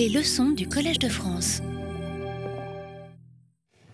Les 0.00 0.08
leçons 0.08 0.52
du 0.52 0.66
Collège 0.66 0.98
de 0.98 1.10
France. 1.10 1.60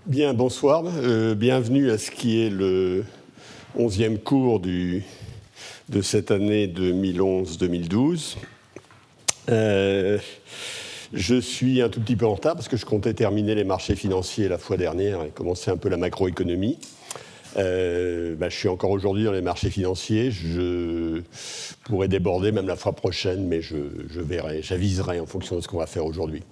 Bien, 0.06 0.34
bonsoir. 0.34 0.84
Euh, 0.86 1.34
bienvenue 1.34 1.90
à 1.90 1.98
ce 1.98 2.12
qui 2.12 2.40
est 2.40 2.48
le 2.48 3.04
onzième 3.76 4.16
cours 4.20 4.60
du, 4.60 5.02
de 5.88 6.00
cette 6.02 6.30
année 6.30 6.68
2011-2012. 6.68 8.36
Euh, 9.48 10.18
je 11.12 11.40
suis 11.40 11.82
un 11.82 11.88
tout 11.88 12.00
petit 12.00 12.14
peu 12.14 12.26
en 12.26 12.34
retard 12.34 12.54
parce 12.54 12.68
que 12.68 12.76
je 12.76 12.86
comptais 12.86 13.12
terminer 13.12 13.56
les 13.56 13.64
marchés 13.64 13.96
financiers 13.96 14.46
la 14.46 14.58
fois 14.58 14.76
dernière 14.76 15.24
et 15.24 15.30
commencer 15.30 15.72
un 15.72 15.76
peu 15.76 15.88
la 15.88 15.96
macroéconomie. 15.96 16.78
Euh, 17.56 18.34
bah, 18.36 18.48
je 18.48 18.56
suis 18.56 18.68
encore 18.68 18.90
aujourd'hui 18.90 19.24
dans 19.24 19.32
les 19.32 19.40
marchés 19.40 19.70
financiers. 19.70 20.30
Je 20.30 21.22
pourrais 21.84 22.08
déborder 22.08 22.52
même 22.52 22.66
la 22.66 22.76
fois 22.76 22.92
prochaine, 22.92 23.46
mais 23.46 23.62
je, 23.62 23.76
verrai, 24.20 24.60
j'aviserai 24.62 25.20
en 25.20 25.26
fonction 25.26 25.56
de 25.56 25.60
ce 25.60 25.68
qu'on 25.68 25.78
va 25.78 25.86
faire 25.86 26.04
aujourd'hui. 26.04 26.42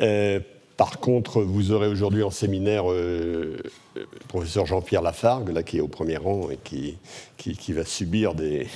Euh, 0.00 0.40
par 0.76 0.98
contre, 1.00 1.40
vous 1.42 1.72
aurez 1.72 1.86
aujourd'hui 1.86 2.22
en 2.22 2.30
séminaire 2.30 2.90
euh, 2.90 3.56
le 3.94 4.06
professeur 4.28 4.66
Jean-Pierre 4.66 5.02
Lafargue, 5.02 5.50
là, 5.50 5.62
qui 5.62 5.78
est 5.78 5.80
au 5.80 5.88
premier 5.88 6.16
rang 6.16 6.50
et 6.50 6.58
qui, 6.62 6.98
qui, 7.36 7.72
va 7.72 7.84
subir 7.84 8.34
des, 8.34 8.66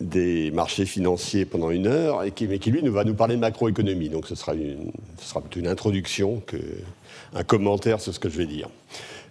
des 0.00 0.50
marchés 0.50 0.86
financiers 0.86 1.44
pendant 1.44 1.70
une 1.70 1.86
heure, 1.86 2.24
et 2.24 2.32
qui, 2.32 2.48
mais 2.48 2.58
qui, 2.58 2.72
lui, 2.72 2.82
nous 2.82 2.92
va 2.92 3.04
nous 3.04 3.14
parler 3.14 3.36
de 3.36 3.40
macroéconomie. 3.40 4.08
Donc 4.08 4.26
ce 4.26 4.34
sera, 4.34 4.54
une, 4.54 4.90
ce 5.18 5.28
sera 5.28 5.42
plutôt 5.42 5.60
une 5.60 5.68
introduction 5.68 6.40
qu'un 6.40 7.44
commentaire 7.44 8.00
sur 8.00 8.12
ce 8.12 8.18
que 8.18 8.28
je 8.28 8.38
vais 8.38 8.46
dire. 8.46 8.68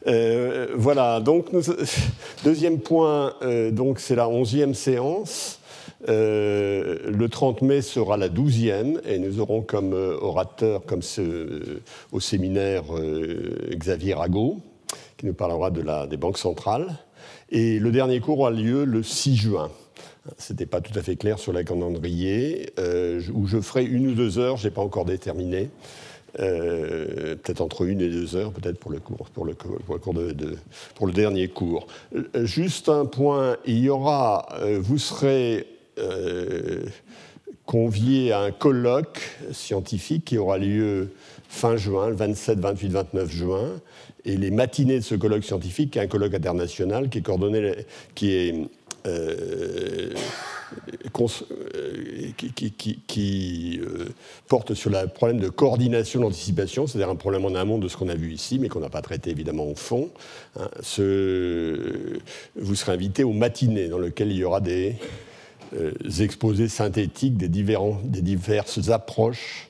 Euh, 0.07 0.67
voilà, 0.75 1.19
donc 1.19 1.47
deuxième 2.43 2.79
point, 2.79 3.33
euh, 3.41 3.71
donc 3.71 3.99
c'est 3.99 4.15
la 4.15 4.29
onzième 4.29 4.73
séance. 4.73 5.59
Euh, 6.07 6.99
le 7.09 7.29
30 7.29 7.63
mai 7.63 7.81
sera 7.81 8.15
la 8.17 8.29
douzième 8.29 9.01
et 9.05 9.17
nous 9.17 9.39
aurons 9.39 9.61
comme 9.61 9.93
orateur, 9.93 10.85
comme 10.85 11.01
ce, 11.01 11.79
au 12.11 12.19
séminaire, 12.19 12.83
Xavier 13.71 14.13
Rago, 14.13 14.59
qui 15.17 15.25
nous 15.25 15.33
parlera 15.33 15.71
de 15.71 15.81
la, 15.81 16.05
des 16.05 16.17
banques 16.17 16.37
centrales. 16.37 16.95
Et 17.49 17.79
le 17.79 17.91
dernier 17.91 18.19
cours 18.19 18.39
aura 18.39 18.51
lieu 18.51 18.85
le 18.85 19.01
6 19.01 19.35
juin. 19.35 19.71
Ce 20.37 20.53
n'était 20.53 20.65
pas 20.65 20.81
tout 20.81 20.97
à 20.97 21.01
fait 21.01 21.15
clair 21.15 21.39
sur 21.39 21.53
la 21.53 21.63
calendrier, 21.63 22.71
où 23.33 23.47
je 23.47 23.59
ferai 23.61 23.83
une 23.85 24.07
ou 24.07 24.13
deux 24.13 24.37
heures, 24.37 24.57
je 24.57 24.67
n'ai 24.67 24.73
pas 24.73 24.81
encore 24.81 25.05
déterminé, 25.05 25.69
euh, 26.39 27.35
peut-être 27.35 27.61
entre 27.61 27.83
une 27.83 28.01
et 28.01 28.09
deux 28.09 28.35
heures, 28.35 28.51
peut-être 28.51 28.77
pour 28.77 28.91
le 28.91 28.99
cours, 28.99 29.29
pour 29.29 29.45
le, 29.45 30.33
de, 30.33 30.57
pour 30.95 31.07
le 31.07 31.13
dernier 31.13 31.47
cours. 31.47 31.87
Euh, 32.13 32.45
juste 32.45 32.89
un 32.89 33.05
point, 33.05 33.57
il 33.65 33.79
y 33.79 33.89
aura, 33.89 34.47
euh, 34.59 34.79
vous 34.81 34.97
serez 34.97 35.67
convié 37.65 38.33
à 38.33 38.41
un 38.41 38.51
colloque 38.51 39.21
scientifique 39.53 40.25
qui 40.25 40.37
aura 40.37 40.57
lieu 40.57 41.11
fin 41.47 41.77
juin, 41.77 42.09
le 42.09 42.15
27, 42.15 42.59
28, 42.59 42.89
29 42.89 43.31
juin, 43.31 43.69
et 44.25 44.35
les 44.35 44.51
matinées 44.51 44.99
de 44.99 45.03
ce 45.03 45.15
colloque 45.15 45.45
scientifique, 45.45 45.91
qui 45.91 45.99
est 45.99 46.01
un 46.01 46.07
colloque 46.07 46.33
international 46.33 47.09
qui 47.09 47.19
est 47.19 47.21
coordonné, 47.21 47.71
qui 48.13 48.33
est 48.33 48.67
euh, 49.05 50.13
qui, 53.07 53.79
euh, 53.81 54.05
porte 54.47 54.73
sur 54.73 54.89
le 54.89 55.07
problème 55.07 55.39
de 55.39 55.49
coordination 55.49 56.19
d'anticipation, 56.19 56.87
c'est-à-dire 56.87 57.09
un 57.09 57.15
problème 57.15 57.45
en 57.45 57.55
amont 57.55 57.77
de 57.77 57.87
ce 57.87 57.95
qu'on 57.95 58.09
a 58.09 58.15
vu 58.15 58.31
ici, 58.33 58.59
mais 58.59 58.67
qu'on 58.67 58.81
n'a 58.81 58.89
pas 58.89 59.01
traité 59.01 59.29
évidemment 59.29 59.65
au 59.65 59.75
fond. 59.75 60.09
Hein. 60.59 60.69
vous 62.55 62.75
serez 62.75 62.91
invité 62.91 63.23
aux 63.23 63.33
matinées 63.33 63.87
dans 63.87 63.99
lesquelles 63.99 64.31
il 64.31 64.37
y 64.37 64.43
aura 64.43 64.59
des 64.59 64.95
euh, 65.73 65.91
exposés 66.19 66.67
synthétiques 66.67 67.37
des 67.37 67.49
diverses 67.49 68.89
approches 68.89 69.69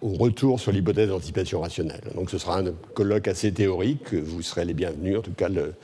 au 0.00 0.14
retour 0.14 0.60
sur 0.60 0.72
l'hypothèse 0.72 1.08
d'anticipation 1.08 1.60
rationnelle. 1.60 2.02
Donc 2.14 2.30
ce 2.30 2.38
sera 2.38 2.58
un 2.58 2.72
colloque 2.94 3.28
assez 3.28 3.52
théorique, 3.52 4.14
vous 4.14 4.42
serez 4.42 4.64
les 4.64 4.74
bienvenus, 4.74 5.18
en 5.18 5.22
tout 5.22 5.32
cas 5.32 5.48
le, 5.48 5.74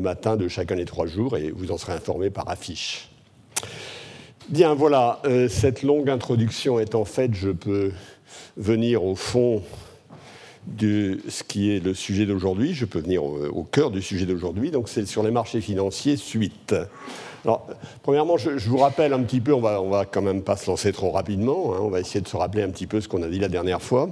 matin 0.00 0.36
de 0.36 0.48
chacun 0.48 0.76
des 0.76 0.84
trois 0.84 1.06
jours, 1.06 1.36
et 1.36 1.50
vous 1.50 1.70
en 1.72 1.78
serez 1.78 1.92
informés 1.92 2.30
par 2.30 2.48
affiche. 2.48 3.10
Bien, 4.48 4.74
voilà, 4.74 5.20
euh, 5.24 5.48
cette 5.48 5.82
longue 5.82 6.08
introduction 6.08 6.78
étant 6.80 7.04
faite, 7.04 7.34
je 7.34 7.50
peux 7.50 7.92
venir 8.56 9.04
au 9.04 9.14
fond 9.14 9.62
de 10.66 11.18
ce 11.28 11.42
qui 11.42 11.70
est 11.70 11.82
le 11.82 11.94
sujet 11.94 12.26
d'aujourd'hui. 12.26 12.74
Je 12.74 12.84
peux 12.84 13.00
venir 13.00 13.24
au, 13.24 13.64
cœur 13.64 13.90
du 13.90 14.02
sujet 14.02 14.26
d'aujourd'hui. 14.26 14.70
Donc, 14.70 14.88
c'est 14.88 15.06
sur 15.06 15.22
les 15.22 15.30
marchés 15.30 15.60
financiers, 15.60 16.16
suite. 16.16 16.74
Alors, 17.44 17.66
premièrement, 18.02 18.36
je, 18.36 18.50
vous 18.68 18.78
rappelle 18.78 19.12
un 19.12 19.22
petit 19.22 19.40
peu, 19.40 19.52
on 19.52 19.60
va, 19.60 19.80
va 19.80 20.04
quand 20.04 20.22
même 20.22 20.42
pas 20.42 20.56
se 20.56 20.68
lancer 20.68 20.92
trop 20.92 21.10
rapidement. 21.10 21.74
Hein. 21.74 21.78
on 21.80 21.88
va 21.88 22.00
essayer 22.00 22.20
de 22.20 22.28
se 22.28 22.36
rappeler 22.36 22.62
un 22.62 22.70
petit 22.70 22.86
peu 22.86 23.00
ce 23.00 23.08
qu'on 23.08 23.22
a 23.22 23.28
dit 23.28 23.38
la 23.38 23.48
dernière 23.48 23.82
fois. 23.82 24.10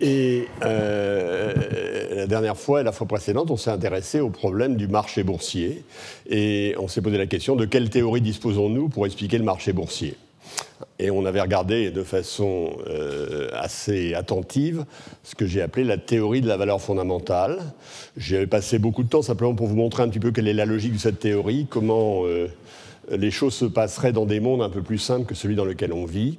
Et 0.00 0.48
euh, 0.62 1.52
la 2.14 2.26
dernière 2.26 2.56
fois 2.56 2.80
et 2.80 2.84
la 2.84 2.92
fois 2.92 3.06
précédente, 3.06 3.50
on 3.50 3.56
s'est 3.56 3.70
intéressé 3.70 4.20
au 4.20 4.30
problème 4.30 4.76
du 4.76 4.88
marché 4.88 5.22
boursier. 5.22 5.84
Et 6.28 6.74
on 6.78 6.88
s'est 6.88 7.02
posé 7.02 7.18
la 7.18 7.26
question 7.26 7.54
de 7.54 7.66
quelle 7.66 7.90
théorie 7.90 8.22
disposons-nous 8.22 8.88
pour 8.88 9.04
expliquer 9.04 9.36
le 9.36 9.44
marché 9.44 9.72
boursier 9.72 10.16
et 10.98 11.10
on 11.10 11.24
avait 11.24 11.40
regardé 11.40 11.90
de 11.90 12.02
façon 12.02 12.70
euh, 12.86 13.48
assez 13.52 14.14
attentive 14.14 14.84
ce 15.22 15.34
que 15.34 15.46
j'ai 15.46 15.62
appelé 15.62 15.84
la 15.84 15.98
théorie 15.98 16.40
de 16.40 16.48
la 16.48 16.56
valeur 16.56 16.80
fondamentale. 16.80 17.58
J'ai 18.16 18.46
passé 18.46 18.78
beaucoup 18.78 19.02
de 19.02 19.08
temps 19.08 19.22
simplement 19.22 19.54
pour 19.54 19.66
vous 19.66 19.76
montrer 19.76 20.02
un 20.02 20.08
petit 20.08 20.20
peu 20.20 20.30
quelle 20.30 20.48
est 20.48 20.54
la 20.54 20.66
logique 20.66 20.94
de 20.94 20.98
cette 20.98 21.18
théorie, 21.18 21.66
comment 21.68 22.26
euh, 22.26 22.48
les 23.10 23.30
choses 23.30 23.54
se 23.54 23.64
passeraient 23.64 24.12
dans 24.12 24.26
des 24.26 24.40
mondes 24.40 24.62
un 24.62 24.68
peu 24.68 24.82
plus 24.82 24.98
simples 24.98 25.26
que 25.26 25.34
celui 25.34 25.56
dans 25.56 25.64
lequel 25.64 25.92
on 25.92 26.04
vit, 26.04 26.38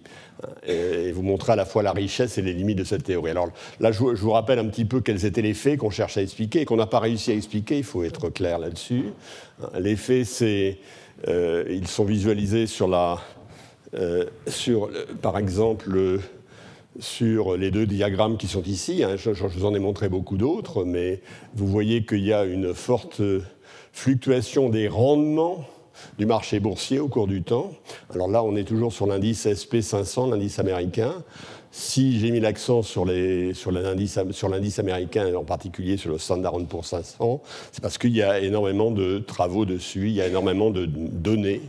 et 0.66 1.12
vous 1.12 1.22
montrer 1.22 1.53
à 1.53 1.56
la 1.56 1.66
fois 1.66 1.84
la 1.84 1.91
richesse 1.91 2.38
et 2.38 2.41
les 2.41 2.53
limites 2.53 2.78
de 2.78 2.84
cette 2.84 3.03
théorie. 3.03 3.31
Alors 3.31 3.50
là, 3.79 3.91
je 3.91 4.00
vous 4.00 4.31
rappelle 4.31 4.58
un 4.58 4.68
petit 4.68 4.85
peu 4.85 5.02
quels 5.02 5.25
étaient 5.25 5.41
les 5.41 5.53
faits 5.53 5.78
qu'on 5.78 5.90
cherche 5.90 6.18
à 6.18 6.22
expliquer 6.22 6.62
et 6.62 6.66
qu'on 6.66 6.78
n'a 6.78 6.88
pas 6.88 7.00
réussi 7.00 7.31
à 7.31 7.35
expliquer, 7.35 7.78
il 7.78 7.84
faut 7.84 8.03
être 8.03 8.29
clair 8.29 8.58
là-dessus. 8.58 9.06
Les 9.79 9.96
faits, 9.96 10.25
c'est, 10.25 10.79
euh, 11.28 11.66
ils 11.69 11.88
sont 11.88 12.06
visualisés 12.06 12.66
sur 12.66 12.88
la, 12.88 13.13
euh, 13.13 13.41
sur, 14.47 14.90
par 15.22 15.38
exemple, 15.38 16.19
sur 17.00 17.57
les 17.57 17.72
deux 17.72 17.85
diagrammes 17.85 18.38
qui 18.38 18.47
sont 18.47 18.63
ici. 18.63 19.03
Hein. 19.03 19.16
je, 19.16 19.31
vous 19.31 19.66
en 19.66 19.74
ai 19.74 19.79
montré 19.79 20.09
beaucoup 20.09 20.38
d'autres, 20.38 20.84
mais 20.84 21.22
vous 21.56 21.68
voyez 21.68 22.06
qu'il 22.06 22.24
y 22.24 22.34
a 22.34 22.46
une 22.46 22.74
forte 22.74 23.22
fluctuation 23.91 24.69
des 24.69 24.88
rendements 24.88 25.66
du 26.18 26.26
marché 26.26 26.60
boursier 26.60 27.00
au 27.00 27.08
cours 27.08 27.28
du 27.28 27.44
temps. 27.44 27.72
Alors 28.14 28.28
là, 28.28 28.44
on 28.44 28.56
est 28.56 28.64
toujours 28.64 28.94
sur 28.94 29.08
l'indice 29.08 29.46
SP500, 29.46 30.30
l'indice 30.30 30.60
américain. 30.60 31.24
Si 31.74 32.20
j'ai 32.20 32.32
mis 32.32 32.42
l'accent 32.42 32.82
sur 32.82 33.06
l'indice 33.06 34.80
américain, 34.80 35.34
en 35.36 35.46
particulier 35.46 35.96
sur 35.96 36.12
le 36.12 36.18
Standard 36.18 36.58
Poor's 36.68 36.88
500, 36.88 37.42
c'est 37.72 37.82
parce 37.82 37.98
qu'il 37.98 38.14
y 38.14 38.22
a 38.22 38.42
énormément 38.42 38.92
de 38.92 39.20
travaux 39.20 39.64
dessus, 39.66 40.08
il 40.08 40.12
y 40.12 40.22
a 40.22 40.28
énormément 40.28 40.70
de 40.70 40.86
données, 40.86 41.62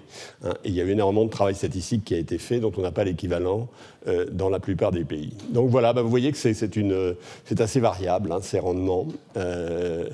hein, 0.43 0.55
et 0.65 0.71
il 0.71 0.75
y 0.75 0.81
a 0.81 0.85
eu 0.85 0.91
énormément 0.91 1.25
de 1.25 1.31
travail 1.31 1.55
statistique 1.55 2.05
qui 2.05 2.15
a 2.15 2.19
été 2.19 2.39
fait 2.39 2.59
dont 2.59 2.73
on 2.77 2.83
n'a 2.83 2.91
pas 2.91 3.05
l'équivalent 3.05 3.69
euh, 4.09 4.27
dans 4.33 4.49
la 4.49 4.59
plupart 4.59 4.91
des 4.91 5.05
pays. 5.05 5.35
Donc 5.51 5.71
voilà, 5.71 5.93
bah, 5.93 6.03
vous 6.03 6.11
voyez 6.11 6.33
que 6.33 6.39
c'est 6.39 7.61
assez 7.61 7.81
variable, 7.81 8.33
hein, 8.33 8.41
ces 8.43 8.59
rendements. 8.59 9.07
Euh, 9.37 10.09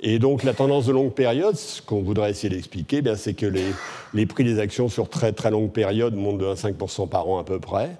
et 0.00 0.18
donc 0.18 0.42
la 0.42 0.54
tendance 0.54 0.86
de 0.86 0.92
longue 0.92 1.12
période, 1.12 1.56
ce 1.56 1.82
qu'on 1.82 2.02
voudrait 2.02 2.30
essayer 2.30 2.54
d'expliquer, 2.54 3.02
eh 3.04 3.16
c'est 3.16 3.34
que 3.34 3.46
les, 3.46 4.26
prix 4.26 4.44
des 4.44 4.58
actions 4.58 4.88
sur 4.88 5.08
très 5.08 5.32
très 5.32 5.50
longue 5.50 5.70
période 5.70 6.14
montent 6.14 6.38
de 6.38 6.46
1,5% 6.46 7.08
par 7.08 7.28
an 7.28 7.38
à 7.38 7.44
peu 7.44 7.58
près, 7.58 7.96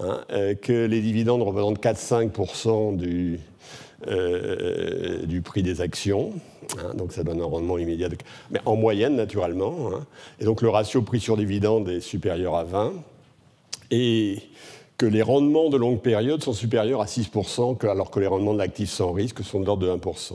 hein, 0.00 0.20
euh, 0.32 0.54
que 0.54 0.86
les 0.86 1.00
dividendes 1.00 1.42
représentent 1.42 1.82
4-5% 1.82 2.96
du, 2.96 3.40
euh, 4.08 5.24
du 5.26 5.40
prix 5.40 5.62
des 5.62 5.80
actions. 5.80 6.32
Hein, 6.78 6.94
donc 6.94 7.12
ça 7.12 7.22
donne 7.22 7.40
un 7.40 7.46
rendement 7.46 7.78
immédiat, 7.78 8.08
mais 8.50 8.60
en 8.64 8.76
moyenne 8.76 9.16
naturellement. 9.16 9.90
Hein. 9.92 10.06
et 10.40 10.44
donc 10.44 10.62
le 10.62 10.68
ratio 10.68 11.02
prix 11.02 11.20
sur 11.20 11.36
dividende 11.36 11.88
est 11.88 12.00
supérieur 12.00 12.56
à 12.56 12.64
20. 12.64 12.92
Et 13.92 14.38
que 15.00 15.06
les 15.06 15.22
rendements 15.22 15.70
de 15.70 15.78
longue 15.78 16.02
période 16.02 16.44
sont 16.44 16.52
supérieurs 16.52 17.00
à 17.00 17.06
6%, 17.06 17.88
alors 17.88 18.10
que 18.10 18.20
les 18.20 18.26
rendements 18.26 18.52
de 18.52 18.58
l'actif 18.58 18.90
sans 18.90 19.12
risque 19.12 19.42
sont 19.42 19.58
de 19.58 19.64
l'ordre 19.64 19.86
de 19.86 19.90
1%. 19.90 20.34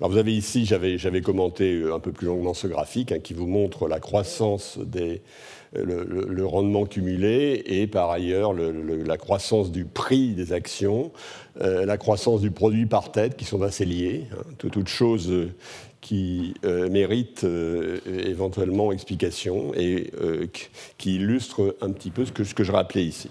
Alors 0.00 0.10
vous 0.10 0.16
avez 0.16 0.34
ici, 0.34 0.66
j'avais 0.66 1.20
commenté 1.20 1.74
euh, 1.74 1.94
un 1.94 2.00
peu 2.00 2.10
plus 2.10 2.26
longuement 2.26 2.52
ce 2.52 2.66
graphique 2.66 3.12
hein, 3.12 3.20
qui 3.22 3.34
vous 3.34 3.46
montre 3.46 3.86
la 3.86 4.00
croissance 4.00 4.80
des, 4.84 5.22
euh, 5.76 6.24
le, 6.28 6.44
rendement 6.44 6.86
cumulé 6.86 7.62
et 7.66 7.86
par 7.86 8.10
ailleurs 8.10 8.52
la 8.52 9.16
croissance 9.16 9.70
du 9.70 9.84
prix 9.84 10.34
des 10.34 10.52
actions, 10.52 11.12
euh, 11.60 11.86
la 11.86 11.96
croissance 11.96 12.40
du 12.40 12.50
produit 12.50 12.86
par 12.86 13.12
tête 13.12 13.36
qui 13.36 13.44
sont 13.44 13.62
assez 13.62 13.84
liés, 13.84 14.26
hein, 14.32 14.42
toutes 14.58 14.88
choses 14.88 15.32
qui 16.00 16.54
méritent 16.64 17.46
éventuellement 18.06 18.90
explication 18.90 19.72
et 19.76 20.10
qui 20.98 21.16
illustrent 21.16 21.76
un 21.80 21.92
petit 21.92 22.10
peu 22.10 22.24
ce 22.24 22.32
que, 22.32 22.42
ce 22.42 22.54
que 22.54 22.64
je 22.64 22.72
rappelais 22.72 23.04
ici. 23.04 23.28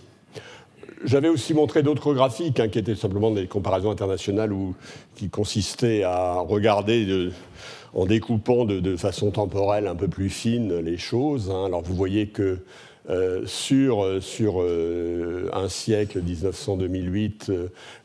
J'avais 1.04 1.30
aussi 1.30 1.54
montré 1.54 1.82
d'autres 1.82 2.14
graphiques 2.14 2.60
hein, 2.60 2.68
qui 2.68 2.80
étaient 2.80 2.96
simplement 2.96 3.32
des 3.32 3.48
comparaisons 3.48 3.92
internationales 3.92 4.52
où, 4.52 4.76
qui 5.16 5.30
consistaient 5.30 6.04
à 6.04 6.40
regarder 6.40 7.32
en 7.94 8.06
découpant 8.06 8.66
de, 8.66 8.98
façon 8.98 9.32
temporelle 9.32 9.88
un 9.88 9.96
peu 9.96 10.08
plus 10.08 10.30
fine 10.30 10.78
les 10.80 10.98
choses. 10.98 11.50
Hein. 11.50 11.66
Alors 11.66 11.82
vous 11.82 11.96
voyez 11.96 12.28
que 12.28 12.60
euh, 13.10 13.46
sur, 13.46 14.06
sur 14.22 14.64
un 15.54 15.70
siècle, 15.70 16.22
1900-2008, 16.22 17.52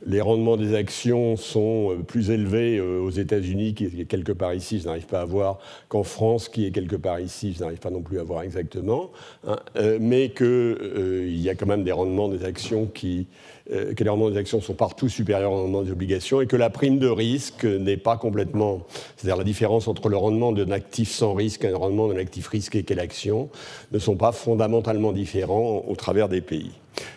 les 0.06 0.20
rendements 0.20 0.56
des 0.56 0.74
actions 0.74 1.36
sont 1.36 1.96
plus 2.06 2.30
élevés 2.30 2.80
aux 2.80 3.10
États-Unis, 3.10 3.74
qui 3.74 3.84
est 3.84 4.04
quelque 4.04 4.32
part 4.32 4.54
ici, 4.54 4.80
je 4.80 4.86
n'arrive 4.86 5.06
pas 5.06 5.20
à 5.20 5.24
voir, 5.24 5.58
qu'en 5.88 6.02
France, 6.02 6.48
qui 6.48 6.66
est 6.66 6.70
quelque 6.70 6.96
part 6.96 7.20
ici, 7.20 7.54
je 7.56 7.60
n'arrive 7.60 7.78
pas 7.78 7.90
non 7.90 8.02
plus 8.02 8.18
à 8.18 8.24
voir 8.24 8.42
exactement, 8.42 9.10
hein, 9.46 9.58
mais 10.00 10.30
qu'il 10.30 11.40
y 11.40 11.48
a 11.48 11.54
quand 11.54 11.66
même 11.66 11.84
des 11.84 11.92
rendements 11.92 12.28
des 12.28 12.44
actions 12.44 12.86
qui 12.86 13.26
euh, 13.72 13.94
que 13.94 14.04
les 14.04 14.10
rendements 14.10 14.28
des 14.28 14.36
actions 14.36 14.60
sont 14.60 14.74
partout 14.74 15.08
supérieurs 15.08 15.50
au 15.50 15.62
rendement 15.62 15.80
des 15.80 15.90
obligations 15.90 16.42
et 16.42 16.46
que 16.46 16.56
la 16.56 16.68
prime 16.68 16.98
de 16.98 17.08
risque 17.08 17.64
n'est 17.64 17.96
pas 17.96 18.18
complètement. 18.18 18.82
C'est-à-dire 19.16 19.38
la 19.38 19.44
différence 19.44 19.88
entre 19.88 20.10
le 20.10 20.18
rendement 20.18 20.52
d'un 20.52 20.70
actif 20.70 21.10
sans 21.10 21.32
risque 21.32 21.64
et 21.64 21.68
le 21.68 21.76
rendement 21.76 22.08
d'un 22.08 22.18
actif 22.18 22.46
risqué 22.48 22.82
qu'est 22.82 22.94
l'action 22.94 23.48
ne 23.90 23.98
sont 23.98 24.16
pas 24.16 24.32
fondamentalement 24.32 24.93
différents 25.12 25.84
au 25.86 25.96
travers 25.96 26.28
des 26.28 26.40
pays. 26.40 26.72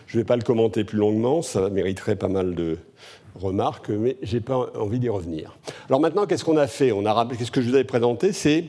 Je 0.06 0.16
ne 0.16 0.22
vais 0.22 0.26
pas 0.26 0.36
le 0.36 0.42
commenter 0.42 0.84
plus 0.84 0.98
longuement, 0.98 1.42
ça 1.42 1.70
mériterait 1.70 2.16
pas 2.16 2.28
mal 2.28 2.54
de 2.54 2.78
remarques, 3.34 3.90
mais 3.90 4.16
je 4.22 4.36
n'ai 4.36 4.40
pas 4.40 4.70
envie 4.78 4.98
d'y 4.98 5.08
revenir. 5.08 5.56
Alors 5.88 6.00
maintenant, 6.00 6.26
qu'est-ce 6.26 6.44
qu'on 6.44 6.56
a 6.56 6.66
fait 6.66 6.92
On 6.92 7.06
a 7.06 7.28
Qu'est-ce 7.36 7.50
que 7.50 7.60
je 7.60 7.68
vous 7.68 7.74
avais 7.74 7.84
présenté 7.84 8.32
C'est 8.32 8.64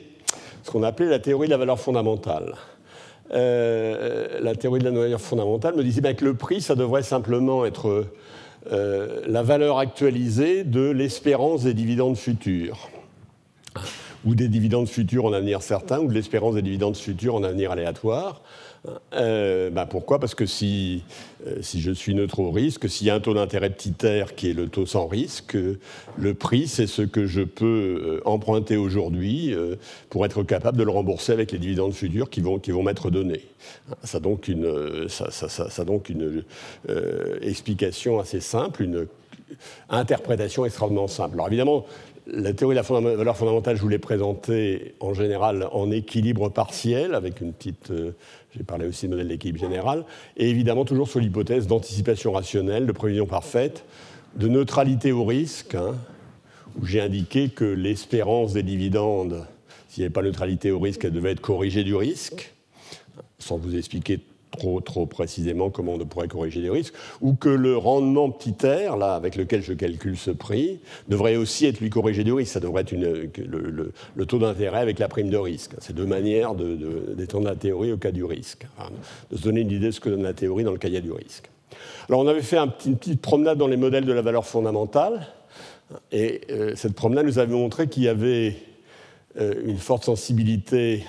ce 0.64 0.72
qu'on 0.72 0.84
appelait 0.84 1.08
la 1.08 1.20
théorie 1.20 1.48
de 1.48 1.52
la 1.52 1.58
valeur 1.58 1.80
fondamentale. 1.80 2.56
Euh, 3.32 4.40
la 4.42 4.56
théorie 4.56 4.80
de 4.80 4.86
la 4.86 4.92
valeur 4.92 5.22
fondamentale 5.22 5.76
me 5.76 5.84
disait 5.84 6.02
bien 6.02 6.14
que 6.14 6.26
le 6.26 6.34
prix, 6.34 6.62
ça 6.62 6.76
devrait 6.76 7.04
simplement 7.04 7.66
être 7.66 8.08
euh, 8.72 9.22
la 9.28 9.44
valeur 9.44 9.78
actualisée 9.78 10.64
de 10.64 10.90
l'espérance 10.90 11.64
des 11.64 11.74
dividendes 11.74 12.18
futurs, 12.18 12.90
ou 14.26 14.36
des 14.36 14.48
dividendes 14.48 14.90
futurs 14.90 15.26
en 15.26 15.34
avenir 15.34 15.62
certain, 15.62 16.00
ou 16.00 16.08
de 16.08 16.14
l'espérance 16.14 16.56
des 16.56 16.62
dividendes 16.62 16.98
futurs 16.98 17.36
en 17.36 17.44
avenir 17.44 17.72
aléatoire. 17.72 18.42
Euh, 19.14 19.70
bah, 19.70 19.86
pourquoi? 19.86 20.20
Parce 20.20 20.36
que 20.36 20.46
si, 20.46 21.04
euh, 21.46 21.58
si, 21.62 21.82
je 21.82 21.92
suis 21.92 22.16
neutre 22.16 22.40
au 22.40 22.52
risque, 22.52 22.90
s'il 22.90 23.08
y 23.08 23.10
a 23.10 23.16
un 23.16 23.20
taux 23.20 23.34
d'intérêt 23.34 23.70
petit 23.70 23.94
qui 24.36 24.50
est 24.50 24.54
le 24.54 24.68
taux 24.68 24.86
sans 24.86 25.08
risque, 25.08 25.58
le 26.18 26.34
prix, 26.34 26.68
c'est 26.68 26.88
ce 26.88 27.02
que 27.02 27.26
je 27.26 27.42
peux 27.42 27.66
euh, 27.66 28.22
emprunter 28.26 28.78
aujourd'hui 28.78 29.54
pour 30.10 30.26
être 30.26 30.44
capable 30.44 30.78
de 30.78 30.84
le 30.84 30.92
rembourser 30.92 31.34
avec 31.34 31.52
les 31.52 31.60
dividendes 31.60 31.94
futurs 31.94 32.30
qui 32.30 32.42
vont, 32.42 32.60
qui 32.60 32.72
vont 32.72 32.84
m'être 32.84 33.10
donnés. 33.10 33.46
Ça 34.04 34.20
donc 34.20 34.48
une, 34.48 35.08
ça, 35.10 35.30
ça, 35.32 35.86
donc 35.86 36.10
une 36.10 36.44
explication 37.42 38.20
assez 38.20 38.40
simple, 38.40 38.84
une 38.84 39.08
interprétation 39.90 40.66
extrêmement 40.66 41.08
simple. 41.08 41.36
Alors 41.36 41.48
évidemment, 41.48 41.86
la 42.34 42.54
théorie 42.54 42.76
de 42.76 42.82
la 42.82 43.16
valeur 43.16 43.38
fondamentale, 43.38 43.76
je 43.76 43.82
vous 43.82 43.90
l'ai 43.90 44.00
présentée 44.00 44.96
en 45.00 45.14
général 45.14 45.68
en 45.72 45.92
équilibre 45.92 46.50
partiel, 46.50 47.16
avec 47.16 47.42
une 47.42 47.54
petite 47.54 47.92
j'ai 48.56 48.64
parlé 48.64 48.88
aussi 48.88 49.06
de 49.06 49.12
modèle 49.12 49.28
d'équilibre 49.28 49.60
général, 49.60 50.06
et 50.38 50.50
évidemment 50.50 50.86
toujours 50.86 51.08
sur 51.08 51.20
l'hypothèse 51.20 51.68
d'anticipation 51.68 52.32
rationnelle, 52.32 52.86
de 52.86 52.92
prévision 52.92 53.26
parfaite, 53.26 53.86
de 54.36 54.48
neutralité 54.48 55.12
au 55.12 55.24
risque, 55.24 55.76
hein, 55.76 55.96
où 56.80 56.86
j'ai 56.86 57.02
indiqué 57.02 57.50
que 57.50 57.66
l'espérance 57.66 58.54
des 58.54 58.64
dividendes, 58.64 59.46
s'il 59.88 60.02
n'y 60.02 60.06
avait 60.06 60.14
pas 60.14 60.22
neutralité 60.22 60.72
au 60.72 60.80
risque, 60.80 61.06
elle 61.06 61.12
devait 61.12 61.32
être 61.32 61.42
corrigée 61.42 61.84
du 61.84 61.96
risque, 61.96 62.54
sans 63.38 63.58
vous 63.58 63.76
expliquer 63.76 64.20
trop, 64.52 64.82
trop 64.82 65.06
précisément 65.06 65.70
comment 65.70 65.94
on 65.94 66.06
pourrait 66.06 66.28
corriger 66.28 66.62
les 66.62 66.70
risques, 66.70 66.94
ou 67.22 67.34
que 67.34 67.50
le 67.50 67.78
rendement 67.78 68.30
petit 68.30 68.56
r, 68.66 68.98
là, 68.98 69.16
avec 69.16 69.36
lequel 69.36 69.62
je 69.62 69.74
calcule 69.74 70.18
ce 70.18 70.32
prix, 70.32 70.80
devrait 71.08 71.36
aussi 71.36 71.66
être 71.66 71.80
lui 71.80 71.90
corrigé 71.90 72.24
du 72.24 72.34
risque. 72.34 72.54
Ça 72.54 72.60
devrait 72.60 72.82
être 72.82 72.92
le, 72.92 74.26
taux 74.26 74.40
d'intérêt 74.40 74.80
avec 74.80 75.00
la 75.00 75.08
prime 75.08 75.30
de 75.30 75.38
risque. 75.38 75.72
C'est 75.80 75.96
deux 75.96 76.06
manières 76.06 76.56
d'étendre 76.56 77.46
la 77.46 77.56
théorie 77.56 77.92
au 77.92 77.98
cas 77.98 78.12
du 78.12 78.24
risque, 78.24 78.66
de 79.32 79.38
se 79.38 79.44
donner 79.44 79.62
une 79.62 79.72
idée 79.72 79.88
de 79.88 79.92
ce 79.92 80.00
que 80.00 80.10
donne 80.10 80.24
la 80.24 80.34
théorie 80.34 80.64
dans 80.64 80.72
le 80.72 80.78
cas 80.78 80.90
du 80.90 81.12
risque. 81.12 81.50
Alors 82.08 82.22
on 82.22 82.28
avait 82.28 82.42
fait 82.42 82.58
une 82.58 82.98
petite 82.98 83.22
promenade 83.22 83.58
dans 83.58 83.68
les 83.68 83.78
modèles 83.78 84.06
de 84.06 84.14
la 84.14 84.22
valeur 84.22 84.46
fondamentale, 84.46 85.28
et 86.12 86.42
euh, 86.52 86.74
cette 86.76 86.94
promenade 86.94 87.26
nous 87.26 87.40
avait 87.40 87.54
montré 87.54 87.88
qu'il 87.88 88.04
y 88.04 88.08
avait 88.08 88.56
euh, 89.40 89.54
une 89.66 89.78
forte 89.78 90.04
sensibilité 90.04 91.04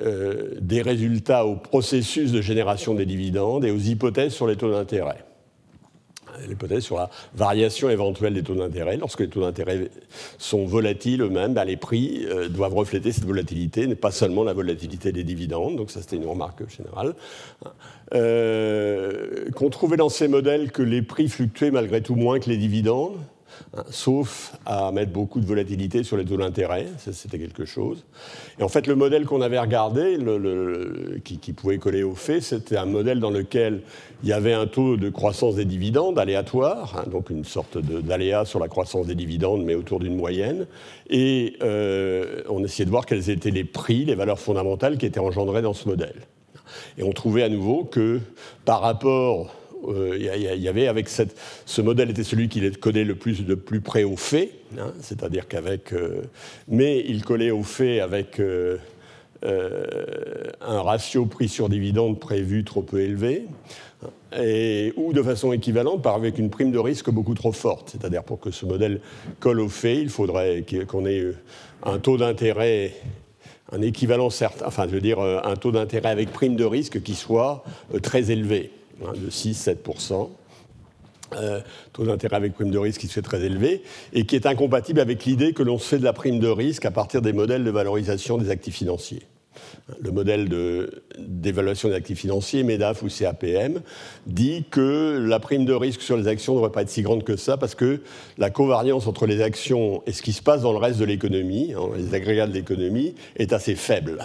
euh, 0.00 0.54
des 0.60 0.82
résultats 0.82 1.44
au 1.44 1.56
processus 1.56 2.32
de 2.32 2.40
génération 2.40 2.94
des 2.94 3.06
dividendes 3.06 3.64
et 3.64 3.70
aux 3.70 3.78
hypothèses 3.78 4.32
sur 4.32 4.46
les 4.46 4.56
taux 4.56 4.70
d'intérêt. 4.70 5.24
L'hypothèse 6.48 6.84
sur 6.84 6.96
la 6.96 7.10
variation 7.34 7.90
éventuelle 7.90 8.34
des 8.34 8.42
taux 8.42 8.54
d'intérêt. 8.54 8.96
Lorsque 8.96 9.20
les 9.20 9.28
taux 9.28 9.40
d'intérêt 9.40 9.90
sont 10.38 10.64
volatiles 10.64 11.22
eux-mêmes, 11.22 11.54
ben, 11.54 11.64
les 11.64 11.76
prix 11.76 12.24
euh, 12.26 12.48
doivent 12.48 12.74
refléter 12.74 13.12
cette 13.12 13.24
volatilité, 13.24 13.86
n'est 13.86 13.94
pas 13.94 14.10
seulement 14.10 14.44
la 14.44 14.52
volatilité 14.52 15.12
des 15.12 15.24
dividendes. 15.24 15.76
Donc 15.76 15.90
ça, 15.90 16.00
c'était 16.00 16.16
une 16.16 16.26
remarque 16.26 16.62
générale. 16.68 17.14
Euh, 18.14 19.50
qu'on 19.54 19.70
trouvait 19.70 19.96
dans 19.96 20.08
ces 20.08 20.28
modèles 20.28 20.70
que 20.70 20.82
les 20.82 21.02
prix 21.02 21.28
fluctuaient 21.28 21.70
malgré 21.70 22.00
tout 22.00 22.14
moins 22.14 22.38
que 22.38 22.48
les 22.48 22.56
dividendes. 22.56 23.18
Sauf 23.90 24.56
à 24.66 24.90
mettre 24.90 25.12
beaucoup 25.12 25.40
de 25.40 25.46
volatilité 25.46 26.02
sur 26.02 26.16
les 26.16 26.24
taux 26.24 26.36
d'intérêt, 26.36 26.86
c'était 27.12 27.38
quelque 27.38 27.64
chose. 27.64 28.04
Et 28.58 28.62
en 28.62 28.68
fait, 28.68 28.86
le 28.86 28.96
modèle 28.96 29.26
qu'on 29.26 29.40
avait 29.40 29.58
regardé, 29.58 30.18
qui, 31.24 31.52
pouvait 31.52 31.78
coller 31.78 32.02
au 32.02 32.14
fait, 32.14 32.40
c'était 32.40 32.76
un 32.76 32.86
modèle 32.86 33.20
dans 33.20 33.30
lequel 33.30 33.82
il 34.22 34.28
y 34.28 34.32
avait 34.32 34.52
un 34.52 34.66
taux 34.66 34.96
de 34.96 35.08
croissance 35.08 35.54
des 35.54 35.64
dividendes 35.64 36.18
aléatoire, 36.18 36.96
hein, 36.98 37.10
donc 37.10 37.30
une 37.30 37.44
sorte 37.44 37.78
d'aléa 37.78 38.44
sur 38.44 38.58
la 38.58 38.68
croissance 38.68 39.06
des 39.06 39.14
dividendes, 39.14 39.64
mais 39.64 39.74
autour 39.74 40.00
d'une 40.00 40.16
moyenne. 40.16 40.66
Et 41.08 41.56
euh, 41.62 42.42
on 42.48 42.64
essayait 42.64 42.86
de 42.86 42.90
voir 42.90 43.06
quels 43.06 43.30
étaient 43.30 43.50
les 43.50 43.64
prix, 43.64 44.04
les 44.04 44.14
valeurs 44.14 44.40
fondamentales 44.40 44.98
qui 44.98 45.06
étaient 45.06 45.20
engendrées 45.20 45.62
dans 45.62 45.74
ce 45.74 45.88
modèle. 45.88 46.16
Et 46.98 47.02
on 47.02 47.12
trouvait 47.12 47.42
à 47.42 47.48
nouveau 47.48 47.84
que 47.84 48.20
par 48.64 48.80
rapport 48.80 49.54
euh, 49.88 50.16
il 50.18 50.62
y, 50.62 50.68
avait 50.68 50.88
avec 50.88 51.08
ce 51.08 51.82
modèle 51.82 52.10
était 52.10 52.24
celui 52.24 52.48
qui 52.48 52.70
collait 52.72 53.04
le 53.04 53.14
plus 53.14 53.44
de 53.44 53.54
plus 53.54 53.80
près 53.80 54.04
au 54.04 54.16
fait, 54.16 54.52
hein, 54.78 54.92
c'est-à-dire 55.00 55.48
qu'avec, 55.48 55.92
euh, 55.92 56.22
mais 56.68 57.04
il 57.06 57.24
collait 57.24 57.50
au 57.50 57.62
fait 57.62 58.00
avec 58.00 58.40
euh, 58.40 58.76
un 59.42 60.82
ratio 60.82 61.24
prix 61.26 61.48
sur 61.48 61.68
dividende 61.68 62.18
prévu 62.20 62.64
trop 62.64 62.82
peu 62.82 63.00
élevé, 63.00 63.46
et, 64.38 64.92
ou 64.96 65.12
de 65.12 65.22
façon 65.22 65.52
équivalente 65.52 66.02
par 66.02 66.14
avec 66.14 66.38
une 66.38 66.50
prime 66.50 66.72
de 66.72 66.78
risque 66.78 67.10
beaucoup 67.10 67.34
trop 67.34 67.52
forte. 67.52 67.90
C'est-à-dire 67.90 68.22
pour 68.22 68.40
que 68.40 68.50
ce 68.50 68.66
modèle 68.66 69.00
colle 69.38 69.60
au 69.60 69.68
fait, 69.68 69.96
il 69.96 70.10
faudrait 70.10 70.64
qu'on 70.88 71.06
ait 71.06 71.24
un 71.84 71.98
taux 71.98 72.16
d'intérêt 72.16 72.92
un 73.72 73.82
équivalent 73.82 74.30
certain, 74.30 74.66
enfin 74.66 74.86
je 74.88 74.94
veux 74.94 75.00
dire 75.00 75.20
un 75.20 75.54
taux 75.54 75.70
d'intérêt 75.70 76.08
avec 76.08 76.32
prime 76.32 76.56
de 76.56 76.64
risque 76.64 77.02
qui 77.02 77.14
soit 77.14 77.62
très 78.02 78.32
élevé. 78.32 78.72
Hein, 79.04 79.12
de 79.16 79.30
6-7%. 79.30 80.30
Euh, 81.36 81.60
taux 81.92 82.04
d'intérêt 82.04 82.36
avec 82.36 82.54
prime 82.54 82.72
de 82.72 82.78
risque 82.78 83.00
qui 83.00 83.06
se 83.06 83.12
fait 83.12 83.22
très 83.22 83.40
élevé 83.42 83.84
et 84.12 84.26
qui 84.26 84.34
est 84.34 84.46
incompatible 84.46 84.98
avec 84.98 85.24
l'idée 85.24 85.52
que 85.52 85.62
l'on 85.62 85.78
se 85.78 85.86
fait 85.86 85.98
de 85.98 86.04
la 86.04 86.12
prime 86.12 86.40
de 86.40 86.48
risque 86.48 86.84
à 86.86 86.90
partir 86.90 87.22
des 87.22 87.32
modèles 87.32 87.62
de 87.62 87.70
valorisation 87.70 88.36
des 88.36 88.50
actifs 88.50 88.74
financiers. 88.74 89.22
Le 90.00 90.10
modèle 90.10 90.48
d'évaluation 91.18 91.88
des 91.88 91.94
actifs 91.94 92.18
financiers, 92.18 92.64
MEDAF 92.64 93.02
ou 93.02 93.08
CAPM, 93.08 93.80
dit 94.26 94.64
que 94.70 95.24
la 95.24 95.38
prime 95.38 95.64
de 95.64 95.72
risque 95.72 96.02
sur 96.02 96.16
les 96.16 96.26
actions 96.26 96.54
ne 96.54 96.58
devrait 96.58 96.72
pas 96.72 96.82
être 96.82 96.90
si 96.90 97.02
grande 97.02 97.22
que 97.22 97.36
ça 97.36 97.56
parce 97.56 97.76
que 97.76 98.00
la 98.36 98.50
covariance 98.50 99.06
entre 99.06 99.26
les 99.26 99.40
actions 99.40 100.02
et 100.06 100.12
ce 100.12 100.22
qui 100.22 100.32
se 100.32 100.42
passe 100.42 100.62
dans 100.62 100.72
le 100.72 100.78
reste 100.78 100.98
de 100.98 101.04
l'économie, 101.04 101.74
hein, 101.76 101.90
les 101.96 102.12
agrégats 102.12 102.48
de 102.48 102.54
l'économie, 102.54 103.14
est 103.36 103.52
assez 103.52 103.76
faible 103.76 104.24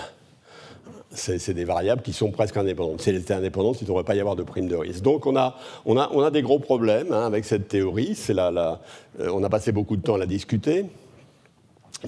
c'est 1.15 1.53
des 1.53 1.65
variables 1.65 2.01
qui 2.01 2.13
sont 2.13 2.31
presque 2.31 2.57
indépendantes. 2.57 3.01
Si 3.01 3.10
elles 3.10 3.17
étaient 3.17 3.34
indépendantes, 3.34 3.81
il 3.81 3.84
ne 3.84 3.88
devrait 3.88 4.03
pas 4.03 4.15
y 4.15 4.19
avoir 4.19 4.36
de 4.36 4.43
prime 4.43 4.67
de 4.67 4.75
risque. 4.75 5.01
Donc 5.01 5.25
on 5.25 5.36
a, 5.36 5.55
on 5.86 5.98
a, 5.98 6.10
on 6.12 6.22
a 6.22 6.31
des 6.31 6.41
gros 6.41 6.60
problèmes 6.60 7.12
hein, 7.12 7.25
avec 7.25 7.45
cette 7.45 7.67
théorie. 7.67 8.17
La, 8.29 8.81
euh, 9.19 9.29
on 9.34 9.43
a 9.43 9.50
passé 9.50 9.72
beaucoup 9.72 9.95
de 9.95 10.01
temps 10.01 10.15
à 10.15 10.17
la 10.17 10.25
discuter, 10.25 10.86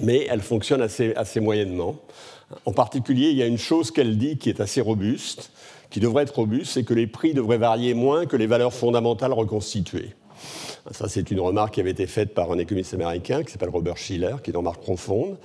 mais 0.02 0.26
elle 0.30 0.40
fonctionne 0.40 0.82
assez, 0.82 1.14
assez 1.14 1.40
moyennement. 1.40 1.96
En 2.64 2.72
particulier, 2.72 3.30
il 3.30 3.36
y 3.36 3.42
a 3.42 3.46
une 3.46 3.58
chose 3.58 3.90
qu'elle 3.90 4.16
dit 4.16 4.38
qui 4.38 4.48
est 4.48 4.60
assez 4.60 4.80
robuste, 4.80 5.50
qui 5.90 6.00
devrait 6.00 6.22
être 6.24 6.34
robuste, 6.34 6.72
c'est 6.72 6.84
que 6.84 6.94
les 6.94 7.06
prix 7.06 7.34
devraient 7.34 7.58
varier 7.58 7.94
moins 7.94 8.26
que 8.26 8.36
les 8.36 8.46
valeurs 8.46 8.72
fondamentales 8.72 9.32
reconstituées. 9.32 10.14
Ça, 10.90 11.08
c'est 11.08 11.30
une 11.30 11.40
remarque 11.40 11.74
qui 11.74 11.80
avait 11.80 11.90
été 11.90 12.06
faite 12.06 12.34
par 12.34 12.50
un 12.50 12.58
économiste 12.58 12.94
américain 12.94 13.42
qui 13.42 13.52
s'appelle 13.52 13.68
Robert 13.68 13.96
Schiller, 13.96 14.36
qui 14.42 14.50
est 14.50 14.52
dans 14.52 14.62
Marque 14.62 14.80
profonde. 14.80 15.36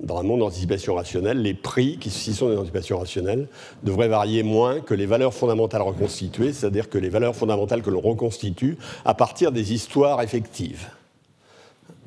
Dans 0.00 0.18
un 0.18 0.22
monde 0.22 0.40
d'anticipation 0.40 0.94
rationnelle, 0.94 1.42
les 1.42 1.54
prix, 1.54 1.98
qui 1.98 2.10
sont 2.10 2.48
des 2.48 2.56
anticipations 2.56 2.98
rationnelles, 2.98 3.48
devraient 3.82 4.08
varier 4.08 4.42
moins 4.42 4.80
que 4.80 4.94
les 4.94 5.06
valeurs 5.06 5.34
fondamentales 5.34 5.82
reconstituées, 5.82 6.52
c'est-à-dire 6.52 6.88
que 6.88 6.98
les 6.98 7.08
valeurs 7.08 7.34
fondamentales 7.36 7.82
que 7.82 7.90
l'on 7.90 8.00
reconstitue 8.00 8.76
à 9.04 9.14
partir 9.14 9.52
des 9.52 9.72
histoires 9.72 10.22
effectives. 10.22 10.88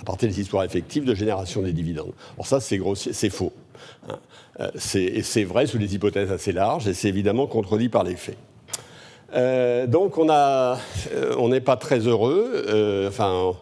À 0.02 0.04
partir 0.04 0.30
des 0.30 0.40
histoires 0.40 0.64
effectives 0.64 1.06
de 1.06 1.16
génération 1.16 1.62
des 1.62 1.74
dividendes. 1.74 2.14
Alors 2.36 2.48
ça, 2.48 2.60
c'est 2.60 2.80
c'est 2.96 3.30
faux. 3.30 3.54
Hein. 4.10 4.20
Euh, 4.60 4.72
c'est 4.76 5.44
vrai 5.44 5.68
sous 5.68 5.78
des 5.78 5.96
hypothèses 5.96 6.32
assez 6.32 6.52
larges 6.52 6.88
et 6.88 6.94
c'est 6.94 7.10
évidemment 7.10 7.48
contredit 7.48 7.90
par 7.90 8.04
les 8.04 8.16
faits. 8.16 8.38
Donc 9.34 10.18
on 10.18 11.50
n'est 11.50 11.62
pas 11.62 11.78
très 11.78 12.00
heureux. 12.00 13.06
enfin, 13.08 13.54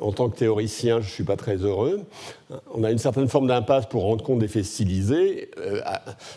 en 0.00 0.12
tant 0.12 0.28
que 0.28 0.36
théoricien, 0.36 1.00
je 1.00 1.06
ne 1.06 1.10
suis 1.10 1.24
pas 1.24 1.36
très 1.36 1.56
heureux. 1.56 2.02
On 2.74 2.84
a 2.84 2.90
une 2.90 2.98
certaine 2.98 3.28
forme 3.28 3.48
d'impasse 3.48 3.86
pour 3.86 4.02
rendre 4.02 4.24
compte 4.24 4.38
d'effets 4.38 4.62
stylisés, 4.62 5.50
euh, 5.58 5.80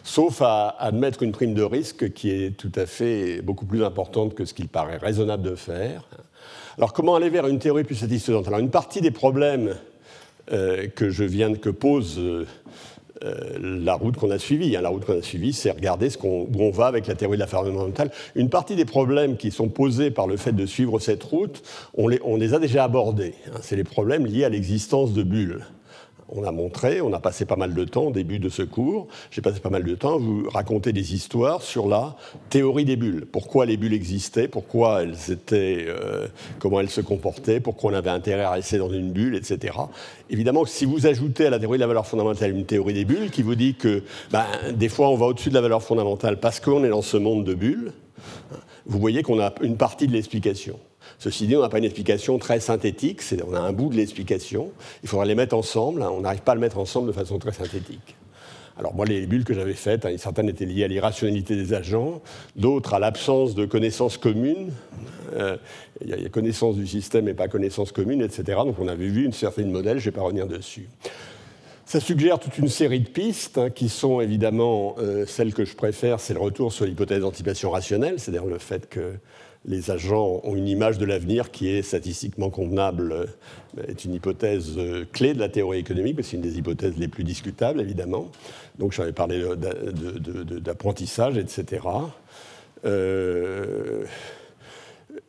sauf 0.03 0.41
à 0.41 0.75
admettre 0.79 1.23
une 1.23 1.31
prime 1.31 1.53
de 1.53 1.63
risque 1.63 2.13
qui 2.13 2.31
est 2.31 2.57
tout 2.57 2.71
à 2.75 2.85
fait 2.85 3.41
beaucoup 3.41 3.65
plus 3.65 3.83
importante 3.83 4.33
que 4.33 4.45
ce 4.45 4.53
qu'il 4.53 4.67
paraît 4.67 4.97
raisonnable 4.97 5.43
de 5.43 5.55
faire. 5.55 6.03
Alors 6.77 6.93
comment 6.93 7.15
aller 7.15 7.29
vers 7.29 7.47
une 7.47 7.59
théorie 7.59 7.83
plus 7.83 7.95
satisfaisante? 7.95 8.47
Alors 8.47 8.59
une 8.59 8.71
partie 8.71 9.01
des 9.01 9.11
problèmes 9.11 9.75
euh, 10.51 10.87
que 10.87 11.09
je 11.09 11.23
viens 11.23 11.53
que 11.55 11.69
pose 11.69 12.19
euh, 12.19 12.21
euh, 12.41 12.45
la 13.21 13.95
route 13.95 14.17
qu'on 14.17 14.31
a 14.31 14.39
suivie. 14.39 14.75
Hein. 14.75 14.81
La 14.81 14.89
route 14.89 15.05
qu'on 15.05 15.17
a 15.17 15.21
suivie, 15.21 15.53
c'est 15.53 15.71
regarder 15.71 16.09
ce 16.09 16.17
où 16.17 16.47
on 16.59 16.71
va 16.71 16.87
avec 16.87 17.07
la 17.07 17.15
théorie 17.15 17.37
de 17.37 17.41
la 17.41 17.47
fondamentale. 17.47 18.11
Une 18.35 18.49
partie 18.49 18.75
des 18.75 18.85
problèmes 18.85 19.37
qui 19.37 19.51
sont 19.51 19.69
posés 19.69 20.11
par 20.11 20.27
le 20.27 20.37
fait 20.37 20.51
de 20.51 20.65
suivre 20.65 20.99
cette 20.99 21.23
route, 21.23 21.63
on 21.95 22.07
les, 22.07 22.19
on 22.23 22.35
les 22.35 22.53
a 22.53 22.59
déjà 22.59 22.83
abordés. 22.83 23.33
Hein. 23.47 23.59
C'est 23.61 23.75
les 23.75 23.83
problèmes 23.83 24.25
liés 24.25 24.43
à 24.43 24.49
l'existence 24.49 25.13
de 25.13 25.23
bulles 25.23 25.65
on 26.29 26.43
a 26.43 26.51
montré, 26.51 27.01
on 27.01 27.13
a 27.13 27.19
passé 27.19 27.45
pas 27.45 27.55
mal 27.55 27.73
de 27.73 27.83
temps 27.83 28.05
au 28.05 28.11
début 28.11 28.39
de 28.39 28.49
ce 28.49 28.63
cours, 28.63 29.07
j'ai 29.31 29.41
passé 29.41 29.59
pas 29.59 29.69
mal 29.69 29.83
de 29.83 29.95
temps 29.95 30.15
à 30.15 30.17
vous 30.17 30.49
raconter 30.49 30.91
des 30.91 31.13
histoires 31.13 31.61
sur 31.61 31.87
la 31.87 32.15
théorie 32.49 32.85
des 32.85 32.95
bulles. 32.95 33.25
Pourquoi 33.31 33.65
les 33.65 33.77
bulles 33.77 33.93
existaient, 33.93 34.47
pourquoi 34.47 35.03
elles 35.03 35.31
étaient, 35.31 35.85
euh, 35.87 36.27
comment 36.59 36.79
elles 36.79 36.89
se 36.89 37.01
comportaient, 37.01 37.59
pourquoi 37.59 37.91
on 37.91 37.93
avait 37.93 38.09
intérêt 38.09 38.43
à 38.43 38.51
rester 38.51 38.77
dans 38.77 38.89
une 38.89 39.11
bulle, 39.11 39.35
etc. 39.35 39.73
Évidemment, 40.29 40.65
si 40.65 40.85
vous 40.85 41.05
ajoutez 41.05 41.45
à 41.47 41.49
la 41.49 41.59
théorie 41.59 41.77
de 41.77 41.81
la 41.81 41.87
valeur 41.87 42.07
fondamentale 42.07 42.51
une 42.51 42.65
théorie 42.65 42.93
des 42.93 43.05
bulles 43.05 43.29
qui 43.29 43.43
vous 43.43 43.55
dit 43.55 43.75
que 43.75 44.03
ben, 44.31 44.45
des 44.73 44.89
fois 44.89 45.09
on 45.09 45.15
va 45.15 45.27
au-dessus 45.27 45.49
de 45.49 45.55
la 45.55 45.61
valeur 45.61 45.83
fondamentale 45.83 46.39
parce 46.39 46.59
qu'on 46.59 46.83
est 46.83 46.89
dans 46.89 47.01
ce 47.01 47.17
monde 47.17 47.43
de 47.43 47.53
bulles, 47.53 47.93
vous 48.87 48.99
voyez 48.99 49.23
qu'on 49.23 49.39
a 49.39 49.53
une 49.61 49.77
partie 49.77 50.07
de 50.07 50.13
l'explication. 50.13 50.79
Ceci 51.19 51.47
dit, 51.47 51.55
on 51.55 51.61
n'a 51.61 51.69
pas 51.69 51.77
une 51.77 51.85
explication 51.85 52.37
très 52.37 52.59
synthétique, 52.59 53.21
on 53.47 53.53
a 53.53 53.59
un 53.59 53.71
bout 53.71 53.89
de 53.89 53.95
l'explication, 53.95 54.71
il 55.03 55.09
faudra 55.09 55.25
les 55.25 55.35
mettre 55.35 55.55
ensemble, 55.55 56.01
hein. 56.03 56.11
on 56.11 56.21
n'arrive 56.21 56.41
pas 56.41 56.51
à 56.51 56.55
le 56.55 56.61
mettre 56.61 56.77
ensemble 56.77 57.07
de 57.07 57.13
façon 57.13 57.39
très 57.39 57.53
synthétique. 57.53 58.15
Alors 58.77 58.93
moi, 58.93 59.05
les 59.05 59.25
bulles 59.25 59.45
que 59.45 59.53
j'avais 59.53 59.73
faites, 59.73 60.05
hein, 60.05 60.13
certaines 60.17 60.49
étaient 60.49 60.65
liées 60.65 60.83
à 60.83 60.87
l'irrationalité 60.87 61.55
des 61.55 61.73
agents, 61.73 62.21
d'autres 62.57 62.93
à 62.93 62.99
l'absence 62.99 63.55
de 63.55 63.65
connaissances 63.65 64.17
communes. 64.17 64.71
Euh, 65.35 65.55
il 66.01 66.09
y, 66.09 66.25
a 66.25 66.29
connaissance 66.29 66.75
du 66.75 66.85
système 66.85 67.29
et 67.29 67.33
pas 67.33 67.47
connaissance 67.47 67.93
commune, 67.93 68.21
etc. 68.21 68.59
Donc 68.65 68.77
on 68.79 68.87
avait 68.89 69.07
vu 69.07 69.23
une 69.23 69.33
certaine 69.33 69.71
modèle, 69.71 69.99
je 69.99 70.09
ne 70.09 70.11
vais 70.11 70.15
pas 70.15 70.23
revenir 70.23 70.47
dessus. 70.47 70.89
Ça 71.85 71.99
suggère 71.99 72.39
toute 72.39 72.57
une 72.57 72.67
série 72.67 72.99
de 72.99 73.07
pistes 73.07 73.57
hein, 73.57 73.69
qui 73.69 73.87
sont 73.87 74.19
évidemment 74.19 74.95
euh, 74.99 75.25
celles 75.25 75.53
que 75.53 75.63
je 75.63 75.75
préfère, 75.75 76.19
c'est 76.19 76.33
le 76.33 76.39
retour 76.39 76.73
sur 76.73 76.85
l'hypothèse 76.85 77.21
d'anticipation 77.21 77.69
rationnelle, 77.69 78.19
c'est-à-dire 78.19 78.45
le 78.45 78.57
fait 78.57 78.89
que 78.89 79.13
les 79.67 79.91
agents 79.91 80.41
ont 80.43 80.55
une 80.55 80.67
image 80.67 80.97
de 80.97 81.05
l'avenir 81.05 81.51
qui 81.51 81.69
est 81.69 81.81
statistiquement 81.81 82.49
convenable, 82.49 83.11
euh, 83.11 83.83
est 83.87 84.05
une 84.05 84.13
hypothèse 84.13 84.73
euh, 84.77 85.05
clé 85.11 85.33
de 85.33 85.39
la 85.39 85.49
théorie 85.49 85.79
économique, 85.79 86.15
mais 86.17 86.23
c'est 86.23 86.35
une 86.37 86.43
des 86.43 86.57
hypothèses 86.57 86.97
les 86.97 87.07
plus 87.07 87.23
discutables, 87.23 87.81
évidemment. 87.81 88.27
Donc 88.77 88.91
j'avais 88.91 89.13
parlé 89.13 89.43
d'apprentissage, 90.61 91.37
etc. 91.37 91.87
Euh, 92.85 94.05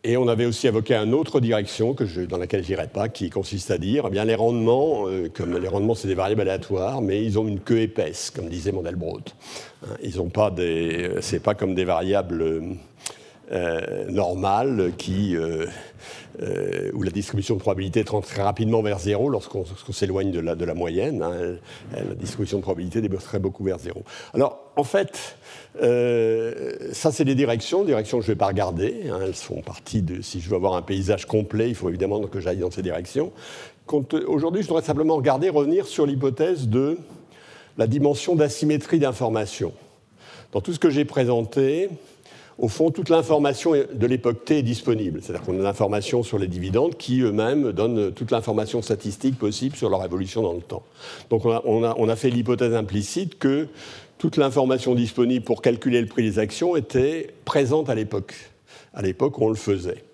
et 0.02 0.16
on 0.16 0.28
avait 0.28 0.46
aussi 0.46 0.66
évoqué 0.66 0.94
une 0.94 1.14
autre 1.14 1.40
direction 1.40 1.96
dans 2.28 2.38
laquelle 2.38 2.62
je 2.62 2.68
n'irai 2.68 2.88
pas, 2.88 3.08
qui 3.08 3.30
consiste 3.30 3.70
à 3.70 3.78
dire, 3.78 4.04
eh 4.08 4.10
bien, 4.10 4.24
les 4.24 4.34
rendements, 4.34 5.06
comme 5.32 5.56
les 5.56 5.68
rendements 5.68 5.94
c'est 5.94 6.08
des 6.08 6.14
variables 6.14 6.40
aléatoires, 6.40 7.00
mais 7.00 7.24
ils 7.24 7.38
ont 7.38 7.46
une 7.46 7.60
queue 7.60 7.80
épaisse, 7.80 8.30
comme 8.30 8.48
disait 8.48 8.72
Mandelbrot. 8.72 9.20
Hein, 9.84 9.96
ils 10.02 10.20
pas 10.28 10.50
pas 10.50 11.54
comme 11.54 11.74
des 11.74 11.84
variables 11.84 12.62
euh, 13.52 14.10
normale 14.10 14.90
qui, 14.98 15.36
euh, 15.36 15.66
euh, 16.42 16.90
où 16.94 17.04
la 17.04 17.12
distribution 17.12 17.54
de 17.54 17.60
probabilité 17.60 18.02
tend 18.02 18.20
très 18.20 18.42
rapidement 18.42 18.82
vers 18.82 18.98
zéro 18.98 19.28
lorsqu'on 19.28 19.64
s'éloigne 19.92 20.32
de 20.32 20.40
la, 20.40 20.74
moyenne. 20.74 21.22
Hein. 21.22 21.56
la 21.92 22.14
distribution 22.16 22.58
de 22.58 22.62
probabilité 22.62 23.00
très 23.18 23.38
beaucoup 23.38 23.62
vers 23.62 23.78
zéro. 23.78 24.02
Alors, 24.34 24.72
en 24.74 24.82
fait, 24.82 25.38
ça, 26.92 27.12
c'est 27.12 27.24
des 27.24 27.36
directions, 27.36 27.84
directions 27.84 28.18
que 28.18 28.24
je 28.24 28.30
ne 28.30 28.34
vais 28.34 28.38
pas 28.38 28.48
regarder. 28.48 29.02
Hein. 29.08 29.20
elles 29.22 29.34
font 29.34 29.62
partie 29.62 30.02
de. 30.02 30.22
Si 30.22 30.40
je 30.40 30.50
veux 30.50 30.56
avoir 30.56 30.74
un 30.74 30.82
paysage 30.82 31.26
complet, 31.26 31.68
il 31.68 31.76
faut 31.76 31.88
évidemment 31.88 32.20
que 32.22 32.40
j'aille 32.40 32.58
dans 32.58 32.72
ces 32.72 32.82
directions. 32.82 33.30
Aujourd'hui, 34.26 34.62
je 34.62 34.66
voudrais 34.66 34.82
simplement 34.82 35.14
regarder, 35.14 35.50
revenir 35.50 35.86
sur 35.86 36.04
l'hypothèse 36.04 36.66
de 36.66 36.98
la 37.78 37.86
dimension 37.86 38.34
d'asymétrie 38.34 38.98
d'information. 38.98 39.72
Dans 40.50 40.60
tout 40.60 40.72
ce 40.72 40.80
que 40.80 40.90
j'ai 40.90 41.04
présenté, 41.04 41.90
au 42.58 42.68
fond, 42.68 42.90
toute 42.90 43.10
l'information 43.10 43.72
de 43.72 44.06
l'époque 44.06 44.44
T 44.46 44.58
est 44.58 44.62
disponible. 44.62 45.20
C'est-à-dire 45.22 45.44
qu'on 45.44 45.60
a 45.60 45.62
l'information 45.62 46.22
sur 46.22 46.38
les 46.38 46.48
dividendes 46.48 46.96
qui 46.96 47.20
eux-mêmes 47.20 47.72
donnent 47.72 48.12
toute 48.12 48.30
l'information 48.30 48.80
statistique 48.80 49.38
possible 49.38 49.76
sur 49.76 49.90
leur 49.90 50.02
évolution 50.04 50.42
dans 50.42 50.54
le 50.54 50.62
temps. 50.62 50.82
Donc 51.28 51.44
on 51.44 52.08
a, 52.08 52.16
fait 52.16 52.30
l'hypothèse 52.30 52.74
implicite 52.74 53.38
que 53.38 53.68
toute 54.16 54.38
l'information 54.38 54.94
disponible 54.94 55.44
pour 55.44 55.60
calculer 55.60 56.00
le 56.00 56.06
prix 56.06 56.22
des 56.22 56.38
actions 56.38 56.76
était 56.76 57.34
présente 57.44 57.90
à 57.90 57.94
l'époque, 57.94 58.34
à 58.94 59.02
l'époque 59.02 59.38
où 59.38 59.44
on 59.44 59.50
le 59.50 59.54
faisait. 59.54 60.04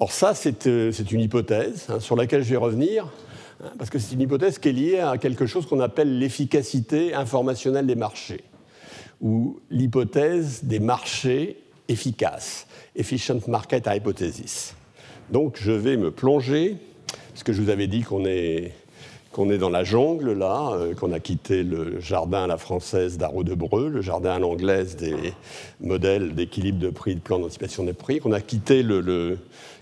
Or 0.00 0.12
ça, 0.12 0.34
c'est 0.34 0.66
euh, 0.68 0.92
une 1.10 1.20
hypothèse 1.20 1.86
hein, 1.90 2.00
sur 2.00 2.16
laquelle 2.16 2.44
je 2.44 2.50
vais 2.50 2.56
revenir, 2.56 3.08
hein, 3.62 3.70
parce 3.76 3.90
que 3.90 3.98
c'est 3.98 4.14
une 4.14 4.22
hypothèse 4.22 4.58
qui 4.58 4.68
est 4.68 4.72
liée 4.72 5.00
à 5.00 5.18
quelque 5.18 5.44
chose 5.44 5.66
qu'on 5.66 5.80
appelle 5.80 6.18
l'efficacité 6.18 7.12
informationnelle 7.12 7.86
des 7.86 7.96
marchés 7.96 8.40
ou 9.20 9.60
l'hypothèse 9.70 10.64
des 10.64 10.80
marchés 10.80 11.56
efficaces, 11.88 12.66
efficient 12.94 13.40
market 13.48 13.88
hypothesis. 13.88 14.74
Donc 15.30 15.56
je 15.60 15.72
vais 15.72 15.96
me 15.96 16.10
plonger, 16.10 16.76
parce 17.30 17.42
que 17.42 17.52
je 17.52 17.60
vous 17.60 17.70
avais 17.70 17.86
dit 17.86 18.02
qu'on 18.02 18.24
est, 18.24 18.72
qu'on 19.32 19.50
est 19.50 19.58
dans 19.58 19.70
la 19.70 19.84
jungle 19.84 20.32
là, 20.32 20.70
euh, 20.72 20.94
qu'on 20.94 21.12
a 21.12 21.20
quitté 21.20 21.62
le 21.62 22.00
jardin 22.00 22.44
à 22.44 22.46
la 22.46 22.56
française 22.56 23.18
d'Arro 23.18 23.44
de 23.44 23.54
Breu, 23.54 23.88
le 23.88 24.02
jardin 24.02 24.32
à 24.32 24.38
l'anglaise 24.38 24.96
des 24.96 25.14
modèles 25.80 26.34
d'équilibre 26.34 26.78
de 26.78 26.90
prix, 26.90 27.14
de 27.14 27.20
plan 27.20 27.38
d'anticipation 27.38 27.84
des 27.84 27.92
prix, 27.92 28.20
qu'on 28.20 28.32
a 28.32 28.40
quitté 28.40 28.82
le, 28.82 29.38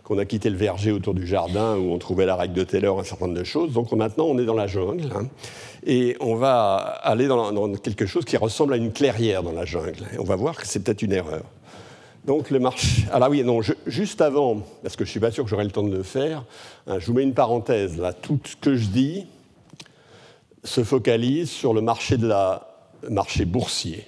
qu'on 0.07 0.19
a 0.19 0.25
quitté 0.25 0.51
le 0.51 0.57
verger 0.57 0.93
autour 0.93 1.15
du 1.15 1.27
jardin 1.27 1.77
où 1.77 1.93
on 1.93 1.99
trouvait 1.99 2.27
la 2.27 2.37
règle 2.37 2.55
de 2.55 2.65
Taylor, 2.65 3.01
un 3.01 3.05
certain 3.05 3.27
nombre 3.27 3.39
de 3.39 3.45
choses. 3.45 3.73
Donc 3.73 3.91
maintenant, 3.93 4.27
on 4.27 4.39
est 4.39 4.45
dans 4.45 4.55
la 4.55 4.67
jungle. 4.67 5.11
Hein. 5.15 5.27
Et 5.87 6.17
on 6.19 6.35
va 6.35 6.75
aller 6.75 7.29
dans, 7.29 7.73
quelque 7.77 8.07
chose 8.07 8.25
qui 8.25 8.37
ressemble 8.37 8.75
à 8.75 8.77
une 8.77 8.93
clairière 8.93 9.45
dans 9.45 9.53
la 9.53 9.65
jungle. 9.65 10.05
On 10.19 10.25
va 10.25 10.35
voir 10.35 10.57
que 10.57 10.67
c'est 10.67 10.81
peut-être 10.81 11.03
une 11.03 11.13
erreur. 11.13 11.45
Donc 12.25 12.51
le 12.51 12.59
marché. 12.59 13.05
Ah 13.13 13.21
là 13.21 13.31
oui, 13.31 13.45
non, 13.45 13.61
juste 13.87 14.21
avant, 14.21 14.63
parce 14.83 14.97
que 14.97 15.05
je 15.05 15.11
ne 15.11 15.13
suis 15.13 15.21
pas 15.21 15.31
sûr 15.31 15.45
que 15.45 15.51
j'aurai 15.51 15.63
le 15.63 15.71
temps 15.71 15.85
de 15.85 15.97
le 15.97 16.03
faire, 16.03 16.45
hein, 16.89 16.99
je 16.99 17.07
vous 17.07 17.13
mets 17.13 17.23
une 17.23 17.35
parenthèse. 17.35 18.03
Tout 18.21 18.41
ce 18.45 18.57
que 18.57 18.75
je 18.75 18.89
dis 18.89 19.27
se 20.65 20.83
focalise 20.83 21.49
sur 21.49 21.73
le 21.73 21.83
marché, 21.83 22.17
de 22.17 22.27
la, 22.27 22.69
marché 23.09 23.45
boursier 23.45 24.05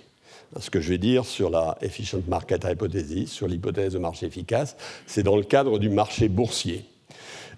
ce 0.58 0.70
que 0.70 0.80
je 0.80 0.88
vais 0.88 0.98
dire 0.98 1.26
sur 1.26 1.50
la 1.50 1.76
efficient 1.82 2.22
market 2.26 2.64
hypothesis, 2.64 3.30
sur 3.30 3.46
l'hypothèse 3.46 3.92
de 3.92 3.98
marché 3.98 4.26
efficace, 4.26 4.76
c'est 5.06 5.22
dans 5.22 5.36
le 5.36 5.42
cadre 5.42 5.78
du 5.78 5.90
marché 5.90 6.28
boursier. 6.28 6.86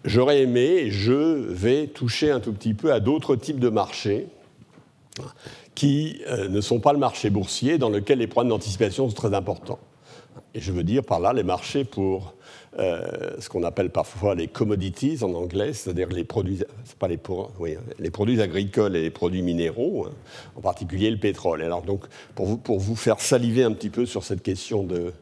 J'aurais 0.04 0.40
aimé, 0.42 0.90
je 0.90 1.12
vais 1.12 1.87
toucher 1.87 2.30
un 2.30 2.40
tout 2.40 2.52
petit 2.52 2.73
peu 2.73 2.92
à 2.92 3.00
d'autres 3.00 3.37
types 3.37 3.61
de 3.61 3.69
marchés 3.69 4.28
qui 5.75 6.23
euh, 6.28 6.49
ne 6.49 6.61
sont 6.62 6.80
pas 6.80 6.95
le 6.95 6.99
marché 6.99 7.28
boursier, 7.28 7.76
dans 7.76 7.90
lequel 7.90 8.19
les 8.19 8.26
problèmes 8.26 8.50
d'anticipation 8.50 9.09
sont 9.09 9.14
très 9.14 9.35
importants. 9.35 9.78
Et 10.54 10.61
je 10.61 10.73
veux 10.73 10.85
dire 10.85 11.04
par 11.04 11.21
là 11.21 11.33
les 11.33 11.42
marchés 11.42 11.85
pour 11.85 12.35
euh, 12.78 13.37
ce 13.40 13.49
qu'on 13.50 13.62
appelle 13.62 13.90
parfois 13.90 14.35
les 14.35 14.49
commodities 14.49 15.19
en 15.23 15.35
anglais, 15.35 15.75
c'est-à-dire 15.75 16.09
les 16.09 16.25
produits, 16.25 16.62
pas 16.99 17.09
les, 17.09 17.19
les, 17.99 18.11
produits 18.11 18.40
agricoles 18.40 18.97
et 18.97 19.02
les 19.02 19.11
produits 19.11 19.42
minéraux, 19.42 20.07
hein, 20.07 20.12
en 20.57 20.61
particulier 20.62 21.11
le 21.11 21.19
pétrole. 21.19 21.62
Alors 21.62 21.83
donc, 21.83 22.04
pour 22.35 22.47
vous, 22.47 22.57
pour 22.57 22.78
vous 22.78 22.97
faire 22.97 23.21
saliver 23.21 23.64
un 23.64 23.73
petit 23.73 23.90
peu 23.90 24.07
sur 24.07 24.25
cette 24.25 24.42
question 24.42 24.83
de, 24.83 25.12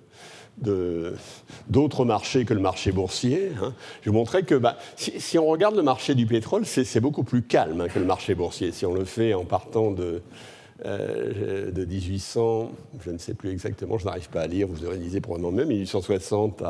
d'autres 0.60 2.04
marchés 2.04 2.44
que 2.44 2.54
le 2.54 2.60
marché 2.60 2.92
boursier. 2.92 3.52
Hein. 3.62 3.74
Je 4.02 4.10
vous 4.10 4.16
montrer 4.16 4.42
que 4.42 4.54
bah, 4.54 4.78
si, 4.96 5.38
on 5.38 5.46
regarde 5.46 5.76
le 5.76 5.82
marché 5.82 6.14
du 6.14 6.26
pétrole, 6.26 6.66
c'est 6.66 7.00
beaucoup 7.00 7.24
plus 7.24 7.42
calme 7.42 7.80
hein, 7.80 7.88
que 7.88 7.98
le 7.98 8.04
marché 8.04 8.34
boursier. 8.34 8.72
Si 8.72 8.86
on 8.86 8.94
le 8.94 9.04
fait 9.04 9.34
en 9.34 9.44
partant 9.44 9.90
de, 9.90 10.22
euh, 10.84 11.72
de 11.72 11.84
1800, 11.84 12.70
je 13.04 13.10
ne 13.10 13.18
sais 13.18 13.34
plus 13.34 13.50
exactement, 13.50 13.98
je 13.98 14.04
n'arrive 14.04 14.28
pas 14.28 14.42
à 14.42 14.46
lire, 14.46 14.68
vous 14.68 14.84
aurez 14.84 14.96
lisé 14.96 15.20
probablement 15.20 15.50
même, 15.50 15.68
1860 15.68 16.62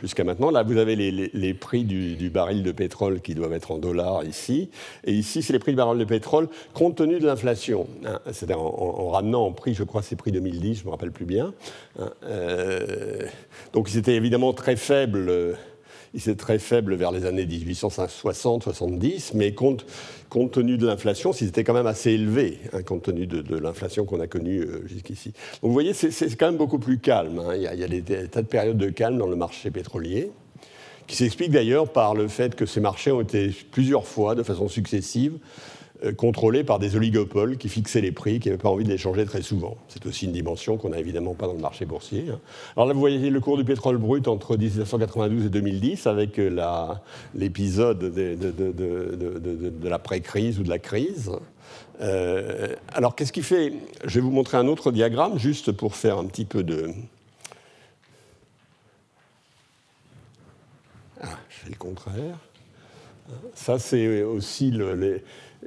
jusqu'à 0.00 0.24
maintenant. 0.24 0.50
Là, 0.50 0.62
vous 0.62 0.78
avez 0.78 0.96
les, 0.96 1.54
prix 1.54 1.84
du, 1.84 2.30
baril 2.30 2.62
de 2.62 2.72
pétrole 2.72 3.20
qui 3.20 3.34
doivent 3.34 3.52
être 3.52 3.70
en 3.70 3.78
dollars 3.78 4.24
ici. 4.24 4.70
Et 5.04 5.12
ici, 5.12 5.42
c'est 5.42 5.52
les 5.52 5.58
prix 5.58 5.72
du 5.72 5.76
baril 5.76 5.98
de 5.98 6.04
pétrole 6.04 6.48
compte 6.72 6.96
tenu 6.96 7.18
de 7.18 7.26
l'inflation. 7.26 7.86
Hein, 8.06 8.20
c'est-à-dire 8.26 8.60
en, 8.60 9.10
ramenant 9.10 9.44
en 9.44 9.52
prix, 9.52 9.74
je 9.74 9.84
crois, 9.84 10.02
c'est 10.02 10.16
prix 10.16 10.32
2010, 10.32 10.74
je 10.76 10.80
ne 10.80 10.86
me 10.86 10.90
rappelle 10.90 11.12
plus 11.12 11.26
bien. 11.26 11.52
Hein, 11.98 12.10
euh, 12.24 13.26
donc, 13.74 13.90
ils 13.92 13.98
étaient 13.98 14.16
évidemment 14.16 14.54
très 14.54 14.76
faibles 14.76 15.58
il 16.14 16.20
s'est 16.20 16.34
très 16.34 16.58
faible 16.58 16.94
vers 16.94 17.10
les 17.10 17.24
années 17.24 17.46
1860-70, 17.46 19.32
mais 19.34 19.52
compte, 19.52 19.86
compte 20.28 20.52
tenu 20.52 20.76
de 20.76 20.86
l'inflation, 20.86 21.32
c'était 21.32 21.64
quand 21.64 21.74
même 21.74 21.86
assez 21.86 22.10
élevé, 22.10 22.58
hein, 22.72 22.82
compte 22.82 23.02
tenu 23.02 23.26
de, 23.26 23.56
l'inflation 23.56 24.04
qu'on 24.04 24.20
a 24.20 24.26
connue 24.26 24.60
euh, 24.60 24.86
jusqu'ici. 24.86 25.32
Donc 25.62 25.68
vous 25.68 25.72
voyez, 25.72 25.94
c'est 25.94 26.36
quand 26.36 26.46
même 26.46 26.56
beaucoup 26.56 26.78
plus 26.78 26.98
calme. 26.98 27.38
Hein. 27.38 27.54
Il, 27.56 27.62
y 27.62 27.66
a, 27.66 27.70
a 27.70 27.88
des, 27.88 28.02
tas 28.02 28.42
de 28.42 28.46
périodes 28.46 28.78
de 28.78 28.90
calme 28.90 29.18
dans 29.18 29.28
le 29.28 29.36
marché 29.36 29.70
pétrolier 29.70 30.30
qui 31.06 31.16
s'explique 31.16 31.50
d'ailleurs 31.50 31.90
par 31.90 32.14
le 32.14 32.28
fait 32.28 32.54
que 32.54 32.64
ces 32.64 32.80
marchés 32.80 33.10
ont 33.12 33.20
été 33.20 33.54
plusieurs 33.70 34.06
fois, 34.06 34.34
de 34.34 34.42
façon 34.42 34.68
successive, 34.68 35.38
euh, 36.04 36.12
contrôlés 36.12 36.64
par 36.64 36.78
des 36.78 36.96
oligopoles 36.96 37.56
qui 37.56 37.68
fixaient 37.68 38.00
les 38.00 38.12
prix, 38.12 38.40
qui 38.40 38.48
n'avaient 38.48 38.60
pas 38.60 38.70
envie 38.70 38.84
de 38.84 38.88
les 38.88 38.98
changer 38.98 39.24
très 39.24 39.42
souvent. 39.42 39.76
C'est 39.88 40.04
aussi 40.06 40.24
une 40.26 40.32
dimension 40.32 40.76
qu'on 40.76 40.88
n'a 40.88 40.98
évidemment 40.98 41.34
pas 41.34 41.46
dans 41.46 41.52
le 41.52 41.60
marché 41.60 41.84
boursier. 41.84 42.26
Hein. 42.30 42.40
Alors 42.76 42.88
là, 42.88 42.94
vous 42.94 43.00
voyez 43.00 43.30
le 43.30 43.40
cours 43.40 43.56
du 43.56 43.64
pétrole 43.64 43.98
brut 43.98 44.26
entre 44.26 44.56
1992 44.56 45.46
et 45.46 45.48
2010 45.48 46.06
avec 46.06 46.38
euh, 46.38 46.94
l'épisode 47.34 47.98
de, 48.00 48.34
de, 48.34 49.88
la 49.88 49.98
pré-crise 49.98 50.58
ou 50.58 50.64
de 50.64 50.68
la 50.68 50.78
crise. 50.78 51.30
Euh, 52.00 52.74
alors 52.92 53.14
qu'est-ce 53.14 53.32
qui 53.32 53.42
fait 53.42 53.72
Je 54.04 54.14
vais 54.14 54.20
vous 54.20 54.32
montrer 54.32 54.56
un 54.56 54.66
autre 54.66 54.90
diagramme 54.90 55.38
juste 55.38 55.70
pour 55.70 55.94
faire 55.94 56.18
un 56.18 56.24
petit 56.24 56.44
peu 56.44 56.64
de... 56.64 56.90
Ah, 61.20 61.28
je 61.48 61.56
fais 61.58 61.70
le 61.70 61.76
contraire. 61.76 62.38
Ça, 63.54 63.78
c'est 63.78 64.22
aussi 64.22 64.72
le, 64.72 64.94
les, 64.94 65.22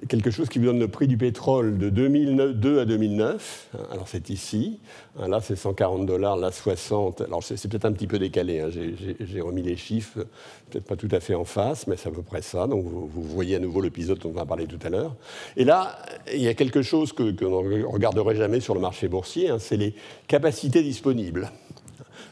quelque 0.08 0.32
chose 0.32 0.50
qui 0.50 0.60
vous 0.60 0.66
donne 0.66 0.80
le 0.80 0.88
prix 0.88 1.08
du 1.08 1.18
pétrole 1.18 1.78
de 1.78 1.90
2002 1.90 2.80
à 2.80 2.86
2009. 2.86 3.70
Alors 3.92 4.08
c'est 4.08 4.30
ici, 4.30 4.80
là 5.18 5.40
c'est 5.42 5.56
140 5.56 6.06
dollars, 6.06 6.38
là 6.38 6.52
60. 6.52 7.22
Alors 7.22 7.44
c'est 7.44 7.68
peut-être 7.68 7.86
un 7.86 7.92
petit 7.92 8.08
peu 8.08 8.20
décalé, 8.20 8.60
hein. 8.60 8.70
j'ai 8.72 9.42
remis 9.42 9.62
les 9.62 9.78
chiffres, 9.78 10.26
peut-être 10.70 10.86
pas 10.86 10.96
tout 10.96 11.10
à 11.12 11.20
fait 11.20 11.36
en 11.36 11.46
face, 11.46 11.88
mais 11.88 11.96
c'est 11.98 12.10
à 12.10 12.12
peu 12.12 12.22
près 12.22 12.42
ça. 12.42 12.68
Donc 12.68 12.86
vous, 12.86 13.10
voyez 13.24 13.56
à 13.56 13.60
nouveau 13.60 13.82
l'épisode 13.82 14.20
dont 14.20 14.30
on 14.30 14.34
va 14.34 14.46
parler 14.46 14.66
tout 14.66 14.80
à 14.84 14.90
l'heure. 14.90 15.16
Et 15.58 15.64
là, 15.64 15.98
il 16.34 16.42
y 16.42 16.48
a 16.48 16.54
quelque 16.54 16.82
chose 16.82 17.14
que, 17.14 17.24
l'on 17.24 17.64
ne 17.64 17.84
regarderait 17.84 18.36
jamais 18.36 18.60
sur 18.60 18.76
le 18.76 18.82
marché 18.82 19.08
boursier, 19.08 19.50
hein. 19.50 19.58
c'est 19.60 19.78
les 19.78 19.96
capacités 20.28 20.84
disponibles. 20.84 21.52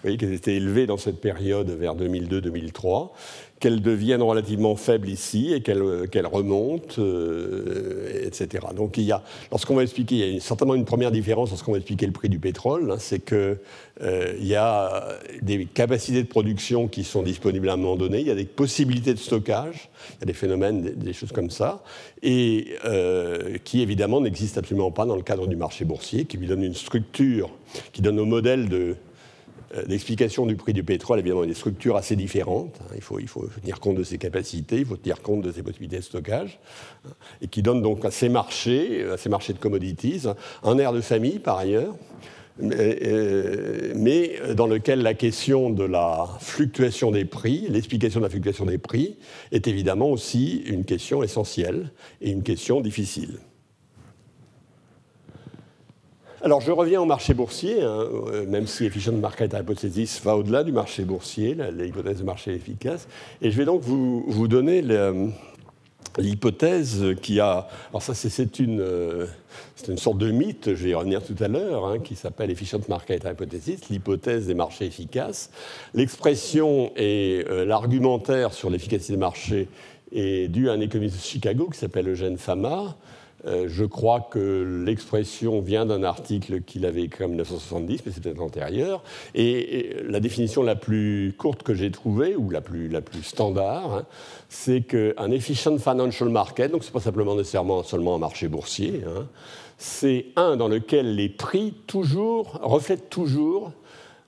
Voyez 0.04 0.18
qu'elles 0.18 0.34
étaient 0.34 0.56
élevées 0.56 0.86
dans 0.86 0.98
cette 0.98 1.20
période 1.20 1.70
vers 1.70 1.96
2002-2003 1.96 3.10
qu'elles 3.64 3.82
deviennent 3.82 4.22
relativement 4.22 4.76
faibles 4.76 5.08
ici 5.08 5.54
et 5.54 5.62
qu'elles 5.62 5.82
euh, 5.82 6.28
remontent, 6.30 6.96
euh, 6.98 8.26
etc. 8.26 8.68
Donc 8.76 8.98
il 8.98 9.04
y 9.04 9.14
a, 9.14 9.24
lorsqu'on 9.52 9.76
va 9.76 9.84
expliquer, 9.84 10.16
il 10.16 10.34
y 10.34 10.38
a 10.38 10.42
certainement 10.42 10.76
une 10.76 10.84
première 10.84 11.12
différence 11.12 11.50
lorsqu'on 11.50 11.72
va 11.72 11.78
expliquer 11.78 12.06
le 12.06 12.12
prix 12.12 12.28
du 12.28 12.40
pétrole, 12.40 12.92
hein, 12.92 12.98
c'est 13.00 13.24
qu'il 13.24 13.58
euh, 14.02 14.34
y 14.42 14.56
a 14.56 15.18
des 15.42 15.64
capacités 15.64 16.22
de 16.22 16.28
production 16.28 16.90
qui 16.90 17.06
sont 17.06 17.24
disponibles 17.24 17.70
à 17.70 17.74
un 17.74 17.78
moment 17.78 17.96
donné, 17.96 18.20
il 18.20 18.28
y 18.28 18.32
a 18.32 18.36
des 18.36 18.44
possibilités 18.44 19.14
de 19.14 19.20
stockage, 19.20 19.90
il 20.18 20.20
y 20.20 20.24
a 20.24 20.26
des 20.26 20.34
phénomènes, 20.34 20.82
des, 20.82 21.14
choses 21.14 21.32
comme 21.32 21.50
ça, 21.50 21.84
et 22.22 22.74
qui 23.64 23.82
évidemment 23.82 24.20
n'existent 24.20 24.60
absolument 24.60 24.92
pas 24.92 25.06
dans 25.06 25.16
le 25.16 25.22
cadre 25.22 25.48
du 25.48 25.56
marché 25.56 25.86
boursier, 25.86 26.26
qui 26.26 26.36
lui 26.36 26.48
donne 26.48 26.64
une 26.64 26.74
structure, 26.74 27.50
qui 27.94 28.02
donne 28.02 28.20
au 28.20 28.26
modèle 28.26 28.68
de 28.68 28.78
euh, 28.80 28.96
l'explication 29.88 30.46
du 30.46 30.56
prix 30.56 30.74
du 30.74 30.84
pétrole, 30.84 31.20
évidemment, 31.20 31.46
des 31.46 31.54
structures 31.54 31.96
assez 31.96 32.16
différentes. 32.16 32.80
Hein. 32.82 32.94
Il 32.96 33.02
faut, 33.02 33.20
il 33.20 33.28
faut 33.28 33.48
tenir 33.62 33.80
compte 33.80 33.98
de 33.98 34.04
ses 34.04 34.18
capacités, 34.18 34.78
il 34.78 34.86
faut 34.86 34.98
tenir 34.98 35.22
compte 35.22 35.42
de 35.42 35.52
ses 35.52 35.64
possibilités 35.64 35.98
de 35.98 36.04
stockage, 36.04 36.60
hein, 37.06 37.12
et 37.42 37.48
qui 37.48 37.62
donne 37.62 37.82
donc 37.82 38.06
à 38.06 38.12
ces 38.12 38.30
marchés, 38.30 39.04
à 39.06 39.18
ces 39.18 39.30
marchés 39.30 39.54
de 39.54 39.60
commodities, 39.60 40.24
un 40.64 40.78
air 40.78 40.94
de 40.94 41.02
famille 41.02 41.40
par 41.40 41.58
ailleurs, 41.58 41.96
mais, 42.60 44.36
euh, 44.42 44.54
dans 44.54 44.68
lequel 44.68 45.02
la 45.02 45.14
question 45.14 45.70
de 45.70 45.84
la 45.84 46.30
fluctuation 46.40 47.12
des 47.12 47.26
prix, 47.26 47.66
l'explication 47.70 48.20
de 48.20 48.26
la 48.26 48.30
fluctuation 48.30 48.66
des 48.66 48.78
prix, 48.78 49.18
est 49.52 49.68
évidemment 49.68 50.10
aussi 50.10 50.64
une 50.66 50.86
question 50.86 51.24
essentielle 51.24 51.92
et 52.22 52.30
une 52.30 52.44
question 52.44 52.82
difficile. 52.82 53.40
Alors 56.46 56.60
je 56.60 56.74
reviens 56.74 57.00
au 57.00 57.06
marché 57.06 57.34
boursier, 57.34 57.82
hein, 57.84 58.06
euh, 58.34 58.46
même 58.46 58.68
si 58.68 58.84
Efficient 58.84 59.14
Market 59.14 59.56
Hypothesis 59.58 60.22
va 60.26 60.36
au-delà 60.36 60.66
du 60.66 60.74
marché 60.74 61.06
boursier, 61.06 61.56
l'hypothèse 61.72 62.18
de 62.18 62.26
marché 62.26 62.54
efficace, 62.54 63.08
et 63.42 63.50
je 63.50 63.58
vais 63.58 63.64
donc 63.64 63.82
vous, 63.82 64.48
donner 64.50 64.84
l'hypothèse 66.18 67.16
qui 67.22 67.40
a... 67.40 67.70
Alors 67.92 68.02
ça 68.02 68.14
c'est 68.14 68.60
une, 68.60 68.82
euh, 68.82 69.26
une 69.88 69.98
sorte 69.98 70.18
de 70.18 70.32
mythe, 70.32 70.76
je 70.76 70.84
vais 70.84 70.90
y 70.90 70.94
revenir 70.94 71.24
tout 71.24 71.42
à 71.42 71.48
l'heure, 71.48 71.86
hein, 71.86 72.00
qui 72.00 72.16
s'appelle 72.16 72.52
Efficient 72.52 72.82
Market 72.90 73.24
Hypothesis, 73.24 73.88
l'hypothèse 73.90 74.46
des 74.46 74.54
marchés 74.54 74.86
efficaces. 74.86 75.50
L'expression 75.94 76.92
et 76.98 77.46
euh, 77.50 77.64
l'argumentaire 77.64 78.52
sur 78.52 78.70
l'efficacité 78.70 79.14
des 79.14 79.20
marchés 79.20 79.70
est 80.12 80.50
dû 80.50 80.70
à 80.70 80.74
un 80.74 80.82
économiste 80.82 81.16
de 81.16 81.22
Chicago 81.22 81.70
qui 81.72 81.80
s'appelle 81.80 82.10
Eugène 82.10 82.38
Fama, 82.38 82.98
euh, 83.46 83.66
je 83.68 83.84
crois 83.84 84.22
que 84.22 84.84
l'expression 84.86 85.62
vient 85.62 85.86
d'un 85.86 86.04
article 86.04 86.62
qu'il 86.62 86.86
avait 86.86 87.04
écrit 87.04 87.26
en 87.26 87.30
1970, 87.30 88.02
mais 88.06 88.12
c'était 88.12 88.40
antérieur. 88.40 89.04
Et, 89.36 89.98
la 90.08 90.20
définition 90.20 90.64
la 90.64 90.76
plus 90.76 91.34
courte 91.38 91.64
que 91.64 91.74
j'ai 91.74 91.92
trouvée, 91.92 92.36
ou 92.36 92.50
la 92.50 92.62
plus, 92.62 92.88
la 92.88 93.02
plus 93.02 93.24
standard, 93.24 93.94
hein, 93.94 94.06
c'est 94.50 94.82
qu'un 94.82 95.32
efficient 95.32 95.78
financial 95.78 96.30
market, 96.30 96.72
donc 96.72 96.84
ce 96.84 96.90
n'est 96.90 96.94
pas 96.94 97.00
simplement 97.00 97.36
nécessairement 97.36 97.84
seulement 97.84 98.16
un 98.16 98.20
marché 98.20 98.48
boursier, 98.48 99.02
hein, 99.08 99.28
c'est 99.78 100.28
un 100.36 100.56
dans 100.56 100.68
lequel 100.68 101.16
les 101.16 101.30
prix 101.30 101.74
toujours, 101.88 102.60
reflètent 102.62 103.10
toujours 103.10 103.72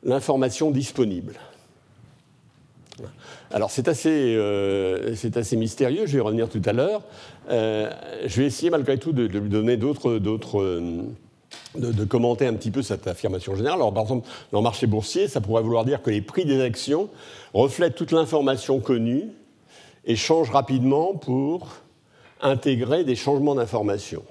l'information 0.04 0.71
disponible. 0.71 1.36
Alors 3.51 3.71
c'est 3.71 3.88
assez, 3.88 4.36
euh, 4.38 5.15
mystérieux, 5.53 6.05
je 6.05 6.13
vais 6.13 6.17
y 6.17 6.21
revenir 6.21 6.49
tout 6.49 6.62
à 6.65 6.73
l'heure. 6.73 7.01
Euh, 7.49 7.91
je 8.25 8.41
vais 8.41 8.47
essayer 8.47 8.69
malgré 8.69 8.97
tout 8.97 9.12
de, 9.12 9.25
lui 9.25 9.49
donner 9.49 9.77
d'autres... 9.77 10.10
euh, 10.10 11.01
de, 11.75 12.05
commenter 12.05 12.47
un 12.47 12.53
petit 12.53 12.71
peu 12.71 12.81
cette 12.81 13.08
affirmation 13.08 13.55
générale. 13.55 13.79
Alors, 13.79 13.93
par 13.93 14.03
exemple, 14.03 14.27
dans 14.51 14.60
le 14.60 14.63
marché 14.63 14.88
boursier, 14.88 15.27
ça 15.27 15.41
pourrait 15.41 15.62
vouloir 15.62 15.86
dire 15.86 16.01
que 16.01 16.10
les 16.10 16.21
prix 16.21 16.45
des 16.45 16.62
actions 16.62 17.10
reflètent 17.53 17.95
toute 17.95 18.12
l'information 18.12 18.79
connue 18.79 19.29
et 20.05 20.15
changent 20.15 20.51
rapidement 20.51 21.13
pour 21.15 21.75
intégrer 22.41 23.03
des 23.03 23.15
changements 23.15 23.55
d'information. 23.55 24.23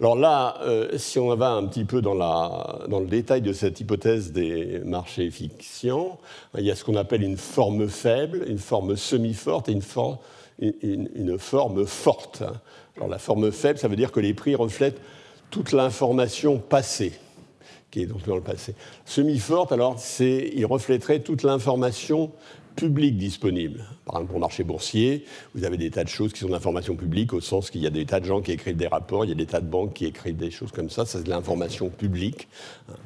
Alors 0.00 0.16
là, 0.16 0.56
euh, 0.62 0.96
si 0.96 1.18
on 1.18 1.34
va 1.36 1.50
un 1.50 1.66
petit 1.66 1.84
peu 1.84 2.00
dans, 2.00 2.14
le 2.14 3.06
détail 3.06 3.42
de 3.42 3.52
cette 3.52 3.80
hypothèse 3.80 4.32
des 4.32 4.80
marchés 4.82 5.30
fictions, 5.30 6.16
il 6.56 6.64
y 6.64 6.70
a 6.70 6.74
ce 6.74 6.84
qu'on 6.84 6.96
appelle 6.96 7.22
une 7.22 7.36
forme 7.36 7.86
faible, 7.86 8.46
une 8.48 8.56
forme 8.56 8.96
semi-forte 8.96 9.68
et 9.68 9.78
une, 10.62 11.38
forme 11.38 11.84
forte. 11.84 12.42
Alors 12.96 13.08
la 13.10 13.18
forme 13.18 13.52
faible, 13.52 13.78
ça 13.78 13.88
veut 13.88 13.96
dire 13.96 14.10
que 14.10 14.20
les 14.20 14.32
prix 14.32 14.54
reflètent 14.54 15.02
toute 15.50 15.72
l'information 15.72 16.58
passée 16.58 17.12
qui 17.90 18.02
est 18.02 18.06
donc 18.06 18.24
dans 18.24 18.36
le 18.36 18.40
passé. 18.40 18.74
Semi-forte, 19.04 19.72
alors, 19.72 19.96
il 20.20 20.64
reflèterait 20.64 21.20
toute 21.20 21.42
l'information 21.42 22.30
public 22.76 23.16
disponible. 23.16 23.84
Par 24.06 24.16
exemple, 24.16 24.30
pour 24.32 24.40
marché 24.40 24.64
boursier, 24.64 25.24
vous 25.54 25.64
avez 25.64 25.76
des 25.76 25.90
tas 25.90 26.04
de 26.04 26.08
choses 26.08 26.32
qui 26.32 26.40
sont 26.40 26.48
d'information 26.48 26.96
publique, 26.96 27.32
au 27.32 27.40
sens 27.40 27.70
qu'il 27.70 27.82
y 27.82 27.86
a 27.86 27.90
des 27.90 28.06
tas 28.06 28.20
de 28.20 28.24
gens 28.24 28.40
qui 28.40 28.52
écrivent 28.52 28.76
des 28.76 28.86
rapports, 28.86 29.24
il 29.24 29.28
y 29.28 29.32
a 29.32 29.36
des 29.36 29.46
tas 29.46 29.60
de 29.60 29.66
banques 29.66 29.94
qui 29.94 30.06
écrivent 30.06 30.36
des 30.36 30.50
choses 30.50 30.72
comme 30.72 30.90
ça, 30.90 31.04
ça 31.04 31.18
c'est 31.18 31.24
de 31.24 31.30
l'information 31.30 31.88
publique. 31.88 32.48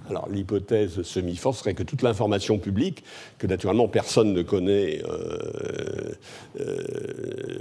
Alors 0.09 0.29
l'hypothèse 0.29 1.03
semi-forte 1.03 1.59
serait 1.59 1.75
que 1.75 1.83
toute 1.83 2.03
l'information 2.03 2.59
publique, 2.59 3.05
que 3.39 3.47
naturellement 3.47 3.89
personne 3.89 4.33
ne 4.33 4.43
connaît, 4.43 5.03
euh, 5.05 6.13
euh, 6.61 7.59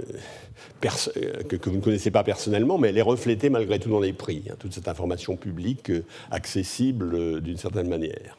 que, 0.80 1.70
vous 1.70 1.76
ne 1.76 1.82
connaissez 1.82 2.10
pas 2.10 2.24
personnellement, 2.24 2.78
mais 2.78 2.88
elle 2.88 2.98
est 2.98 3.02
reflétée 3.02 3.50
malgré 3.50 3.78
tout 3.78 3.90
dans 3.90 4.00
les 4.00 4.12
prix, 4.12 4.44
hein, 4.50 4.54
toute 4.58 4.72
cette 4.72 4.88
information 4.88 5.36
publique 5.36 5.90
euh, 5.90 6.04
accessible 6.30 7.40
d'une 7.40 7.56
certaine 7.56 7.88
manière 7.88 8.36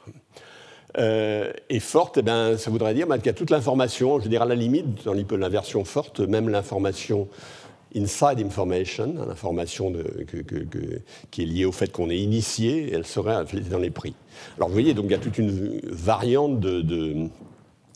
euh, 0.97 1.51
est 1.69 1.79
forte, 1.79 2.17
eh 2.17 2.21
ben, 2.21 2.57
ça 2.57 2.71
voudrait 2.71 2.93
dire 2.93 3.07
qu'il 3.07 3.25
y 3.25 3.29
a 3.29 3.33
toute 3.33 3.49
l'information, 3.49 4.19
je 4.19 4.27
dire 4.27 4.41
à 4.41 4.45
la 4.45 4.55
limite, 4.55 5.05
dans 5.05 5.13
l'inversion 5.13 5.83
forte, 5.83 6.19
même 6.19 6.49
l'information 6.49 7.27
inside 7.95 8.39
information, 8.39 9.15
hein, 9.17 9.25
l'information 9.27 9.93
qui 11.31 11.41
est 11.41 11.45
liée 11.45 11.65
au 11.65 11.71
fait 11.71 11.91
qu'on 11.91 12.09
est 12.09 12.17
initié, 12.17 12.91
elle 12.93 13.05
serait 13.05 13.45
dans 13.69 13.77
les 13.77 13.89
prix. 13.89 14.15
Alors 14.57 14.67
vous 14.67 14.73
voyez, 14.73 14.93
donc 14.93 15.05
il 15.05 15.11
y 15.11 15.15
a 15.15 15.19
toute 15.19 15.37
une 15.37 15.79
variante 15.83 16.59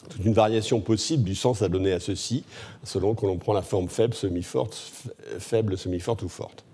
toute 0.09 0.25
une 0.25 0.33
variation 0.33 0.81
possible 0.81 1.23
du 1.23 1.35
sens 1.35 1.61
à 1.61 1.69
donner 1.69 1.93
à 1.93 1.99
ceci, 1.99 2.43
selon 2.83 3.13
que 3.13 3.25
l'on 3.25 3.37
prend 3.37 3.53
la 3.53 3.61
forme 3.61 3.87
faible, 3.89 4.13
semi-forte, 4.13 4.75
faible, 5.37 5.77
semi-forte 5.77 6.23
ou 6.23 6.29
forte. 6.29 6.65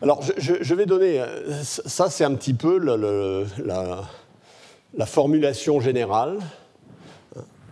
Alors 0.00 0.20
je, 0.36 0.74
vais 0.74 0.86
donner, 0.86 1.20
euh, 1.20 1.62
ça 1.62 2.10
c'est 2.10 2.24
un 2.24 2.34
petit 2.34 2.54
peu 2.54 2.78
la, 2.78 4.02
la 4.94 5.06
formulation 5.06 5.80
générale, 5.80 6.38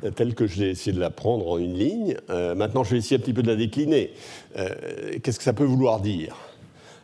euh, 0.05 0.11
telle 0.11 0.35
que 0.35 0.47
j'ai 0.47 0.71
essayé 0.71 0.93
de 0.93 1.01
la 1.01 1.11
prendre 1.11 1.49
en 1.49 1.59
une 1.59 1.75
ligne. 1.75 2.17
Euh, 2.31 2.55
maintenant, 2.55 2.85
je 2.85 2.93
vais 2.93 2.99
essayer 2.99 3.17
un 3.17 3.21
petit 3.21 3.33
peu 3.33 3.43
de 3.43 3.49
la 3.49 3.57
décliner. 3.57 4.13
Euh, 4.57 5.19
qu'est-ce 5.23 5.39
que 5.39 5.45
ça 5.45 5.53
peut 5.53 5.65
vouloir 5.65 6.01
dire? 6.01 6.37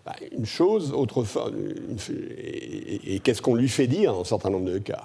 Bah, 0.04 0.14
Une 0.32 0.46
chose, 0.46 0.92
autrefois, 0.92 1.50
et, 2.08 3.18
qu'est-ce 3.20 3.42
qu'on 3.42 3.54
lui 3.54 3.68
fait 3.68 3.86
dire 3.86 4.12
dans 4.12 4.20
un 4.20 4.24
certain 4.24 4.50
nombre 4.50 4.70
de 4.70 4.78
cas? 4.78 5.04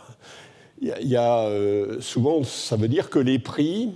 Il 0.81 1.07
y 1.07 1.15
a, 1.15 1.47
souvent, 1.99 2.43
ça 2.43 2.75
veut 2.75 2.87
dire 2.87 3.11
que 3.11 3.19
les 3.19 3.37
prix, 3.37 3.91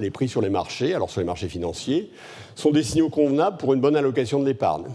les 0.00 0.10
prix 0.10 0.26
sur 0.26 0.40
les 0.40 0.50
marchés, 0.50 0.92
alors 0.92 1.08
sur 1.08 1.20
les 1.20 1.26
marchés 1.26 1.48
financiers, 1.48 2.10
sont 2.56 2.72
des 2.72 2.82
signaux 2.82 3.08
convenables 3.08 3.56
pour 3.56 3.72
une 3.72 3.80
bonne 3.80 3.94
allocation 3.94 4.40
de 4.40 4.46
l'épargne. 4.46 4.86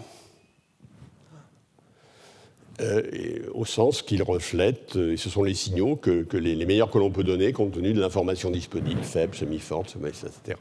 Euh, 2.82 3.02
au 3.54 3.66
sens 3.66 4.02
qu'ils 4.02 4.24
reflètent, 4.24 4.96
et 4.96 5.18
ce 5.18 5.30
sont 5.30 5.44
les 5.44 5.54
signaux 5.54 5.98
que, 5.98 6.26
les, 6.38 6.66
meilleurs 6.66 6.90
que 6.90 6.98
l'on 6.98 7.12
peut 7.12 7.24
donner 7.24 7.52
compte 7.52 7.74
tenu 7.74 7.94
de 7.94 8.00
l'information 8.00 8.52
disponible, 8.52 9.02
faible, 9.04 9.36
semi-forte, 9.36 9.98
etc. 10.08 10.58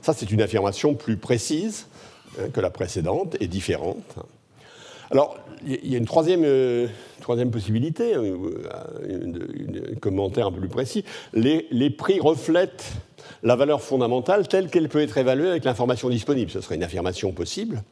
Ça, 0.00 0.14
c'est 0.14 0.30
une 0.30 0.40
affirmation 0.40 0.94
plus 0.94 1.18
précise 1.18 1.86
hein, 2.38 2.48
que 2.52 2.60
la 2.60 2.70
précédente 2.70 3.36
et 3.40 3.48
différente. 3.48 4.16
Alors, 5.10 5.38
il 5.66 5.90
y 5.90 5.94
a 5.94 5.98
une 5.98 6.06
troisième, 6.06 6.44
euh, 6.44 6.86
troisième 7.20 7.50
possibilité, 7.50 8.14
euh, 8.14 8.36
un 9.10 9.98
commentaire 10.00 10.46
un 10.46 10.52
peu 10.52 10.60
plus 10.60 10.68
précis. 10.68 11.04
Les, 11.34 11.66
les 11.70 11.90
prix 11.90 12.18
reflètent 12.20 12.92
la 13.42 13.56
valeur 13.56 13.80
fondamentale 13.80 14.48
telle 14.48 14.68
qu'elle 14.70 14.88
peut 14.88 15.00
être 15.00 15.18
évaluée 15.18 15.48
avec 15.48 15.64
l'information 15.64 16.08
disponible. 16.08 16.50
Ce 16.50 16.60
serait 16.60 16.76
une 16.76 16.84
affirmation 16.84 17.32
possible 17.32 17.82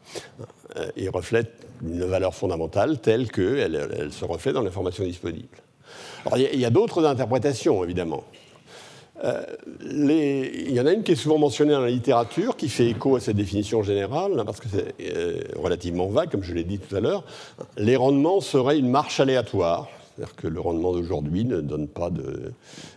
euh, 0.77 0.89
et 0.97 1.09
reflète 1.09 1.53
une 1.83 2.05
valeur 2.05 2.35
fondamentale 2.35 2.99
telle 3.01 3.31
qu'elle 3.31 3.89
elle 3.99 4.13
se 4.13 4.25
reflète 4.25 4.55
dans 4.55 4.63
l'information 4.63 5.05
disponible. 5.05 5.49
Il 6.35 6.59
y 6.59 6.65
a, 6.65 6.71
d'autres 6.71 7.05
interprétations, 7.05 7.85
évidemment. 7.85 8.25
Euh, 9.25 9.43
il 9.83 10.73
y 10.73 10.81
en 10.81 10.87
a 10.87 10.93
une 10.93 11.03
qui 11.03 11.13
est 11.13 11.17
souvent 11.17 11.39
mentionnée 11.39 11.73
dans 11.73 11.81
la 11.81 11.91
littérature, 11.91 12.57
qui 12.57 12.69
fait 12.69 12.89
écho 12.89 13.17
à 13.17 13.21
cette 13.21 13.37
définition 13.37 13.83
générale, 13.83 14.43
parce 14.45 14.61
que 14.61 14.67
c'est 14.69 14.95
euh, 15.01 15.41
relativement 15.57 16.09
vague, 16.09 16.31
comme 16.31 16.43
je 16.43 16.53
l'ai 16.53 16.65
dit 16.65 16.79
tout 16.79 16.95
à 16.97 17.01
l'heure. 17.01 17.25
Les 17.77 17.97
rendements 17.97 18.41
seraient 18.41 18.79
une 18.79 18.91
marche 18.91 19.21
aléatoire, 19.21 19.89
c'est-à-dire 20.17 20.35
que 20.35 20.49
le 20.49 20.61
rendement 20.61 20.93
d'aujourd'hui 20.93 21.45
ne 21.45 21.61
donne 21.61 21.89
pas 21.89 22.11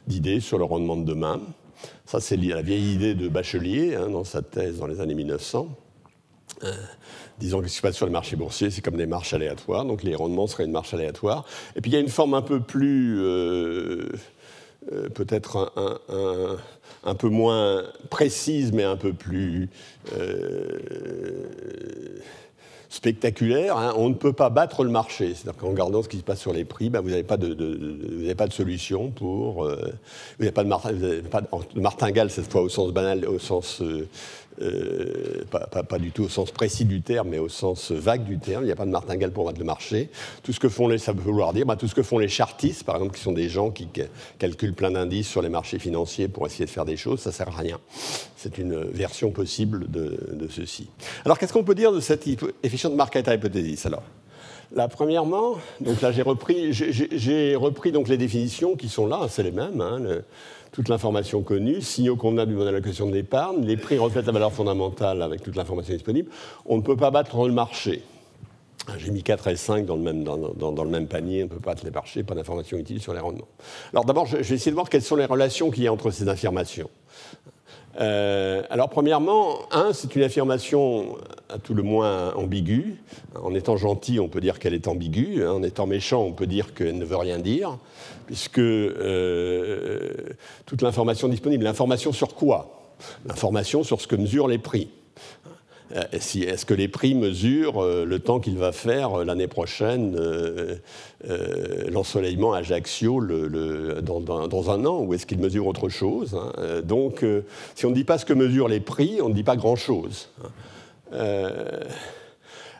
d'idée 0.07 0.39
sur 0.39 0.57
le 0.57 0.65
rendement 0.65 0.97
de 0.97 1.05
demain. 1.05 1.39
Ça, 2.05 2.19
c'est 2.19 2.37
la 2.37 2.61
vieille 2.61 2.93
idée 2.93 3.15
de 3.15 3.27
Bachelier 3.27 3.95
hein, 3.95 4.09
dans 4.09 4.23
sa 4.23 4.41
thèse 4.41 4.79
dans 4.79 4.87
les 4.87 5.01
années 5.01 5.15
1900. 5.15 5.69
Euh, 6.63 6.73
disons 7.37 7.61
que 7.61 7.67
ce 7.67 7.73
qui 7.73 7.77
se 7.77 7.81
passe 7.81 7.95
sur 7.95 8.05
les 8.05 8.11
marchés 8.11 8.35
boursiers, 8.35 8.69
c'est 8.69 8.81
comme 8.81 8.97
des 8.97 9.05
marches 9.05 9.33
aléatoires, 9.33 9.85
donc 9.85 10.03
les 10.03 10.15
rendements 10.15 10.47
seraient 10.47 10.65
une 10.65 10.71
marche 10.71 10.93
aléatoire. 10.93 11.45
Et 11.75 11.81
puis 11.81 11.91
il 11.91 11.93
y 11.93 11.97
a 11.97 12.01
une 12.01 12.09
forme 12.09 12.33
un 12.33 12.41
peu 12.41 12.59
plus, 12.59 13.19
euh, 13.21 14.09
euh, 14.91 15.09
peut-être 15.09 15.71
un, 17.03 17.15
peu 17.15 17.29
moins 17.29 17.83
précise, 18.09 18.71
mais 18.73 18.83
un 18.83 18.97
peu 18.97 19.13
plus 19.13 19.69
spectaculaire, 22.89 23.77
hein. 23.77 23.93
on 23.95 24.09
ne 24.09 24.15
peut 24.15 24.33
pas 24.33 24.49
battre 24.49 24.83
le 24.83 24.89
marché. 24.89 25.33
C'est-à-dire 25.35 25.57
qu'en 25.59 25.69
regardant 25.69 26.03
ce 26.03 26.09
qui 26.09 26.17
se 26.17 26.23
passe 26.23 26.41
sur 26.41 26.53
les 26.53 26.65
prix, 26.65 26.89
ben, 26.89 27.01
vous 27.01 27.09
n'avez 27.09 27.23
pas, 27.23 27.37
de, 27.37 28.33
pas 28.33 28.47
de 28.47 28.53
solution 28.53 29.11
pour. 29.11 29.65
vous 29.65 29.75
n'avez 30.39 30.51
pas, 30.51 30.63
de, 30.63 31.79
martingale, 31.79 32.29
cette 32.31 32.51
fois 32.51 32.61
au 32.61 32.69
sens 32.69 32.91
banal, 32.91 33.25
au 33.27 33.39
sens 33.39 33.81
euh, 34.61 35.45
pas, 35.49 35.99
du 35.99 36.11
tout 36.11 36.23
au 36.23 36.29
sens 36.29 36.51
précis 36.51 36.83
du 36.83 37.01
terme, 37.01 37.29
mais 37.29 37.39
au 37.39 37.47
sens 37.47 37.91
vague 37.91 38.25
du 38.25 38.39
terme. 38.39 38.63
Il 38.63 38.65
n'y 38.65 38.71
a 38.71 38.75
pas 38.75 38.85
de 38.85 38.91
martingale 38.91 39.31
pour 39.31 39.45
battre 39.45 39.59
le 39.59 39.65
marché. 39.65 40.09
Tout 40.43 40.51
ce 40.51 40.59
que 40.59 40.67
font 40.67 40.87
les, 40.87 40.97
ça 40.97 41.13
veut 41.13 41.21
vouloir 41.21 41.53
dire, 41.53 41.65
bah, 41.65 41.77
tout 41.77 41.87
ce 41.87 41.95
que 41.95 42.03
font 42.03 42.17
les 42.17 42.27
chartistes, 42.27 42.83
par 42.83 42.95
exemple, 42.95 43.15
qui 43.15 43.21
sont 43.21 43.31
des 43.31 43.47
gens 43.47 43.71
qui 43.71 43.87
calculent 44.37 44.73
plein 44.73 44.91
d'indices 44.91 45.29
sur 45.29 45.41
les 45.41 45.49
marchés 45.49 45.79
financiers 45.79 46.27
pour 46.27 46.45
essayer 46.45 46.65
de 46.65 46.69
faire 46.69 46.85
des 46.85 46.97
choses, 46.97 47.21
ça 47.21 47.31
sert 47.31 47.47
à 47.47 47.57
rien. 47.57 47.79
C'est 48.35 48.57
une 48.57 48.83
version 48.83 49.31
possible 49.31 49.89
de, 49.89 50.47
ceci. 50.49 50.89
Alors, 51.23 51.37
qu'est-ce 51.39 51.53
qu'on 51.53 51.63
peut 51.63 51.75
dire 51.75 51.93
de 51.93 51.99
cette 51.99 52.27
efficient 52.79 52.95
market 52.95 53.27
hypothesis 53.27 53.85
alors 53.85 54.03
Là, 54.71 54.87
premièrement, 54.87 55.55
donc 55.81 55.99
là 55.99 56.11
j'ai 56.11 56.21
repris, 56.21 57.91
donc 57.91 58.07
les 58.07 58.17
définitions 58.17 58.75
qui 58.75 58.87
sont 58.87 59.07
là, 59.07 59.21
c'est 59.27 59.41
les 59.41 59.51
mêmes. 59.51 59.81
Hein, 59.81 59.99
toute 60.71 60.89
l'information 60.89 61.41
connue, 61.41 61.81
signaux 61.81 62.15
convenables 62.15 62.51
du 62.51 62.55
modèle 62.55 62.73
d'allocation 62.73 63.07
de 63.07 63.13
l'épargne, 63.15 63.65
les 63.65 63.77
prix 63.77 63.97
reflètent 63.97 64.27
la 64.27 64.31
valeur 64.31 64.53
fondamentale 64.53 65.23
avec 65.23 65.41
toute 65.41 65.55
l'information 65.55 65.95
disponible. 65.95 66.29
On 66.67 66.77
ne 66.77 66.83
peut 66.83 66.95
pas 66.95 67.09
battre 67.09 67.47
le 67.47 67.51
marché. 67.51 68.03
J'ai 68.99 69.09
mis 69.09 69.23
4 69.23 69.47
et 69.47 69.55
5 69.55 69.87
dans 69.87 69.95
le 69.95 70.03
même, 70.03 70.23
dans, 70.23 70.83
le 70.83 70.89
même 70.89 71.07
panier, 71.07 71.41
on 71.41 71.45
ne 71.47 71.49
peut 71.49 71.59
pas 71.59 71.71
battre 71.71 71.85
les 71.85 71.91
marchés, 71.91 72.21
pas 72.21 72.35
d'informations 72.35 72.77
utiles 72.77 73.01
sur 73.01 73.15
les 73.15 73.19
rendements. 73.19 73.47
Alors 73.91 74.05
d'abord, 74.05 74.27
je, 74.27 74.37
vais 74.37 74.41
essayer 74.41 74.69
de 74.69 74.75
voir 74.75 74.87
quelles 74.87 75.01
sont 75.01 75.15
les 75.15 75.25
relations 75.25 75.71
qu'il 75.71 75.83
y 75.83 75.87
a 75.87 75.93
entre 75.93 76.11
ces 76.11 76.27
affirmations. 76.29 76.91
Euh, 77.99 78.61
alors 78.69 78.89
premièrement, 78.89 79.59
un, 79.71 79.93
c'est 79.93 80.15
une 80.15 80.23
affirmation 80.23 81.17
à 81.49 81.57
tout 81.57 81.73
le 81.73 81.83
moins 81.83 82.33
ambiguë. 82.35 82.95
En 83.41 83.53
étant 83.53 83.77
gentil, 83.77 84.19
on 84.19 84.27
peut 84.27 84.41
dire 84.41 84.59
qu'elle 84.59 84.73
est 84.73 84.87
ambiguë. 84.87 85.45
En 85.45 85.63
étant 85.63 85.87
méchant, 85.87 86.21
on 86.21 86.31
peut 86.31 86.47
dire 86.47 86.73
qu'elle 86.73 86.97
ne 86.97 87.05
veut 87.05 87.17
rien 87.17 87.39
dire, 87.39 87.77
puisque 88.27 88.59
euh, 88.59 90.09
toute 90.65 90.81
l'information 90.81 91.27
disponible, 91.27 91.63
l'information 91.63 92.11
sur 92.11 92.35
quoi? 92.35 92.75
L'information 93.25 93.83
sur 93.83 94.01
ce 94.01 94.07
que 94.07 94.15
mesurent 94.15 94.47
les 94.47 94.57
prix. 94.57 94.89
Euh, 95.95 96.03
est-ce 96.11 96.65
que 96.65 96.73
les 96.73 96.87
prix 96.87 97.15
mesurent 97.15 97.83
euh, 97.83 98.05
le 98.05 98.19
temps 98.19 98.39
qu'il 98.39 98.57
va 98.57 98.71
faire 98.71 99.19
euh, 99.19 99.25
l'année 99.25 99.47
prochaine 99.47 100.17
l'ensoleillement 101.91 102.53
à 102.53 102.59
Ajaccio 102.59 103.21
dans, 103.21 104.71
un 104.71 104.85
an, 104.85 105.01
ou 105.01 105.13
est-ce 105.13 105.25
qu'ils 105.25 105.39
mesurent 105.39 105.67
autre 105.67 105.89
chose 105.89 106.35
hein? 106.35 106.81
Donc, 106.83 107.25
si 107.75 107.85
on 107.85 107.89
ne 107.89 107.95
dit 107.95 108.03
pas 108.03 108.17
ce 108.17 108.25
que 108.25 108.33
mesurent 108.33 108.69
les 108.69 108.79
prix, 108.79 109.19
on 109.21 109.29
ne 109.29 109.33
dit 109.33 109.43
pas 109.43 109.57
grand-chose. 109.57 110.29
Hein. 111.11 111.41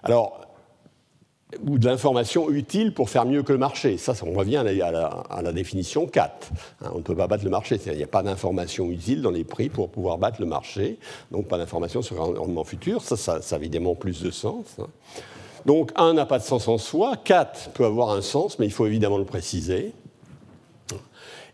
alors, 0.03 0.48
ou 1.65 1.79
de 1.79 1.85
l'information 1.85 2.49
utile 2.49 2.93
pour 2.93 3.09
faire 3.09 3.25
mieux 3.25 3.41
que 3.41 3.51
le 3.51 3.57
marché. 3.57 3.97
Ça, 3.97 4.13
on 4.23 4.33
revient 4.33 4.57
à 4.57 5.41
la, 5.41 5.51
définition 5.51 6.05
4. 6.05 6.49
Hein, 6.81 6.91
on 6.93 6.97
ne 6.97 7.03
peut 7.03 7.15
pas 7.15 7.27
battre 7.27 7.43
le 7.43 7.49
marché. 7.49 7.79
Il 7.85 7.93
n'y 7.93 8.03
a 8.03 8.07
pas 8.07 8.21
d'information 8.21 8.91
utile 8.91 9.21
dans 9.21 9.31
les 9.31 9.43
prix 9.43 9.69
pour 9.69 9.89
pouvoir 9.89 10.17
battre 10.17 10.39
le 10.39 10.45
marché. 10.45 10.99
Donc 11.31 11.47
pas 11.47 11.57
d'information 11.57 12.01
sur 12.01 12.21
un 12.21 12.37
rendement 12.37 12.63
futur. 12.63 13.01
Ça, 13.01 13.17
ça, 13.17 13.41
ça, 13.41 13.55
a 13.55 13.59
évidemment 13.59 13.95
plus 13.95 14.21
de 14.21 14.29
sens. 14.29 14.65
Hein. 14.79 14.87
Donc 15.65 15.91
1 15.95 16.13
n'a 16.13 16.25
pas 16.25 16.39
de 16.39 16.43
sens 16.43 16.67
en 16.67 16.77
soi. 16.77 17.17
4 17.23 17.71
peut 17.71 17.85
avoir 17.85 18.11
un 18.11 18.21
sens, 18.21 18.59
mais 18.59 18.65
il 18.65 18.71
faut 18.71 18.85
évidemment 18.85 19.17
le 19.17 19.25
préciser. 19.25 19.93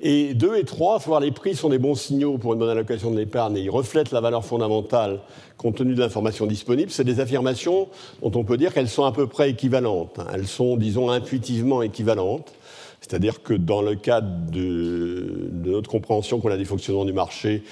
Et 0.02 0.34
2 0.34 0.58
et 0.58 0.66
3, 0.66 1.00
voir 1.00 1.20
les 1.22 1.32
prix 1.32 1.56
sont 1.56 1.70
des 1.70 1.78
bons 1.78 1.96
signaux 1.96 2.38
pour 2.38 2.54
une 2.54 2.60
bonne 2.60 2.70
allocation 2.70 3.12
de 3.12 3.18
l'épargne 3.18 3.56
et 3.58 3.62
ils 3.62 3.70
reflètent 3.70 4.12
la 4.12 4.20
valeur 4.20 4.44
fondamentale 4.44 5.22
compte 5.58 5.78
tenu 5.78 5.96
de 5.96 6.00
l'information 6.00 6.46
disponible. 6.48 6.92
C'est 6.92 7.06
des 7.06 7.22
affirmations 7.22 7.88
dont 8.22 8.32
on 8.36 8.44
peut 8.44 8.58
dire 8.58 8.74
qu'elles 8.74 8.90
sont 8.90 9.06
à 9.06 9.14
peu 9.14 9.28
près 9.28 9.52
équivalentes. 9.52 10.20
Elles 10.34 10.48
sont, 10.48 10.76
disons, 10.76 11.10
intuitivement 11.10 11.82
équivalentes. 11.82 12.54
C'est-à-dire 13.00 13.42
que 13.42 13.54
dans 13.54 13.82
le 13.82 13.96
cadre 13.96 14.28
de, 14.52 15.50
notre 15.64 15.90
compréhension 15.90 16.40
qu'on 16.40 16.52
a 16.52 16.58
des 16.58 16.66
fonctionnements 16.66 17.06
du 17.06 17.14
marché, 17.14 17.64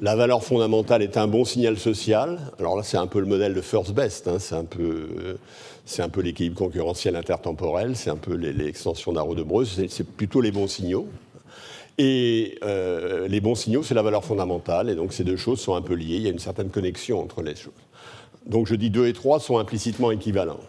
la 0.00 0.16
valeur 0.16 0.42
fondamentale 0.42 1.02
est 1.02 1.16
un 1.16 1.28
bon 1.28 1.44
signal 1.44 1.78
social. 1.78 2.38
Alors 2.58 2.76
là, 2.76 2.82
c'est 2.82 2.96
un 2.96 3.06
peu 3.06 3.20
le 3.20 3.26
modèle 3.26 3.54
de 3.54 3.60
first 3.60 3.92
best. 3.92 4.28
Hein. 4.28 4.38
C'est 4.38 4.54
un 4.54 4.64
peu, 4.64 5.38
c'est 5.84 6.02
un 6.02 6.08
peu 6.08 6.20
l'équilibre 6.20 6.56
concurrentiel 6.56 7.16
intertemporel. 7.16 7.96
C'est 7.96 8.10
un 8.10 8.16
peu 8.16 8.34
l'extension 8.34 9.12
d'Arrow 9.12 9.34
de 9.34 9.42
Breuse. 9.42 9.80
C'est 9.88 10.06
plutôt 10.06 10.40
les 10.40 10.50
bons 10.50 10.66
signaux. 10.66 11.06
Et 12.02 12.58
euh, 12.62 13.28
les 13.28 13.42
bons 13.42 13.54
signaux, 13.54 13.82
c'est 13.82 13.92
la 13.92 14.00
valeur 14.00 14.24
fondamentale. 14.24 14.88
Et 14.88 14.94
donc 14.94 15.12
ces 15.12 15.22
deux 15.22 15.36
choses 15.36 15.60
sont 15.60 15.74
un 15.74 15.82
peu 15.82 15.92
liées. 15.92 16.16
Il 16.16 16.22
y 16.22 16.28
a 16.28 16.30
une 16.30 16.38
certaine 16.38 16.70
connexion 16.70 17.20
entre 17.20 17.42
les 17.42 17.54
choses. 17.54 17.74
Donc 18.46 18.66
je 18.66 18.74
dis 18.74 18.88
2 18.88 19.06
et 19.06 19.12
3 19.12 19.38
sont 19.38 19.58
implicitement 19.58 20.10
équivalents. 20.10 20.60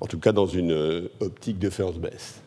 En 0.00 0.06
tout 0.06 0.18
cas 0.18 0.32
dans 0.32 0.46
une 0.46 0.72
euh, 0.72 1.12
optique 1.20 1.58
de 1.58 1.68
first 1.68 1.98
best. 1.98 2.40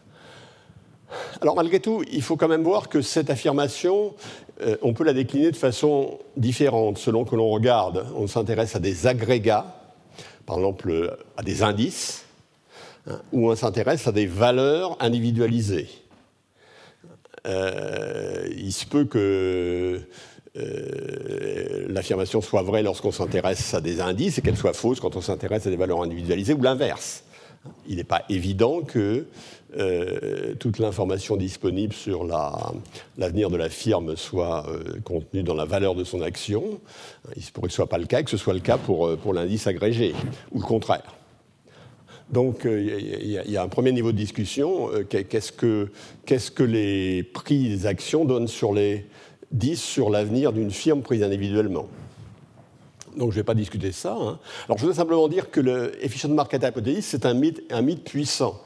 Alors 1.41 1.55
malgré 1.55 1.79
tout, 1.79 2.03
il 2.11 2.23
faut 2.23 2.37
quand 2.37 2.47
même 2.47 2.63
voir 2.63 2.89
que 2.89 3.03
cette 3.03 3.29
affirmation, 3.29 4.15
euh, 4.61 4.77
on 4.81 4.93
peut 4.93 5.03
la 5.03 5.13
décliner 5.13 5.51
de 5.51 5.55
façon 5.55 6.17
différente 6.37 6.97
selon 6.97 7.23
que 7.23 7.35
l'on 7.35 7.51
regarde. 7.51 8.07
On 8.15 8.25
s'intéresse 8.25 8.75
à 8.75 8.79
des 8.79 9.05
agrégats, 9.05 9.75
par 10.47 10.55
exemple 10.55 11.19
à 11.37 11.43
des 11.43 11.61
indices, 11.61 12.25
hein, 13.05 13.21
ou 13.31 13.51
on 13.51 13.55
s'intéresse 13.55 14.07
à 14.07 14.11
des 14.11 14.25
valeurs 14.25 14.97
individualisées. 14.99 16.00
Euh, 17.47 18.47
il 18.55 18.71
se 18.71 18.85
peut 18.85 19.05
que 19.05 19.99
euh, 20.57 21.85
l'affirmation 21.89 22.41
soit 22.41 22.61
vraie 22.61 22.83
lorsqu'on 22.83 23.11
s'intéresse 23.11 23.73
à 23.73 23.81
des 23.81 24.01
indices 24.01 24.37
et 24.37 24.41
qu'elle 24.41 24.57
soit 24.57 24.73
fausse 24.73 24.99
quand 24.99 25.15
on 25.15 25.21
s'intéresse 25.21 25.65
à 25.67 25.69
des 25.69 25.75
valeurs 25.75 26.03
individualisées 26.03 26.53
ou 26.53 26.61
l'inverse. 26.61 27.23
Il 27.87 27.97
n'est 27.97 28.03
pas 28.03 28.23
évident 28.29 28.81
que 28.81 29.27
euh, 29.77 30.55
toute 30.55 30.79
l'information 30.79 31.37
disponible 31.37 31.93
sur 31.93 32.25
l'avenir 33.17 33.49
de 33.49 33.57
la 33.57 33.69
firme 33.69 34.15
soit 34.17 34.65
contenue 35.03 35.43
dans 35.43 35.53
la 35.53 35.65
valeur 35.65 35.95
de 35.95 36.03
son 36.03 36.21
action. 36.21 36.79
Il 37.35 37.43
se 37.43 37.51
pourrait 37.51 37.67
que 37.67 37.73
ce 37.73 37.77
soit 37.77 37.89
pas 37.89 37.99
le 37.99 38.07
cas, 38.07 38.23
que 38.23 38.31
ce 38.31 38.37
soit 38.37 38.53
le 38.53 38.59
cas 38.59 38.77
pour, 38.77 39.15
pour 39.17 39.33
l'indice 39.33 39.67
agrégé, 39.67 40.13
ou 40.51 40.59
le 40.59 40.65
contraire. 40.65 41.20
Donc 42.31 42.61
il 42.63 42.69
euh, 42.69 43.43
y, 43.45 43.57
a 43.57 43.63
un 43.63 43.67
premier 43.67 43.91
niveau 43.91 44.11
de 44.11 44.17
discussion. 44.17 44.89
Euh, 44.93 45.03
qu'est-ce 45.03 45.51
que, 45.51 46.63
les 46.63 47.23
prix 47.23 47.69
des 47.69 47.85
actions 47.85 48.23
donnent 48.25 48.47
sur 48.47 48.73
les 48.73 49.05
10 49.51 49.81
sur 49.81 50.09
l'avenir 50.09 50.53
d'une 50.53 50.71
firme 50.71 51.01
prise 51.01 51.23
individuellement? 51.23 51.87
Donc 53.17 53.31
je 53.31 53.35
ne 53.35 53.41
vais 53.41 53.45
pas 53.45 53.53
discuter 53.53 53.91
ça. 53.91 54.13
Hein. 54.13 54.39
Alors 54.67 54.77
je 54.77 54.83
voudrais 54.83 54.95
simplement 54.95 55.27
dire 55.27 55.51
que 55.51 55.59
le 55.59 56.03
efficient 56.03 56.29
market 56.29 56.63
hypothesis, 56.63 57.05
c'est 57.05 57.25
un 57.25 57.33
mythe, 57.33 57.61
un 57.69 57.81
mythe 57.81 58.05
puissant. 58.05 58.61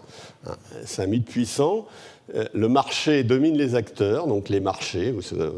C'est 0.86 1.04
un 1.04 1.08
mythe 1.08 1.26
puissant 1.26 1.88
euh, 2.34 2.46
le 2.54 2.68
marché 2.68 3.24
domine 3.24 3.56
les 3.56 3.76
acteurs, 3.76 4.26
donc 4.26 4.50
les 4.50 4.60
marchés, 4.60 5.14
euh, 5.34 5.52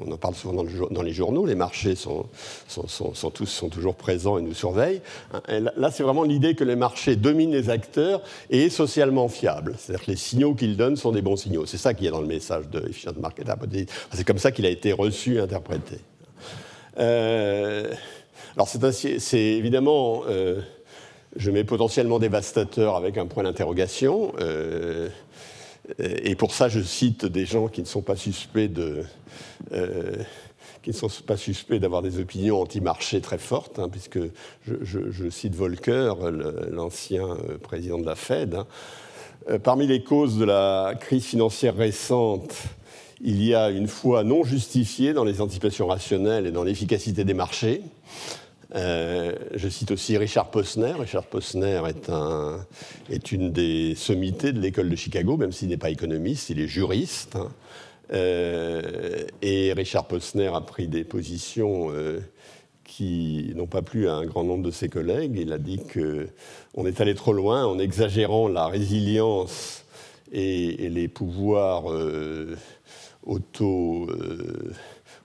on 0.00 0.10
en 0.10 0.16
parle 0.16 0.34
souvent 0.34 0.64
dans, 0.90 1.02
les 1.02 1.12
journaux, 1.12 1.44
les 1.44 1.54
marchés 1.54 1.94
sont, 1.94 2.26
tous, 3.34 3.46
sont 3.46 3.68
toujours 3.68 3.94
présents 3.96 4.38
et 4.38 4.42
nous 4.42 4.54
surveillent. 4.54 5.02
Hein, 5.34 5.60
là, 5.76 5.90
c'est 5.90 6.02
vraiment 6.02 6.22
l'idée 6.22 6.54
que 6.54 6.64
les 6.64 6.76
marchés 6.76 7.16
dominent 7.16 7.52
les 7.52 7.68
acteurs 7.68 8.22
et 8.48 8.64
est 8.64 8.70
socialement 8.70 9.28
fiable. 9.28 9.74
C'est-à-dire 9.76 10.06
que 10.06 10.10
les 10.10 10.16
signaux 10.16 10.54
qu'ils 10.54 10.78
donnent 10.78 10.96
sont 10.96 11.12
des 11.12 11.22
bons 11.22 11.36
signaux. 11.36 11.66
C'est 11.66 11.76
ça 11.76 11.92
qui 11.92 12.06
est 12.06 12.10
dans 12.10 12.22
le 12.22 12.26
message 12.26 12.68
de 12.70 12.88
Efficient 12.88 13.12
Market 13.20 13.46
C'est 14.12 14.24
comme 14.24 14.38
ça 14.38 14.52
qu'il 14.52 14.64
a 14.64 14.70
été 14.70 14.92
reçu 14.92 15.36
et 15.36 15.40
interprété. 15.40 15.96
Euh, 16.98 17.92
alors 18.54 18.68
c'est 18.68 19.38
évidemment, 19.38 20.22
je 21.36 21.50
mets 21.50 21.64
potentiellement 21.64 22.18
dévastateur 22.18 22.96
avec 22.96 23.18
un 23.18 23.26
point 23.26 23.44
d'interrogation. 23.44 24.32
Et 25.98 26.34
pour 26.34 26.52
ça, 26.52 26.68
je 26.68 26.80
cite 26.80 27.26
des 27.26 27.46
gens 27.46 27.68
qui 27.68 27.80
ne 27.80 27.86
sont 27.86 28.02
pas 28.02 28.16
suspects 28.16 28.72
de. 28.72 29.04
Euh, 29.72 30.16
qui 30.86 30.90
ne 30.90 30.94
sont 30.94 31.10
pas 31.26 31.36
suspects 31.36 31.80
d'avoir 31.80 32.00
des 32.00 32.20
opinions 32.20 32.60
anti-marché 32.60 33.20
très 33.20 33.38
fortes, 33.38 33.80
hein, 33.80 33.88
puisque 33.90 34.20
je, 34.64 35.30
cite 35.30 35.52
Volcker, 35.52 36.12
l'ancien 36.70 37.26
euh, 37.26 37.58
président 37.58 37.98
de 37.98 38.06
la 38.06 38.14
Fed. 38.14 38.54
Hein. 38.54 38.68
Euh, 39.50 39.58
parmi 39.58 39.88
les 39.88 40.04
causes 40.04 40.38
de 40.38 40.44
la 40.44 40.94
crise 41.00 41.24
financière 41.24 41.74
récente, 41.74 42.54
il 43.20 43.42
y 43.42 43.52
a 43.52 43.70
une 43.70 43.88
foi 43.88 44.22
non 44.22 44.44
justifiée 44.44 45.12
dans 45.12 45.24
les 45.24 45.40
anticipations 45.40 45.88
rationnelles 45.88 46.46
et 46.46 46.52
dans 46.52 46.62
l'efficacité 46.62 47.24
des 47.24 47.34
marchés. 47.34 47.82
Euh, 48.74 49.32
je 49.54 49.68
cite 49.68 49.90
aussi 49.90 50.16
Richard 50.16 50.50
Posner. 50.50 50.92
Richard 50.92 51.24
Posner 51.24 51.82
est, 51.88 52.10
un, 52.10 52.66
est 53.10 53.32
une 53.32 53.52
des 53.52 53.94
sommités 53.94 54.52
de 54.52 54.60
l'école 54.60 54.90
de 54.90 54.96
Chicago, 54.96 55.36
même 55.36 55.52
s'il 55.52 55.68
n'est 55.68 55.76
pas 55.76 55.90
économiste, 55.90 56.50
il 56.50 56.60
est 56.60 56.66
juriste. 56.66 57.38
Euh, 58.12 59.24
et 59.42 59.72
Richard 59.72 60.06
Posner 60.06 60.48
a 60.48 60.60
pris 60.60 60.88
des 60.88 61.04
positions 61.04 61.90
euh, 61.90 62.20
qui 62.84 63.52
n'ont 63.54 63.66
pas 63.66 63.82
plu 63.82 64.08
à 64.08 64.14
un 64.14 64.26
grand 64.26 64.44
nombre 64.44 64.64
de 64.64 64.70
ses 64.70 64.88
collègues. 64.88 65.36
Il 65.36 65.52
a 65.52 65.58
dit 65.58 65.80
qu'on 65.80 66.86
est 66.86 67.00
allé 67.00 67.14
trop 67.14 67.32
loin 67.32 67.66
en 67.66 67.78
exagérant 67.78 68.48
la 68.48 68.66
résilience 68.66 69.84
et 70.32 70.88
les 70.88 71.06
pouvoirs 71.06 71.84
auto 73.24 74.08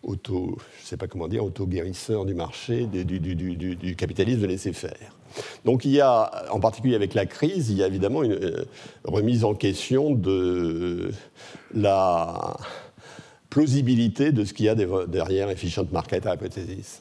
auto, 0.03 0.57
je 0.81 0.87
sais 0.87 0.97
pas 0.97 1.07
comment 1.07 1.27
dire, 1.27 1.43
auto-guérisseur 1.43 2.25
du 2.25 2.33
marché, 2.33 2.85
du, 2.85 3.95
capitalisme 3.95 4.41
de 4.41 4.47
laisser 4.47 4.73
faire. 4.73 5.15
Donc 5.63 5.85
il 5.85 5.91
y 5.91 6.01
a, 6.01 6.45
en 6.51 6.59
particulier 6.59 6.95
avec 6.95 7.13
la 7.13 7.25
crise, 7.25 7.69
il 7.69 7.77
y 7.77 7.83
a 7.83 7.87
évidemment 7.87 8.23
une 8.23 8.33
euh, 8.33 8.65
remise 9.03 9.43
en 9.43 9.53
question 9.53 10.11
de 10.11 11.11
la 11.73 12.57
plausibilité 13.49 14.31
de 14.31 14.43
ce 14.43 14.53
qu'il 14.53 14.65
y 14.65 14.69
a 14.69 14.75
derrière 14.75 15.49
Efficient 15.49 15.85
Market 15.91 16.25
Hypothesis. 16.25 16.99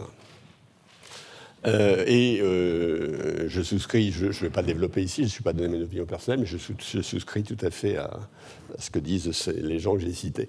Euh, 1.67 2.05
et 2.07 2.41
euh, 2.41 3.49
je 3.49 3.63
souscris, 3.63 4.13
je 4.13 4.27
ne 4.27 4.33
vais 4.33 4.51
pas 4.51 4.63
développer 4.63 5.03
ici, 5.03 5.23
je 5.23 5.27
ne 5.27 5.31
suis 5.31 5.43
pas 5.43 5.53
donné 5.53 5.77
mes 5.77 5.85
opinions 5.85 6.07
personnelles, 6.07 6.41
mais 6.41 6.47
je, 6.47 6.57
souscris 7.03 7.43
tout 7.43 7.59
à 7.61 7.71
fait 7.71 7.97
à 7.97 8.19
ce 8.79 8.91
que 8.91 8.99
disent 8.99 9.49
les 9.49 9.79
gens 9.79 9.95
que 9.95 10.01
j'ai 10.01 10.13
cités. 10.13 10.49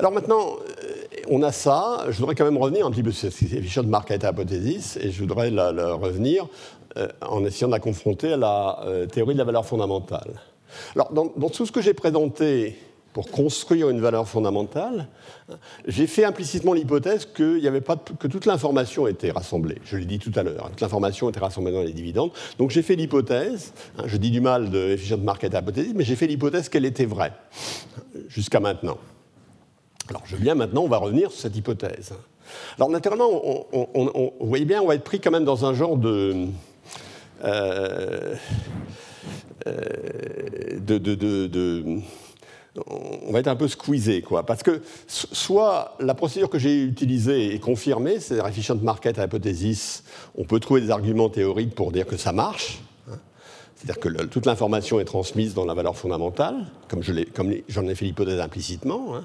Alors 0.00 0.12
maintenant, 0.12 0.56
euh, 0.56 1.04
on 1.28 1.42
a 1.42 1.52
ça. 1.52 2.06
Je 2.08 2.16
voudrais 2.16 2.34
quand 2.34 2.46
même 2.46 2.56
revenir 2.56 2.86
un 2.86 2.90
petit 2.90 3.02
peu 3.02 3.12
sur 3.12 3.30
cette 3.30 3.52
efficient 3.52 3.82
market 3.82 4.24
hypothesis 4.24 4.96
et 4.96 5.10
je 5.10 5.20
voudrais 5.20 5.50
la, 5.50 5.92
revenir 5.92 6.48
euh, 6.96 7.06
en 7.20 7.44
essayant 7.44 7.68
de 7.68 7.74
la 7.74 7.80
confronter 7.80 8.32
à 8.32 8.38
la 8.38 8.80
euh, 8.86 9.04
théorie 9.04 9.34
de 9.34 9.38
la 9.38 9.44
valeur 9.44 9.66
fondamentale. 9.66 10.40
Alors, 10.96 11.12
dans, 11.12 11.50
tout 11.50 11.66
ce 11.66 11.70
que 11.70 11.82
j'ai 11.82 11.92
présenté 11.92 12.78
pour 13.12 13.30
construire 13.30 13.90
une 13.90 14.00
valeur 14.00 14.26
fondamentale, 14.26 15.08
j'ai 15.86 16.06
fait 16.06 16.24
implicitement 16.24 16.72
l'hypothèse 16.72 17.26
que, 17.26 17.58
y 17.58 17.68
avait 17.68 17.82
pas 17.82 17.96
que 17.96 18.26
toute 18.26 18.46
l'information 18.46 19.06
était 19.06 19.32
rassemblée. 19.32 19.82
Je 19.84 19.98
l'ai 19.98 20.06
dit 20.06 20.18
tout 20.18 20.32
à 20.34 20.42
l'heure, 20.42 20.70
toute 20.70 20.80
l'information 20.80 21.28
était 21.28 21.40
rassemblée 21.40 21.72
dans 21.72 21.82
les 21.82 21.92
dividendes. 21.92 22.30
Donc 22.56 22.70
j'ai 22.70 22.80
fait 22.80 22.96
l'hypothèse, 22.96 23.74
hein, 23.98 24.04
je 24.06 24.16
dis 24.16 24.30
du 24.30 24.40
mal 24.40 24.70
de 24.70 24.92
efficient 24.92 25.18
market 25.18 25.52
hypothesis, 25.52 25.92
mais 25.94 26.04
j'ai 26.04 26.16
fait 26.16 26.26
l'hypothèse 26.26 26.70
qu'elle 26.70 26.86
était 26.86 27.04
vraie, 27.04 27.34
jusqu'à 28.28 28.60
maintenant. 28.60 28.96
Alors 30.10 30.22
je 30.26 30.34
viens 30.34 30.56
maintenant, 30.56 30.82
on 30.82 30.88
va 30.88 30.98
revenir 30.98 31.30
sur 31.30 31.40
cette 31.40 31.56
hypothèse. 31.56 32.12
Alors 32.76 32.90
naturellement, 32.90 33.30
vous 33.72 34.32
voyez 34.40 34.64
bien, 34.64 34.82
on 34.82 34.86
va 34.86 34.96
être 34.96 35.04
pris 35.04 35.20
quand 35.20 35.30
même 35.30 35.44
dans 35.44 35.64
un 35.64 35.72
genre 35.72 35.96
de... 35.96 36.46
Euh, 37.44 38.34
euh, 39.66 40.78
on 42.86 43.32
va 43.32 43.38
être 43.38 43.48
un 43.48 43.56
peu 43.56 43.68
squeezé, 43.68 44.22
quoi. 44.22 44.44
Parce 44.44 44.62
que 44.62 44.82
soit 45.06 45.96
la 46.00 46.14
procédure 46.14 46.50
que 46.50 46.58
j'ai 46.58 46.82
utilisée 46.82 47.54
est 47.54 47.58
confirmée, 47.58 48.20
c'est 48.20 48.38
efficient 48.38 48.76
market 48.76 49.18
hypothesis, 49.18 50.02
on 50.36 50.44
peut 50.44 50.60
trouver 50.60 50.80
des 50.80 50.90
arguments 50.90 51.28
théoriques 51.28 51.74
pour 51.74 51.92
dire 51.92 52.06
que 52.06 52.16
ça 52.16 52.32
marche. 52.32 52.80
Hein. 53.08 53.18
C'est-à-dire 53.76 54.00
que 54.00 54.24
toute 54.24 54.46
l'information 54.46 54.98
est 54.98 55.04
transmise 55.04 55.54
dans 55.54 55.64
la 55.64 55.74
valeur 55.74 55.96
fondamentale, 55.96 56.66
comme 56.88 57.02
j'en 57.02 57.16
ai, 57.88 57.94
fait 57.94 58.04
l'hypothèse 58.04 58.40
implicitement. 58.40 59.16
Hein. 59.16 59.24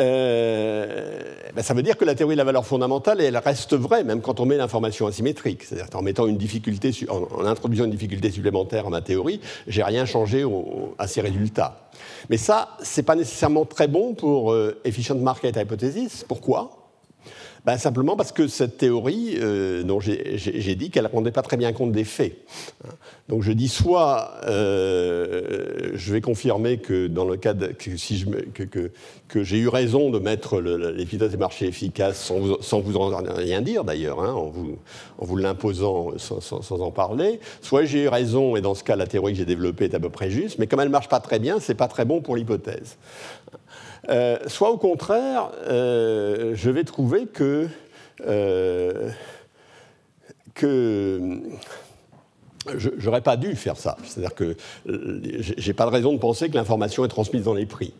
Euh, 0.00 1.22
ben 1.54 1.62
ça 1.62 1.74
veut 1.74 1.82
dire 1.82 1.96
que 1.96 2.04
la 2.04 2.14
théorie 2.14 2.34
de 2.34 2.38
la 2.38 2.44
valeur 2.44 2.66
fondamentale, 2.66 3.20
elle 3.20 3.36
reste 3.36 3.74
vraie, 3.74 4.04
même 4.04 4.20
quand 4.20 4.40
on 4.40 4.46
met 4.46 4.56
l'information 4.56 5.06
asymétrique. 5.06 5.62
C'est-à-dire 5.62 5.86
en 5.96 6.02
mettant 6.02 6.26
une 6.26 6.36
difficulté, 6.36 6.92
en, 7.08 7.44
introduisant 7.44 7.84
une 7.84 7.90
difficulté 7.90 8.30
supplémentaire 8.30 8.86
à 8.86 8.90
ma 8.90 9.00
théorie, 9.00 9.40
j'ai 9.66 9.82
rien 9.82 10.04
changé 10.04 10.44
à 10.98 11.06
ces 11.06 11.20
résultats. 11.20 11.88
Mais 12.28 12.36
ça, 12.36 12.76
c'est 12.82 13.04
pas 13.04 13.14
nécessairement 13.14 13.64
très 13.64 13.88
bon 13.88 14.14
pour 14.14 14.52
euh, 14.52 14.80
efficient 14.84 15.16
market 15.16 15.56
hypothesis. 15.56 16.24
Pourquoi? 16.26 16.83
Ben, 17.64 17.78
Simplement 17.78 18.16
parce 18.16 18.32
que 18.32 18.46
cette 18.46 18.76
théorie, 18.76 19.36
euh, 19.38 19.82
dont 19.82 20.00
j'ai 20.00 20.74
dit 20.74 20.90
qu'elle 20.90 21.04
ne 21.04 21.08
rendait 21.08 21.30
pas 21.32 21.42
très 21.42 21.56
bien 21.56 21.72
compte 21.72 21.92
des 21.92 22.04
faits. 22.04 22.36
Donc 23.28 23.42
je 23.42 23.52
dis 23.52 23.68
soit 23.68 24.32
euh, 24.46 25.90
je 25.94 26.12
vais 26.12 26.20
confirmer 26.20 26.78
que 26.78 27.06
dans 27.06 27.24
le 27.24 27.36
cas 27.36 27.54
que, 27.54 27.96
si 27.96 28.24
que, 28.52 28.62
que, 28.64 29.42
j'ai 29.42 29.58
eu 29.58 29.68
raison 29.68 30.10
de 30.10 30.18
mettre 30.18 30.60
l'efficacité 30.60 31.28
des 31.28 31.36
marchés 31.36 31.66
efficaces 31.66 32.22
sans 32.22 32.38
vous, 32.38 32.56
sans 32.60 32.80
vous 32.80 32.96
en 32.96 33.16
rien 33.34 33.62
dire 33.62 33.84
d'ailleurs, 33.84 34.22
hein, 34.22 34.32
en 34.32 34.50
vous, 34.50 34.76
en 35.18 35.24
vous 35.24 35.36
l'imposant 35.36 36.10
sans, 36.18 36.40
sans, 36.40 36.80
en 36.80 36.90
parler, 36.90 37.40
soit 37.62 37.84
j'ai 37.84 38.02
eu 38.02 38.08
raison 38.08 38.56
et 38.56 38.60
dans 38.60 38.74
ce 38.74 38.84
cas 38.84 38.96
la 38.96 39.06
théorie 39.06 39.32
que 39.32 39.38
j'ai 39.38 39.44
développée 39.44 39.84
est 39.84 39.94
à 39.94 40.00
peu 40.00 40.10
près 40.10 40.30
juste, 40.30 40.58
mais 40.58 40.66
comme 40.66 40.80
elle 40.80 40.88
ne 40.88 40.92
marche 40.92 41.08
pas 41.08 41.20
très 41.20 41.38
bien, 41.38 41.60
c'est 41.60 41.74
pas 41.74 41.88
très 41.88 42.04
bon 42.04 42.20
pour 42.20 42.36
l'hypothèse. 42.36 42.96
Euh, 44.08 44.38
soit 44.46 44.70
au 44.70 44.76
contraire, 44.76 45.50
euh, 45.66 46.52
je 46.54 46.70
vais 46.70 46.84
trouver 46.84 47.26
que, 47.26 47.68
euh, 48.26 49.10
que 50.54 51.40
je 52.76 52.90
n'aurais 53.04 53.22
pas 53.22 53.36
dû 53.36 53.56
faire 53.56 53.76
ça. 53.76 53.96
C'est-à-dire 54.04 54.34
que 54.34 54.56
je 54.86 55.66
n'ai 55.66 55.74
pas 55.74 55.86
de 55.86 55.90
raison 55.90 56.12
de 56.12 56.18
penser 56.18 56.48
que 56.48 56.54
l'information 56.54 57.04
est 57.04 57.08
transmise 57.08 57.44
dans 57.44 57.54
les 57.54 57.66
prix. 57.66 57.94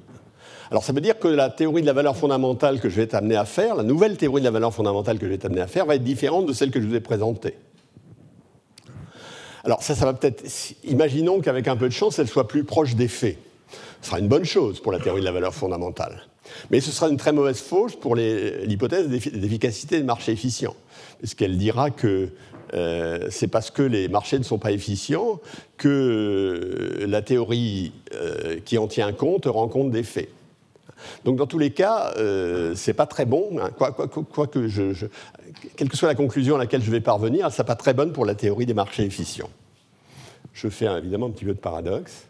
Alors 0.71 0.83
ça 0.83 0.93
veut 0.93 1.01
dire 1.01 1.19
que 1.19 1.29
la 1.29 1.51
théorie 1.51 1.83
de 1.83 1.87
la 1.87 1.93
valeur 1.93 2.17
fondamentale 2.17 2.81
que 2.81 2.89
je 2.89 2.97
vais 2.97 3.03
être 3.03 3.15
amené 3.15 3.37
à 3.37 3.45
faire, 3.45 3.75
la 3.75 3.83
nouvelle 3.83 4.17
théorie 4.17 4.41
de 4.41 4.47
la 4.47 4.51
valeur 4.51 4.75
fondamentale 4.75 5.19
que 5.19 5.27
je 5.27 5.31
vais 5.31 5.37
être 5.37 5.45
amené 5.45 5.61
à 5.61 5.67
faire, 5.67 5.87
va 5.87 5.95
être 5.95 6.05
différente 6.05 6.47
de 6.47 6.53
celle 6.53 6.71
que 6.71 6.81
je 6.81 6.87
vous 6.87 6.95
ai 6.95 7.01
présentée. 7.01 7.55
Alors 9.65 9.83
ça, 9.83 9.95
ça 9.95 10.05
va 10.05 10.13
peut-être... 10.15 10.45
Imaginons 10.85 11.41
qu'avec 11.41 11.69
un 11.69 11.77
peu 11.77 11.89
de 11.89 11.93
chance, 11.93 12.19
elle 12.19 12.29
soit 12.29 12.49
plus 12.49 12.65
proche 12.65 12.95
des 12.95 13.09
faits. 13.09 13.39
Ce 14.01 14.09
sera 14.09 14.19
une 14.19 14.29
bonne 14.29 14.45
chose 14.45 14.81
pour 14.81 14.93
la 14.93 14.99
théorie 14.99 15.21
de 15.21 15.25
la 15.25 15.33
valeur 15.33 15.55
fondamentale. 15.55 16.27
Mais 16.71 16.81
ce 16.81 16.91
sera 16.91 17.09
une 17.09 17.17
très 17.17 17.33
mauvaise 17.33 17.61
fausse 17.61 17.97
pour 17.97 18.17
l'hypothèse 18.17 19.09
d'efficacité 19.09 19.99
des 19.99 20.05
marchés 20.05 20.33
efficients, 20.33 20.77
puisqu'elle 21.19 21.57
dira 21.57 21.91
que 21.91 22.31
euh, 22.75 23.29
c'est 23.31 23.49
parce 23.49 23.71
que 23.71 23.83
les 23.83 24.09
marchés 24.09 24.39
ne 24.39 24.45
sont 24.45 24.59
pas 24.59 24.73
efficients 24.73 25.41
que 25.77 27.05
la 27.07 27.23
théorie 27.23 27.93
euh, 28.15 28.59
qui 28.65 28.79
en 28.79 28.89
tient 28.89 29.13
compte 29.13 29.47
rend 29.47 29.69
compte 29.69 29.91
des 29.91 30.03
faits. 30.03 30.31
Donc 31.25 31.37
dans 31.37 31.47
tous 31.47 31.59
les 31.59 31.71
cas, 31.71 32.15
euh, 32.17 32.75
c'est 32.75 32.95
pas 32.95 33.07
très 33.07 33.27
bon. 33.27 33.59
Hein. 33.61 33.71
quelle 35.77 35.89
que 35.89 35.97
soit 35.97 36.09
la 36.09 36.15
conclusion 36.15 36.57
à 36.57 36.59
laquelle 36.59 36.83
je 36.83 36.91
vais 36.91 37.01
parvenir, 37.01 37.53
ça 37.53 37.63
n'est 37.63 37.67
pas 37.67 37.77
très 37.77 37.95
bonne 37.95 38.13
pour 38.13 38.25
la 38.25 38.35
théorie 38.35 38.67
des 38.67 38.75
marchés 38.75 39.05
efficients. 39.05 39.51
Je 40.53 40.69
fais 40.69 40.87
évidemment 40.87 41.27
un 41.27 41.31
petit 41.31 41.45
peu 41.45 41.55
de 41.55 41.59
paradoxe. 41.59 42.27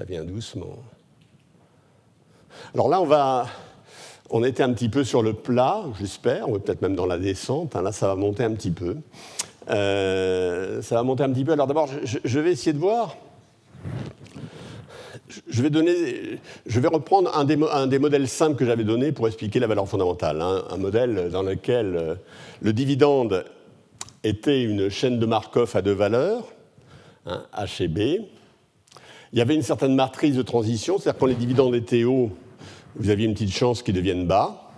Ça 0.00 0.06
vient 0.06 0.24
doucement. 0.24 0.78
Alors 2.72 2.88
là, 2.88 3.02
on 3.02 3.04
va. 3.04 3.48
On 4.30 4.42
était 4.42 4.62
un 4.62 4.72
petit 4.72 4.88
peu 4.88 5.04
sur 5.04 5.22
le 5.22 5.34
plat, 5.34 5.82
j'espère, 5.98 6.48
est 6.48 6.58
peut-être 6.58 6.80
même 6.80 6.96
dans 6.96 7.04
la 7.04 7.18
descente. 7.18 7.76
Hein. 7.76 7.82
là, 7.82 7.92
ça 7.92 8.06
va 8.06 8.14
monter 8.14 8.42
un 8.42 8.54
petit 8.54 8.70
peu. 8.70 8.96
Euh, 9.68 10.80
ça 10.80 10.94
va 10.94 11.02
monter 11.02 11.22
un 11.22 11.30
petit 11.30 11.44
peu. 11.44 11.52
Alors 11.52 11.66
d'abord, 11.66 11.90
je, 12.02 12.40
vais 12.40 12.52
essayer 12.52 12.72
de 12.72 12.78
voir. 12.78 13.14
je 15.46 15.62
vais, 15.62 15.68
donner, 15.68 16.40
je 16.64 16.80
vais 16.80 16.88
reprendre 16.88 17.36
un 17.36 17.44
des, 17.44 17.58
un 17.70 17.86
des 17.86 17.98
modèles 17.98 18.26
simples 18.26 18.56
que 18.56 18.64
j'avais 18.64 18.84
donné 18.84 19.12
pour 19.12 19.28
expliquer 19.28 19.60
la 19.60 19.66
valeur 19.66 19.86
fondamentale. 19.86 20.40
Hein. 20.40 20.64
un 20.70 20.78
modèle 20.78 21.28
dans 21.30 21.42
lequel 21.42 21.96
euh, 21.96 22.14
le 22.62 22.72
dividende 22.72 23.44
était 24.24 24.62
une 24.62 24.88
chaîne 24.88 25.18
de 25.18 25.26
Markov 25.26 25.72
à 25.76 25.82
deux 25.82 25.92
valeurs, 25.92 26.46
hein, 27.26 27.44
H 27.54 27.82
et 27.82 27.88
B. 27.88 28.24
Il 29.32 29.38
y 29.38 29.42
avait 29.42 29.54
une 29.54 29.62
certaine 29.62 29.94
matrice 29.94 30.34
de 30.34 30.42
transition, 30.42 30.98
c'est-à-dire 30.98 31.18
quand 31.18 31.26
les 31.26 31.34
dividendes 31.34 31.74
étaient 31.74 32.04
hauts, 32.04 32.30
vous 32.96 33.10
aviez 33.10 33.26
une 33.26 33.34
petite 33.34 33.52
chance 33.52 33.82
qu'ils 33.82 33.94
deviennent 33.94 34.26
bas. 34.26 34.70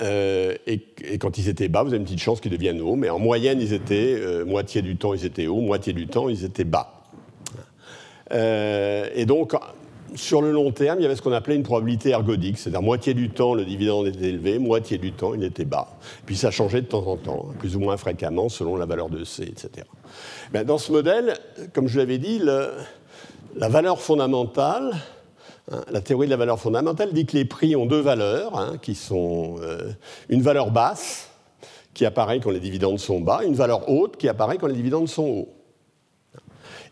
Euh, 0.00 0.56
et, 0.66 0.80
quand 1.18 1.38
ils 1.38 1.48
étaient 1.48 1.68
bas, 1.68 1.82
vous 1.82 1.90
avez 1.90 1.98
une 1.98 2.04
petite 2.04 2.20
chance 2.20 2.40
qu'ils 2.40 2.50
deviennent 2.50 2.80
hauts, 2.80 2.96
mais 2.96 3.10
en 3.10 3.20
moyenne, 3.20 3.60
ils 3.60 3.72
étaient, 3.72 4.16
euh, 4.18 4.44
moitié 4.44 4.82
du 4.82 4.96
temps, 4.96 5.14
ils 5.14 5.24
étaient 5.24 5.46
hauts, 5.46 5.60
moitié 5.60 5.92
du 5.92 6.08
temps, 6.08 6.28
ils 6.28 6.44
étaient 6.44 6.64
bas. 6.64 7.02
Euh, 8.32 9.08
et 9.14 9.26
donc, 9.26 9.54
sur 10.16 10.42
le 10.42 10.50
long 10.50 10.72
terme, 10.72 10.98
il 10.98 11.02
y 11.02 11.06
avait 11.06 11.14
ce 11.14 11.22
qu'on 11.22 11.32
appelait 11.32 11.54
une 11.54 11.62
probabilité 11.62 12.10
ergodique, 12.10 12.58
c'est-à-dire 12.58 12.82
moitié 12.82 13.14
du 13.14 13.30
temps, 13.30 13.54
le 13.54 13.64
dividende 13.64 14.08
était 14.08 14.28
élevé, 14.28 14.58
moitié 14.58 14.98
du 14.98 15.12
temps, 15.12 15.34
il 15.34 15.44
était 15.44 15.64
bas. 15.64 15.96
Puis 16.26 16.36
ça 16.36 16.50
changeait 16.50 16.82
de 16.82 16.86
temps 16.86 17.06
en 17.06 17.16
temps, 17.16 17.48
plus 17.58 17.76
ou 17.76 17.80
moins 17.80 17.96
fréquemment, 17.96 18.48
selon 18.48 18.76
la 18.76 18.86
valeur 18.86 19.08
de 19.10 19.22
C, 19.22 19.44
etc. 19.44 19.86
Ben, 20.52 20.64
dans 20.64 20.78
ce 20.78 20.90
modèle, 20.90 21.34
comme 21.72 21.86
je 21.86 21.98
l'avais 21.98 22.18
dit, 22.18 22.40
la 23.56 23.68
valeur 23.68 24.00
fondamentale, 24.00 24.94
Hein, 25.72 25.82
la 25.90 26.02
théorie 26.02 26.26
de 26.26 26.30
la 26.30 26.36
valeur 26.36 26.60
fondamentale 26.60 27.12
dit 27.12 27.24
que 27.24 27.36
les 27.36 27.46
prix 27.46 27.74
ont 27.74 27.86
deux 27.86 28.00
valeurs, 28.00 28.58
hein, 28.58 28.76
qui 28.82 28.94
sont 28.94 29.56
euh, 29.62 29.92
une 30.28 30.42
valeur 30.42 30.70
basse, 30.70 31.30
qui 31.94 32.04
apparaît 32.04 32.40
quand 32.40 32.50
les 32.50 32.60
dividendes 32.60 32.98
sont 32.98 33.20
bas, 33.20 33.40
et 33.42 33.46
une 33.46 33.54
valeur 33.54 33.88
haute, 33.88 34.18
qui 34.18 34.28
apparaît 34.28 34.58
quand 34.58 34.66
les 34.66 34.74
dividendes 34.74 35.08
sont 35.08 35.22
hauts. 35.22 35.53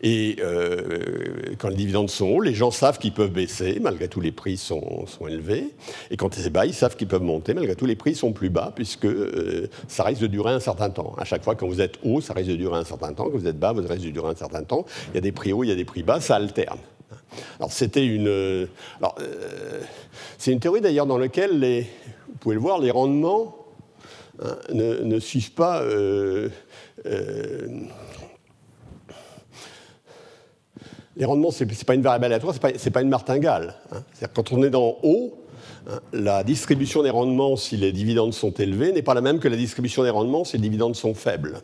Et 0.02 0.36
euh, 0.40 1.54
quand 1.58 1.68
les 1.68 1.76
dividendes 1.76 2.10
sont 2.10 2.26
hauts, 2.26 2.40
les 2.40 2.54
gens 2.54 2.70
savent 2.70 2.98
qu'ils 2.98 3.12
peuvent 3.12 3.30
baisser, 3.30 3.78
malgré 3.80 4.08
tout 4.08 4.20
les 4.20 4.32
prix 4.32 4.56
sont, 4.56 5.06
élevés. 5.28 5.68
Et 6.10 6.16
quand 6.16 6.34
c'est 6.34 6.50
bas, 6.50 6.66
ils 6.66 6.74
savent 6.74 6.96
qu'ils 6.96 7.08
peuvent 7.08 7.22
monter, 7.22 7.54
malgré 7.54 7.76
tout 7.76 7.86
les 7.86 7.96
prix 7.96 8.14
sont 8.14 8.32
plus 8.32 8.50
bas, 8.50 8.72
puisque 8.74 9.06
euh, 9.06 9.68
ça 9.88 10.02
risque 10.02 10.22
de 10.22 10.26
durer 10.26 10.52
un 10.52 10.60
certain 10.60 10.90
temps. 10.90 11.14
À 11.18 11.24
chaque 11.24 11.44
fois, 11.44 11.54
quand 11.54 11.68
vous 11.68 11.80
êtes 11.80 11.98
haut, 12.02 12.20
ça 12.20 12.34
risque 12.34 12.50
de 12.50 12.56
durer 12.56 12.78
un 12.78 12.84
certain 12.84 13.12
temps. 13.12 13.24
Quand 13.24 13.38
vous 13.38 13.46
êtes 13.46 13.58
bas, 13.58 13.72
vous 13.72 13.80
risque 13.80 14.04
de 14.04 14.10
durer 14.10 14.30
un 14.30 14.36
certain 14.36 14.64
temps. 14.64 14.84
Il 15.12 15.14
y 15.14 15.18
a 15.18 15.20
des 15.20 15.32
prix 15.32 15.52
hauts, 15.52 15.62
il 15.62 15.68
y 15.68 15.72
a 15.72 15.76
des 15.76 15.84
prix 15.84 16.02
bas, 16.02 16.20
ça 16.20 16.36
alterne. 16.36 16.78
Alors 17.58 17.72
c'était 17.72 18.04
une, 18.04 18.28
euh, 18.28 18.66
c'est 20.38 20.52
une 20.52 20.60
théorie 20.60 20.80
d'ailleurs 20.80 21.06
dans 21.06 21.18
laquelle 21.18 21.58
les, 21.60 21.82
vous 22.28 22.38
pouvez 22.40 22.54
le 22.54 22.60
voir, 22.60 22.78
les 22.78 22.90
rendements 22.90 23.56
hein, 24.42 24.56
ne, 24.72 25.18
suivent 25.18 25.52
pas. 25.52 25.82
Euh, 25.82 26.48
euh, 27.06 27.66
les 31.16 31.24
rendements, 31.24 31.50
ce 31.50 31.64
n'est 31.64 31.74
pas 31.86 31.94
une 31.94 32.02
variable 32.02 32.26
aléatoire, 32.26 32.54
ce 32.54 32.84
n'est 32.84 32.90
pas, 32.90 33.02
une 33.02 33.08
martingale. 33.08 33.74
Hein. 33.92 34.02
quand 34.34 34.52
on 34.52 34.62
est 34.62 34.70
dans 34.70 34.96
haut, 35.02 35.34
hein, 35.88 36.00
la 36.12 36.42
distribution 36.42 37.02
des 37.02 37.10
rendements, 37.10 37.56
si 37.56 37.76
les 37.76 37.92
dividendes 37.92 38.32
sont 38.32 38.52
élevés, 38.52 38.92
n'est 38.92 39.02
pas 39.02 39.14
la 39.14 39.20
même 39.20 39.38
que 39.38 39.48
la 39.48 39.56
distribution 39.56 40.02
des 40.02 40.10
rendements 40.10 40.44
si 40.44 40.56
les 40.56 40.62
dividendes 40.62 40.96
sont 40.96 41.14
faibles. 41.14 41.62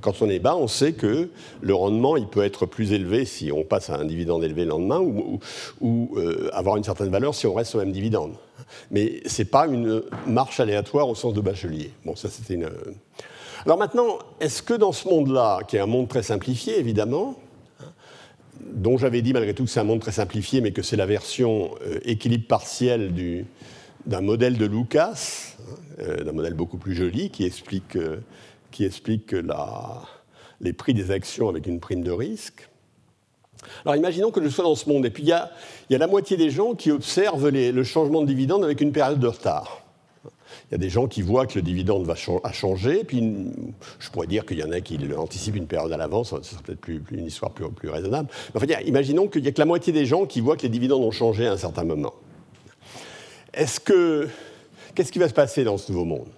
Quand 0.00 0.22
on 0.22 0.28
est 0.28 0.38
bas, 0.38 0.56
on 0.56 0.68
sait 0.68 0.92
que 0.92 1.30
le 1.60 1.74
rendement 1.74 2.16
il 2.16 2.26
peut 2.26 2.44
être 2.44 2.66
plus 2.66 2.92
élevé 2.92 3.24
si 3.24 3.50
on 3.50 3.64
passe 3.64 3.90
à 3.90 3.96
un 3.96 4.04
dividende 4.04 4.44
élevé 4.44 4.64
le 4.64 4.70
lendemain 4.70 5.00
ou, 5.00 6.10
euh, 6.16 6.48
avoir 6.52 6.76
une 6.76 6.84
certaine 6.84 7.10
valeur 7.10 7.34
si 7.34 7.46
on 7.46 7.54
reste 7.54 7.74
au 7.74 7.78
même 7.78 7.92
dividende. 7.92 8.34
Mais 8.90 9.20
ce 9.26 9.42
n'est 9.42 9.48
pas 9.48 9.66
une 9.66 10.02
marche 10.26 10.60
aléatoire 10.60 11.08
au 11.08 11.14
sens 11.14 11.34
de 11.34 11.40
Bachelier. 11.40 11.90
Bon, 12.04 12.14
ça 12.14 12.28
c'était 12.28 12.54
une. 12.54 12.68
Alors 13.64 13.78
maintenant, 13.78 14.18
est-ce 14.40 14.62
que 14.62 14.74
dans 14.74 14.92
ce 14.92 15.08
monde-là, 15.08 15.60
qui 15.66 15.76
est 15.76 15.80
un 15.80 15.86
monde 15.86 16.08
très 16.08 16.22
simplifié 16.22 16.78
évidemment, 16.78 17.36
dont 18.72 18.98
j'avais 18.98 19.22
dit 19.22 19.32
malgré 19.32 19.54
tout 19.54 19.64
que 19.64 19.70
c'est 19.70 19.80
un 19.80 19.84
monde 19.84 20.00
très 20.00 20.12
simplifié, 20.12 20.60
mais 20.60 20.72
que 20.72 20.82
c'est 20.82 20.96
la 20.96 21.06
version 21.06 21.70
euh, 21.86 22.00
équilibre 22.04 22.46
partiel 22.46 23.12
d'un 24.06 24.20
modèle 24.20 24.58
de 24.58 24.66
Lucas, 24.66 25.56
euh, 26.00 26.24
d'un 26.24 26.32
modèle 26.32 26.54
beaucoup 26.54 26.78
plus 26.78 26.94
joli 26.94 27.30
qui 27.30 27.44
explique 27.44 27.98
qui 28.70 28.84
explique 28.84 29.34
les 30.60 30.72
prix 30.72 30.94
des 30.94 31.12
actions 31.12 31.48
avec 31.48 31.66
une 31.66 31.78
prime 31.78 32.02
de 32.02 32.10
risque. 32.10 32.68
Alors 33.84 33.94
imaginons 33.94 34.32
que 34.32 34.42
je 34.42 34.48
sois 34.48 34.64
dans 34.64 34.74
ce 34.74 34.88
monde, 34.88 35.06
et 35.06 35.10
puis 35.10 35.22
il 35.22 35.28
y 35.28 35.32
a, 35.32 35.50
la 35.88 36.06
moitié 36.08 36.36
des 36.36 36.50
gens 36.50 36.74
qui 36.74 36.90
observent 36.90 37.48
le 37.48 37.84
changement 37.84 38.20
de 38.22 38.26
dividende 38.26 38.64
avec 38.64 38.80
une 38.80 38.90
période 38.90 39.20
de 39.20 39.28
retard. 39.28 39.83
Il 40.70 40.72
y 40.72 40.74
a 40.74 40.78
des 40.78 40.90
gens 40.90 41.06
qui 41.06 41.22
voient 41.22 41.46
que 41.46 41.56
le 41.56 41.62
dividende 41.62 42.06
va 42.06 42.14
a 42.42 42.52
changé, 42.52 43.04
puis 43.04 43.22
je 43.98 44.10
pourrais 44.10 44.26
dire 44.26 44.46
qu'il 44.46 44.58
y 44.58 44.64
en 44.64 44.72
a 44.72 44.80
qui 44.80 44.98
anticipent 45.16 45.56
une 45.56 45.66
période 45.66 45.92
à 45.92 45.96
l'avance, 45.96 46.34
ce 46.42 46.50
serait 46.50 46.62
peut-être 46.62 46.80
plus, 46.80 47.02
une 47.12 47.26
histoire 47.26 47.52
plus, 47.52 47.88
raisonnable. 47.88 48.28
Enfin, 48.54 48.66
imaginons 48.84 49.28
qu'il 49.28 49.42
n'y 49.42 49.48
a 49.48 49.52
que 49.52 49.60
la 49.60 49.66
moitié 49.66 49.92
des 49.92 50.06
gens 50.06 50.26
qui 50.26 50.40
voient 50.40 50.56
que 50.56 50.62
les 50.62 50.68
dividendes 50.68 51.02
ont 51.02 51.10
changé 51.10 51.46
à 51.46 51.52
un 51.52 51.56
certain 51.56 51.84
moment. 51.84 52.14
Est-ce 53.52 53.80
que, 53.80 54.28
qu'est-ce 54.94 55.12
qui 55.12 55.18
va 55.18 55.28
se 55.28 55.34
passer 55.34 55.64
dans 55.64 55.78
ce 55.78 55.92
nouveau 55.92 56.04
monde? 56.04 56.28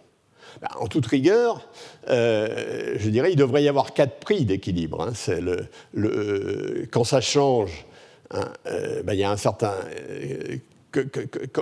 Bah, 0.60 0.68
en 0.80 0.86
toute 0.86 1.06
rigueur, 1.06 1.68
euh, 2.08 2.94
je 2.98 3.10
dirais 3.10 3.32
il 3.32 3.36
devrait 3.36 3.62
y 3.62 3.68
avoir 3.68 3.92
quatre 3.92 4.20
prix 4.20 4.44
d'équilibre. 4.44 5.02
Hein. 5.02 5.12
Euh, 5.28 6.86
quand 6.90 7.04
ça 7.04 7.20
change, 7.20 7.86
hein, 8.30 8.48
euh, 8.66 9.02
bah, 9.02 9.14
il 9.14 9.20
y 9.20 9.24
a 9.24 9.30
un 9.30 9.36
certain. 9.36 9.74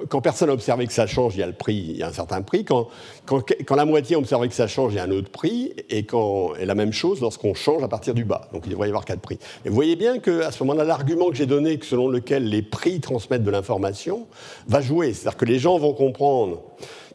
Quand 0.08 0.20
personne 0.20 0.48
n'a 0.48 0.54
observé 0.54 0.86
que 0.86 0.92
ça 0.92 1.06
change, 1.06 1.34
il 1.36 1.40
y 1.40 1.42
a 1.42 1.46
le 1.46 1.52
prix, 1.52 1.86
il 1.90 1.96
y 1.96 2.02
a 2.02 2.08
un 2.08 2.12
certain 2.12 2.42
prix. 2.42 2.64
Quand, 2.64 2.88
quand, 3.26 3.76
la 3.76 3.84
moitié 3.84 4.16
a 4.16 4.18
observé 4.18 4.48
que 4.48 4.54
ça 4.54 4.66
change, 4.66 4.92
il 4.92 4.96
y 4.96 4.98
a 4.98 5.04
un 5.04 5.10
autre 5.10 5.30
prix. 5.30 5.72
Et, 5.90 6.04
quand, 6.04 6.54
et 6.56 6.64
la 6.64 6.74
même 6.74 6.92
chose 6.92 7.20
lorsqu'on 7.20 7.54
change 7.54 7.82
à 7.82 7.88
partir 7.88 8.14
du 8.14 8.24
bas. 8.24 8.48
Donc 8.52 8.62
il 8.66 8.70
devrait 8.70 8.88
y 8.88 8.90
avoir 8.90 9.04
quatre 9.04 9.20
prix. 9.20 9.38
Et 9.64 9.68
vous 9.68 9.74
voyez 9.74 9.96
bien 9.96 10.18
qu'à 10.18 10.50
ce 10.50 10.62
moment-là, 10.64 10.84
l'argument 10.84 11.30
que 11.30 11.36
j'ai 11.36 11.46
donné, 11.46 11.78
selon 11.82 12.08
lequel 12.08 12.48
les 12.48 12.62
prix 12.62 13.00
transmettent 13.00 13.44
de 13.44 13.50
l'information, 13.50 14.26
va 14.66 14.80
jouer. 14.80 15.12
C'est-à-dire 15.12 15.38
que 15.38 15.44
les 15.44 15.58
gens 15.58 15.78
vont 15.78 15.94
comprendre 15.94 16.62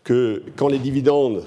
que 0.04 0.44
quand 0.56 0.68
les 0.68 0.80
dividendes 0.80 1.44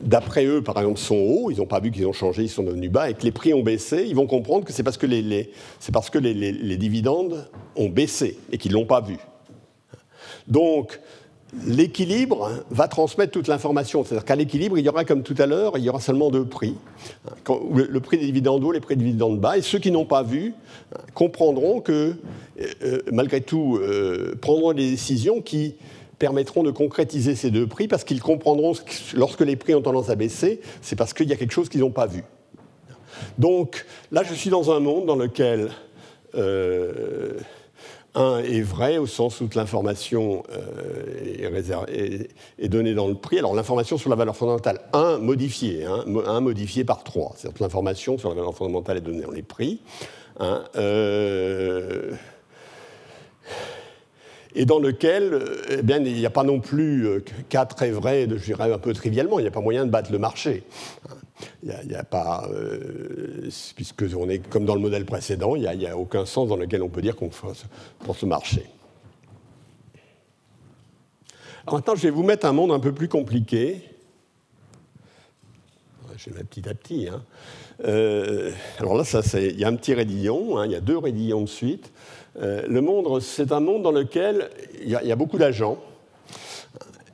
d'après 0.00 0.44
eux, 0.44 0.62
par 0.62 0.78
exemple, 0.78 0.98
sont 0.98 1.16
hauts, 1.16 1.50
ils 1.50 1.58
n'ont 1.58 1.66
pas 1.66 1.80
vu 1.80 1.90
qu'ils 1.90 2.06
ont 2.06 2.12
changé, 2.12 2.42
ils 2.42 2.48
sont 2.48 2.62
devenus 2.62 2.90
bas, 2.90 3.10
et 3.10 3.14
que 3.14 3.22
les 3.22 3.32
prix 3.32 3.54
ont 3.54 3.62
baissé, 3.62 4.04
ils 4.06 4.14
vont 4.14 4.26
comprendre 4.26 4.64
que 4.64 4.72
c'est 4.72 4.82
parce 4.82 4.96
que 4.96 5.06
les, 5.06 5.50
parce 5.92 6.10
que 6.10 6.18
les, 6.18 6.76
dividendes 6.76 7.48
ont 7.76 7.88
baissé 7.88 8.38
et 8.52 8.58
qu'ils 8.58 8.72
ne 8.72 8.76
l'ont 8.76 8.86
pas 8.86 9.00
vu. 9.00 9.16
Donc, 10.48 11.00
l'équilibre 11.64 12.50
va 12.70 12.88
transmettre 12.88 13.32
toute 13.32 13.48
l'information. 13.48 14.04
C'est-à-dire 14.04 14.24
qu'à 14.24 14.36
l'équilibre, 14.36 14.78
il 14.78 14.84
y 14.84 14.88
aura, 14.88 15.04
comme 15.04 15.22
tout 15.22 15.34
à 15.38 15.46
l'heure, 15.46 15.78
il 15.78 15.84
y 15.84 15.88
aura 15.88 16.00
seulement 16.00 16.30
deux 16.30 16.44
prix. 16.44 16.74
le 17.74 17.98
prix 18.00 18.18
des 18.18 18.26
dividendes 18.26 18.64
hauts, 18.64 18.72
les 18.72 18.80
prix 18.80 18.96
des 18.96 19.04
dividendes 19.04 19.40
bas. 19.40 19.56
Et 19.56 19.62
ceux 19.62 19.78
qui 19.78 19.90
n'ont 19.90 20.04
pas 20.04 20.22
vu 20.22 20.54
comprendront 21.14 21.80
que, 21.80 22.14
euh, 22.60 22.64
euh, 22.82 22.98
malgré 23.12 23.40
tout, 23.40 23.78
euh, 23.80 24.34
prendront 24.40 24.72
des 24.72 24.90
décisions 24.90 25.40
qui 25.40 25.76
permettront 26.18 26.62
de 26.62 26.70
concrétiser 26.70 27.34
ces 27.34 27.50
deux 27.50 27.66
prix 27.66 27.88
parce 27.88 28.02
qu'ils 28.02 28.22
comprendront 28.22 28.72
que 28.72 29.16
lorsque 29.16 29.42
les 29.42 29.56
prix 29.56 29.74
ont 29.74 29.82
tendance 29.82 30.08
à 30.08 30.14
baisser, 30.14 30.60
c'est 30.80 30.96
parce 30.96 31.12
qu'il 31.12 31.28
y 31.28 31.32
a 31.32 31.36
quelque 31.36 31.52
chose 31.52 31.68
qu'ils 31.68 31.80
n'ont 31.80 31.90
pas 31.90 32.06
vu. 32.06 32.24
Donc 33.38 33.84
là, 34.12 34.22
je 34.22 34.34
suis 34.34 34.50
dans 34.50 34.70
un 34.70 34.80
monde 34.80 35.06
dans 35.06 35.16
lequel 35.16 35.70
un 38.16 38.38
est 38.38 38.62
vrai 38.62 38.98
au 38.98 39.06
sens 39.06 39.40
où 39.40 39.48
l'information 39.54 40.42
euh, 40.50 42.28
est, 42.58 42.68
donnée 42.68 42.94
dans 42.94 43.06
le 43.06 43.14
prix. 43.14 43.38
Alors 43.38 43.54
l'information 43.54 43.98
sur 43.98 44.10
la 44.10 44.16
valeur 44.16 44.34
fondamentale, 44.34 44.80
un 44.92 45.18
modifié, 45.18 45.84
hein, 45.84 46.04
un 46.26 46.40
modifié 46.40 46.84
par 46.84 47.04
trois. 47.04 47.32
C'est-à-dire 47.36 47.58
que 47.58 47.62
l'information 47.62 48.18
sur 48.18 48.30
la 48.30 48.34
valeur 48.34 48.54
fondamentale 48.54 48.96
est 48.96 49.02
donnée 49.02 49.20
dans 49.20 49.30
les 49.30 49.42
prix. 49.42 49.80
Hein, 50.40 50.64
euh, 50.76 52.12
et 54.56 54.64
dans 54.64 54.78
lequel 54.78 55.38
eh 55.68 55.82
bien, 55.82 55.98
il 55.98 56.14
n'y 56.14 56.26
a 56.26 56.30
pas 56.30 56.42
non 56.42 56.60
plus 56.60 57.06
euh, 57.06 57.24
cas 57.48 57.66
très 57.66 57.90
vrais, 57.90 58.26
je 58.28 58.44
dirais 58.44 58.72
un 58.72 58.78
peu 58.78 58.94
trivialement, 58.94 59.38
il 59.38 59.42
n'y 59.42 59.48
a 59.48 59.52
pas 59.52 59.60
moyen 59.60 59.84
de 59.84 59.90
battre 59.90 60.10
le 60.10 60.18
marché. 60.18 60.64
Il 61.62 61.74
n'y 61.86 61.94
a, 61.94 62.02
pas, 62.02 62.48
euh, 62.50 63.50
puisque 63.74 64.04
on 64.16 64.30
est 64.30 64.38
comme 64.38 64.64
dans 64.64 64.74
le 64.74 64.80
modèle 64.80 65.04
précédent, 65.04 65.54
il 65.54 65.68
n'y 65.78 65.86
a, 65.86 65.96
aucun 65.96 66.24
sens 66.24 66.48
dans 66.48 66.56
lequel 66.56 66.82
on 66.82 66.88
peut 66.88 67.02
dire 67.02 67.14
qu'on 67.14 67.28
pour 67.98 68.16
ce 68.16 68.24
marché. 68.24 68.64
Alors 71.66 71.74
maintenant, 71.74 71.94
je 71.94 72.02
vais 72.02 72.10
vous 72.10 72.22
mettre 72.22 72.46
un 72.46 72.52
monde 72.52 72.72
un 72.72 72.80
peu 72.80 72.92
plus 72.92 73.08
compliqué. 73.08 73.82
Je 76.16 76.30
vais 76.30 76.44
petit 76.44 76.66
à 76.66 76.74
petit. 76.74 77.08
Hein. 77.08 77.22
Euh, 77.84 78.52
alors 78.78 78.96
là, 78.96 79.04
il 79.34 79.60
y 79.60 79.64
a 79.64 79.68
un 79.68 79.76
petit 79.76 79.92
raidillon, 79.92 80.56
hein, 80.56 80.64
il 80.64 80.72
y 80.72 80.76
a 80.76 80.80
deux 80.80 80.96
raidillons 80.96 81.42
de 81.42 81.48
suite. 81.48 81.92
Euh, 82.38 82.66
le 82.68 82.80
monde, 82.80 83.20
c'est 83.20 83.52
un 83.52 83.60
monde 83.60 83.82
dans 83.82 83.92
lequel 83.92 84.50
il 84.82 84.90
y, 84.90 84.94
a, 84.94 85.16
beaucoup 85.16 85.38
d'agents. 85.38 85.78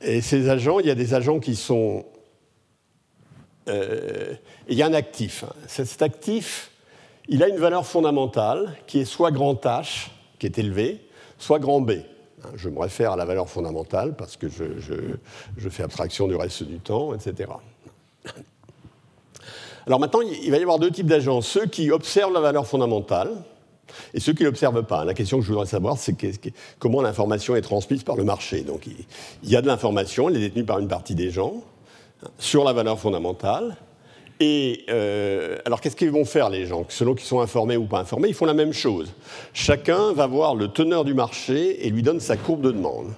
Et 0.01 0.21
ces 0.21 0.49
agents, 0.49 0.79
il 0.79 0.87
y 0.87 0.91
a 0.91 0.95
des 0.95 1.13
agents 1.13 1.39
qui 1.39 1.55
sont... 1.55 2.05
Euh, 3.69 4.33
il 4.67 4.77
y 4.77 4.83
a 4.83 4.87
un 4.87 4.93
actif. 4.93 5.45
Cet 5.67 6.01
actif, 6.01 6.71
il 7.29 7.41
a 7.41 7.47
une 7.47 7.57
valeur 7.57 7.85
fondamentale 7.85 8.75
qui 8.85 8.99
est 8.99 9.05
soit 9.05 9.31
grand 9.31 9.53
H, 9.63 10.09
qui 10.39 10.45
est 10.45 10.57
élevé, 10.57 10.99
soit 11.37 11.59
grand 11.59 11.79
B. 11.79 11.93
Je 12.55 12.67
me 12.67 12.79
réfère 12.79 13.13
à 13.13 13.15
la 13.15 13.23
valeur 13.23 13.49
fondamentale 13.49 14.15
parce 14.17 14.35
que 14.35 14.49
je, 14.49 14.65
je 15.55 15.69
fais 15.69 15.83
abstraction 15.83 16.27
du 16.27 16.35
reste 16.35 16.63
du 16.63 16.79
temps, 16.79 17.13
etc. 17.13 17.51
Alors 19.87 20.01
maintenant, 20.01 20.19
il 20.21 20.51
va 20.51 20.57
y 20.57 20.61
avoir 20.61 20.79
deux 20.79 20.91
types 20.91 21.07
d'agents. 21.07 21.39
Ceux 21.41 21.65
qui 21.65 21.91
observent 21.91 22.33
la 22.33 22.41
valeur 22.41 22.67
fondamentale, 22.67 23.31
Et 24.13 24.19
ceux 24.19 24.33
qui 24.33 24.43
ne 24.43 24.47
l'observent 24.47 24.83
pas, 24.83 25.05
la 25.05 25.13
question 25.13 25.39
que 25.39 25.43
je 25.43 25.49
voudrais 25.49 25.67
savoir, 25.67 25.97
c'est 25.97 26.15
comment 26.79 27.01
l'information 27.01 27.55
est 27.55 27.61
transmise 27.61 28.03
par 28.03 28.15
le 28.15 28.23
marché. 28.23 28.61
Donc 28.61 28.87
il 28.87 29.49
y 29.49 29.55
a 29.55 29.61
de 29.61 29.67
l'information, 29.67 30.29
elle 30.29 30.37
est 30.37 30.41
détenue 30.41 30.65
par 30.65 30.79
une 30.79 30.87
partie 30.87 31.15
des 31.15 31.29
gens, 31.29 31.63
hein, 32.23 32.29
sur 32.37 32.63
la 32.63 32.73
valeur 32.73 32.99
fondamentale. 32.99 33.77
Et 34.39 34.85
euh, 34.89 35.57
alors 35.65 35.79
qu'est-ce 35.79 35.95
qu'ils 35.95 36.11
vont 36.11 36.25
faire 36.25 36.49
les 36.49 36.65
gens? 36.65 36.85
Selon 36.89 37.13
qu'ils 37.13 37.27
sont 37.27 37.39
informés 37.39 37.77
ou 37.77 37.85
pas 37.85 37.99
informés, 37.99 38.29
ils 38.29 38.33
font 38.33 38.45
la 38.45 38.53
même 38.53 38.73
chose. 38.73 39.13
Chacun 39.53 40.11
va 40.13 40.27
voir 40.27 40.55
le 40.55 40.67
teneur 40.69 41.05
du 41.05 41.13
marché 41.13 41.85
et 41.85 41.89
lui 41.89 42.01
donne 42.01 42.19
sa 42.19 42.35
courbe 42.35 42.61
de 42.61 42.71
demande. 42.71 43.13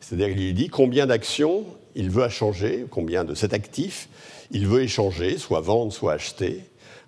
C'est-à-dire 0.00 0.28
qu'il 0.28 0.44
lui 0.44 0.54
dit 0.54 0.68
combien 0.68 1.06
d'actions 1.06 1.64
il 1.94 2.10
veut 2.10 2.28
changer, 2.28 2.86
combien 2.90 3.24
de 3.24 3.34
cet 3.34 3.52
actif 3.52 4.08
il 4.50 4.66
veut 4.66 4.82
échanger, 4.82 5.38
soit 5.38 5.60
vendre, 5.60 5.92
soit 5.92 6.12
acheter, 6.12 6.60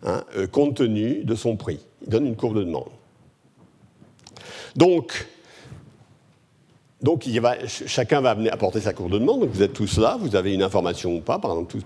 hein, 0.05 0.25
euh, 0.37 0.47
compte 0.47 0.77
tenu 0.77 1.25
de 1.25 1.35
son 1.35 1.57
prix. 1.57 1.81
Il 2.05 2.11
donne 2.11 2.27
une 2.27 2.37
courbe 2.37 2.57
de 2.57 2.65
demande. 2.65 2.91
Donc, 4.77 5.27
donc 7.03 7.27
chacun 7.67 8.21
va 8.21 8.37
apporter 8.53 8.81
sa 8.81 8.93
courbe 8.93 9.11
de 9.11 9.19
demande. 9.19 9.41
Donc 9.41 9.51
vous 9.53 9.63
êtes 9.63 9.73
tous 9.73 9.99
là, 9.99 10.17
vous 10.21 10.37
avez 10.37 10.55
une 10.55 10.63
information 10.63 11.17
ou 11.17 11.21
pas. 11.21 11.39
Par 11.39 11.51
exemple, 11.51 11.77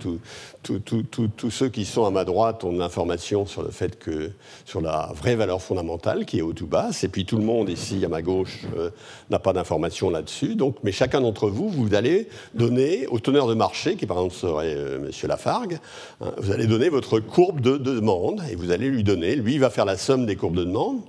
tous 0.62 1.50
ceux 1.50 1.68
qui 1.70 1.86
sont 1.86 2.04
à 2.04 2.10
ma 2.10 2.24
droite 2.24 2.64
ont 2.64 2.72
de 2.72 2.78
l'information 2.78 3.46
sur 3.46 3.62
le 3.62 3.70
fait 3.70 3.98
que 3.98 4.30
sur 4.66 4.82
la 4.82 5.10
vraie 5.14 5.34
valeur 5.34 5.62
fondamentale 5.62 6.26
qui 6.26 6.38
est 6.38 6.42
haute 6.42 6.60
ou 6.60 6.66
basse. 6.66 7.02
Et 7.02 7.08
puis 7.08 7.24
tout 7.24 7.38
le 7.38 7.44
monde 7.44 7.70
ici 7.70 8.04
à 8.04 8.08
ma 8.08 8.20
gauche 8.20 8.66
euh, 8.76 8.90
n'a 9.30 9.38
pas 9.38 9.54
d'information 9.54 10.10
là-dessus. 10.10 10.54
Donc, 10.54 10.76
mais 10.82 10.92
chacun 10.92 11.22
d'entre 11.22 11.48
vous, 11.48 11.70
vous 11.70 11.94
allez 11.94 12.28
donner 12.54 13.06
au 13.06 13.18
teneur 13.18 13.46
de 13.46 13.54
marché, 13.54 13.96
qui 13.96 14.06
par 14.06 14.18
exemple 14.18 14.34
serait. 14.34 14.74
Euh, 14.76 14.98
Monsieur 15.06 15.28
Lafargue, 15.28 15.78
hein, 16.20 16.32
vous 16.38 16.52
allez 16.52 16.66
donner 16.66 16.88
votre 16.88 17.20
courbe 17.20 17.60
de, 17.60 17.76
de, 17.76 17.94
demande 17.94 18.42
et 18.50 18.56
vous 18.56 18.70
allez 18.70 18.88
lui 18.88 19.04
donner. 19.04 19.36
Lui, 19.36 19.54
il 19.54 19.60
va 19.60 19.70
faire 19.70 19.84
la 19.84 19.96
somme 19.96 20.26
des 20.26 20.36
courbes 20.36 20.56
de 20.56 20.64
demande. 20.64 21.00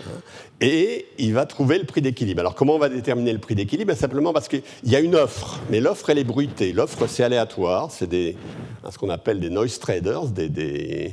Hein, 0.00 0.20
et 0.60 1.06
il 1.18 1.34
va 1.34 1.46
trouver 1.46 1.78
le 1.78 1.84
prix 1.84 2.02
d'équilibre. 2.02 2.40
Alors 2.40 2.54
comment 2.54 2.74
on 2.74 2.78
va 2.78 2.88
déterminer 2.88 3.32
le 3.32 3.38
prix 3.38 3.47
d'équilibre 3.54 3.88
ben, 3.88 3.96
Simplement 3.96 4.32
parce 4.32 4.48
qu'il 4.48 4.62
y 4.84 4.96
a 4.96 5.00
une 5.00 5.14
offre, 5.14 5.60
mais 5.70 5.80
l'offre 5.80 6.10
elle 6.10 6.18
est 6.18 6.24
bruitée. 6.24 6.72
L'offre 6.72 7.06
c'est 7.06 7.22
aléatoire, 7.22 7.90
c'est 7.90 8.08
ce 8.10 8.98
qu'on 8.98 9.10
appelle 9.10 9.40
des 9.40 9.50
noise 9.50 9.78
traders, 9.78 10.26
des, 10.26 11.12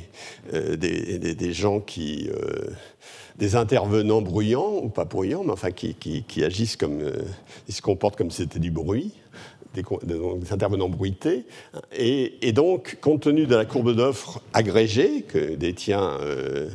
euh, 0.54 1.52
gens 1.52 1.80
qui... 1.80 2.28
Euh, 2.30 2.70
des 3.38 3.54
intervenants 3.54 4.22
bruyants, 4.22 4.80
ou 4.82 4.88
pas 4.88 5.04
bruyants, 5.04 5.44
mais 5.44 5.52
enfin 5.52 5.70
qui, 5.70 6.24
agissent 6.42 6.76
comme... 6.76 7.02
Euh, 7.02 7.22
ils 7.68 7.74
se 7.74 7.82
comportent 7.82 8.16
comme 8.16 8.30
si 8.30 8.42
c'était 8.42 8.58
du 8.58 8.70
bruit 8.70 9.12
des, 10.02 10.52
intervenants 10.52 10.88
bruités. 10.88 11.44
Et, 11.96 12.52
donc, 12.52 12.98
compte 13.00 13.22
tenu 13.22 13.46
de 13.46 13.54
la 13.54 13.64
courbe 13.64 13.94
d'offres 13.94 14.40
agrégée 14.52 15.22
que 15.22 15.54
détient 15.54 16.18
euh, 16.20 16.70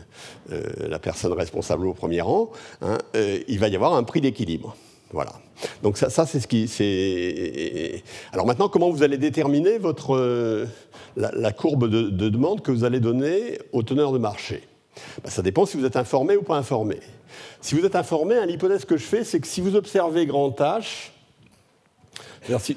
la 0.80 1.00
personne 1.00 1.34
responsable 1.34 1.88
au 1.88 1.94
premier 1.94 2.22
rang, 2.22 2.52
hein, 2.82 2.98
il 3.48 3.60
va 3.60 3.68
y 3.68 3.76
avoir 3.76 3.94
un 3.94 4.04
prix 4.04 4.22
d'équilibre. 4.22 4.76
Voilà. 5.12 5.34
Donc 5.84 5.98
ça, 5.98 6.10
c'est 6.10 6.40
ce 6.40 6.48
qui... 6.48 8.04
Alors 8.32 8.46
maintenant, 8.46 8.70
comment 8.70 8.90
vous 8.90 9.04
allez 9.04 9.18
déterminer 9.18 9.78
votre, 9.78 10.68
la, 11.16 11.52
courbe 11.52 11.90
de, 11.90 12.30
demande 12.30 12.62
que 12.62 12.72
vous 12.72 12.84
allez 12.84 13.00
donner 13.00 13.60
au 13.72 13.84
teneur 13.84 14.12
de 14.12 14.18
marché? 14.18 14.64
Ben, 15.24 15.30
Ça 15.30 15.42
dépend 15.42 15.66
si 15.66 15.78
vous 15.78 15.86
êtes 15.86 15.98
informé 15.98 16.38
ou 16.38 16.44
pas 16.44 16.58
informé. 16.58 17.00
Si 17.62 17.76
vous 17.76 17.86
êtes 17.86 17.96
informé, 17.96 18.36
hein, 18.38 18.46
l'hypothèse 18.46 18.86
que 18.86 18.98
je 18.98 19.04
fais, 19.04 19.24
c'est 19.24 19.40
que 19.40 19.48
si 19.48 19.62
vous 19.62 19.76
observez 19.76 20.26
grand 20.26 20.50
H, 20.60 21.12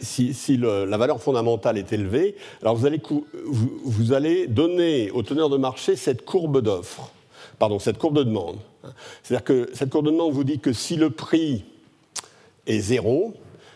si, 0.03 0.57
la 0.59 0.97
valeur 0.97 1.23
fondamentale 1.23 1.79
est 1.79 1.93
élevée, 1.93 2.37
alors 2.61 2.77
vous 2.77 2.87
allez, 2.87 3.01
vous, 3.45 4.13
allez 4.13 4.47
donner 4.47 5.11
au 5.11 5.23
teneur 5.23 5.49
de 5.49 5.57
marché 5.57 5.97
cette 5.97 6.25
courbe 6.25 6.61
d'offre, 6.61 7.11
pardon, 7.59 7.79
cette 7.79 7.99
courbe 7.99 8.19
de 8.19 8.25
demande. 8.25 8.59
C'est-à-dire 9.23 9.45
que 9.45 9.71
cette 9.73 9.91
courbe 9.91 10.07
de 10.07 10.11
demande 10.11 10.33
vous 10.33 10.45
dit 10.45 10.59
que 10.59 10.73
si 10.73 10.97
le 10.97 11.11
prix 11.11 11.65
est 12.67 12.81
zéro, 12.81 13.35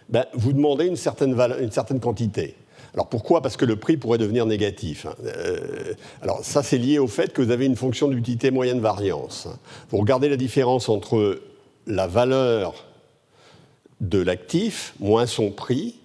ben, 0.09 0.25
vous 0.35 0.53
demandez 0.53 0.87
une 0.87 0.97
certaine, 0.97 1.39
une 1.61 1.71
certaine 1.71 2.01
quantité. 2.01 2.57
Alors 2.95 3.09
pourquoi? 3.09 3.43
Parce 3.43 3.57
que 3.57 3.65
le 3.65 3.77
prix 3.77 3.97
pourrait 3.97 4.19
devenir 4.19 4.47
négatif. 4.47 5.07
Euh, 5.25 5.95
alors 6.23 6.45
ça, 6.45 6.63
c'est 6.63 6.79
lié 6.79 6.99
au 6.99 7.07
fait 7.07 7.33
que 7.33 7.43
vous 7.43 7.51
avez 7.51 7.67
une 7.67 7.77
fonction 7.77 8.09
d'utilité 8.09 8.51
moyenne 8.51 8.81
variance. 8.81 9.49
Vous 9.91 9.99
regardez 9.99 10.29
la 10.29 10.37
différence 10.37 10.89
entre 10.89 11.41
la 11.87 12.07
valeur 12.07 12.87
de 14.01 14.21
l'actif 14.21 14.95
moins 15.01 15.27
son 15.27 15.51
prix, 15.51 15.97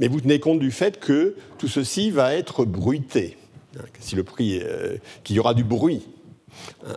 mais 0.00 0.08
vous 0.08 0.20
tenez 0.20 0.40
compte 0.40 0.58
du 0.58 0.70
fait 0.70 0.98
que 0.98 1.36
tout 1.58 1.68
ceci 1.68 2.10
va 2.10 2.34
être 2.34 2.64
bruité, 2.64 3.36
si 4.00 4.16
le 4.16 4.24
prix, 4.24 4.60
euh, 4.62 4.96
qu'il 5.22 5.36
y 5.36 5.38
aura 5.38 5.54
du 5.54 5.64
bruit, 5.64 6.08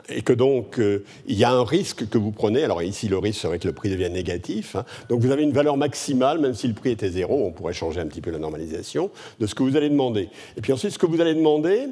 et 0.10 0.22
que 0.22 0.34
donc 0.34 0.80
euh, 0.80 1.04
il 1.28 1.36
y 1.36 1.44
a 1.44 1.52
un 1.52 1.64
risque 1.64 2.10
que 2.10 2.18
vous 2.18 2.32
prenez. 2.32 2.64
Alors 2.64 2.82
ici, 2.82 3.08
le 3.08 3.18
risque 3.18 3.42
serait 3.42 3.60
que 3.60 3.68
le 3.68 3.74
prix 3.74 3.90
devienne 3.90 4.14
négatif. 4.14 4.76
Hein. 4.76 4.86
donc 5.10 5.22
vous 5.22 5.32
avez 5.32 5.44
une 5.44 5.54
valeur 5.54 5.78
maximale, 5.78 6.40
même 6.40 6.54
si 6.54 6.68
le 6.68 6.74
prix 6.74 6.92
était 6.92 7.10
zéro, 7.10 7.46
on 7.46 7.52
pourrait 7.52 7.74
changer 7.74 8.00
un 8.00 8.08
petit 8.08 8.22
peu 8.22 8.32
la 8.32 8.40
normalisation 8.40 9.12
de 9.40 9.48
ce 9.48 9.56
que 9.56 9.64
vous 9.64 9.76
allez 9.76 9.90
demander. 9.90 10.30
Et 10.58 10.62
puis 10.62 10.74
ensuite, 10.74 10.92
ce 10.92 11.00
que 11.00 11.06
vous 11.06 11.22
allez 11.22 11.34
demander, 11.34 11.88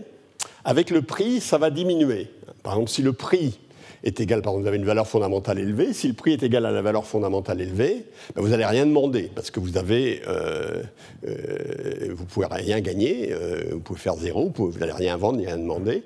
avec 0.66 0.89
le 0.89 1.01
prix, 1.01 1.41
ça 1.41 1.57
va 1.57 1.70
diminuer. 1.70 2.28
Par 2.64 2.74
exemple, 2.74 2.89
si 2.89 3.01
le 3.01 3.14
prix 3.14 3.59
est 4.04 4.20
égal, 4.20 4.41
par 4.41 4.51
exemple, 4.51 4.64
vous 4.64 4.68
avez 4.68 4.78
une 4.78 4.86
valeur 4.86 5.08
fondamentale 5.08 5.60
élevée, 5.60 5.93
si 5.93 6.08
le 6.08 6.14
prix 6.14 6.34
est 6.34 6.43
égal 6.43 6.66
à 6.66 6.72
la 6.72 6.82
valeur 6.82 7.06
fondamentale 7.06 7.62
élevée, 7.62 8.06
ben 8.36 8.41
vous 8.41 8.49
n'allez 8.49 8.66
rien 8.66 8.86
demander, 8.86 9.32
parce 9.34 9.49
que 9.49 9.60
vous 9.60 9.78
avez, 9.78 10.22
euh, 10.28 10.84
euh, 11.28 12.14
vous 12.14 12.26
pouvez 12.26 12.47
rien 12.49 12.82
gagner, 12.82 13.30
euh, 13.32 13.64
vous 13.72 13.80
pouvez 13.80 13.99
faire 13.99 14.16
zéro, 14.16 14.51
vous 14.56 14.78
n'allez 14.80 14.91
rien 14.91 15.16
vendre 15.16 15.39
ni 15.39 15.45
rien 15.45 15.58
demander. 15.58 16.04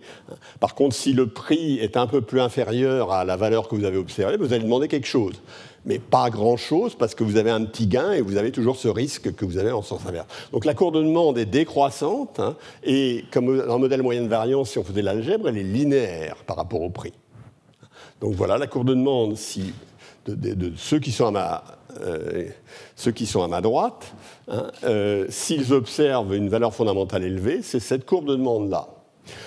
Par 0.60 0.76
contre, 0.76 0.96
si 0.96 1.14
le 1.14 1.28
prix 1.28 1.80
est 1.80 1.98
un 1.98 2.08
peu 2.08 2.22
plus 2.22 2.40
inférieur 2.40 3.12
à 3.12 3.26
la 3.26 3.36
valeur 3.36 3.68
que 3.68 3.76
vous 3.76 3.86
avez 3.86 3.98
observée, 3.98 4.38
vous 4.38 4.54
allez 4.54 4.64
demander 4.64 4.88
quelque 4.88 5.08
chose 5.08 5.42
mais 5.86 6.00
pas 6.00 6.30
grand-chose 6.30 6.96
parce 6.96 7.16
que 7.16 7.24
vous 7.24 7.38
avez 7.38 7.50
un 7.50 7.64
petit 7.64 7.88
gain 7.88 8.12
et 8.12 8.20
vous 8.20 8.36
avez 8.36 8.52
toujours 8.52 8.76
ce 8.76 8.90
risque 8.90 9.34
que 9.34 9.46
vous 9.46 9.58
avez 9.58 9.72
en 9.72 9.82
sens 9.82 10.02
inverse. 10.06 10.28
Donc 10.52 10.66
la 10.66 10.74
courbe 10.74 10.96
de 10.96 11.02
demande 11.02 11.38
est 11.38 11.46
décroissante 11.46 12.42
hein, 12.42 12.58
et 12.84 13.24
comme 13.32 13.66
dans 13.66 13.76
le 13.76 13.80
modèle 13.80 14.04
moyenne 14.04 14.28
variance, 14.28 14.72
si 14.72 14.80
on 14.80 14.84
faisait 14.84 15.02
l'algèbre, 15.02 15.48
elle 15.48 15.58
est 15.58 15.64
linéaire 15.64 16.36
par 16.46 16.58
rapport 16.58 16.82
au 16.82 16.90
prix. 16.90 17.14
Donc 18.22 18.34
voilà, 18.34 18.58
la 18.58 18.68
courbe 18.68 18.88
de 18.88 18.94
demande 18.94 19.36
de, 20.26 20.72
ceux, 20.76 21.00
qui 21.00 21.12
sont 21.12 21.28
à 21.28 21.32
ma, 21.32 21.64
euh, 22.02 22.48
ceux 22.96 23.12
qui 23.12 23.26
sont 23.26 23.44
à 23.44 23.48
ma 23.48 23.62
droite, 23.62 24.14
hein, 24.48 24.68
euh, 24.84 25.26
s'ils 25.30 25.74
observent 25.74 26.34
une 26.34 26.50
valeur 26.50 26.74
fondamentale 26.74 27.24
élevée, 27.24 27.62
c'est 27.62 27.80
cette 27.80 28.06
courbe 28.06 28.26
de 28.26 28.36
demande-là. 28.36 28.88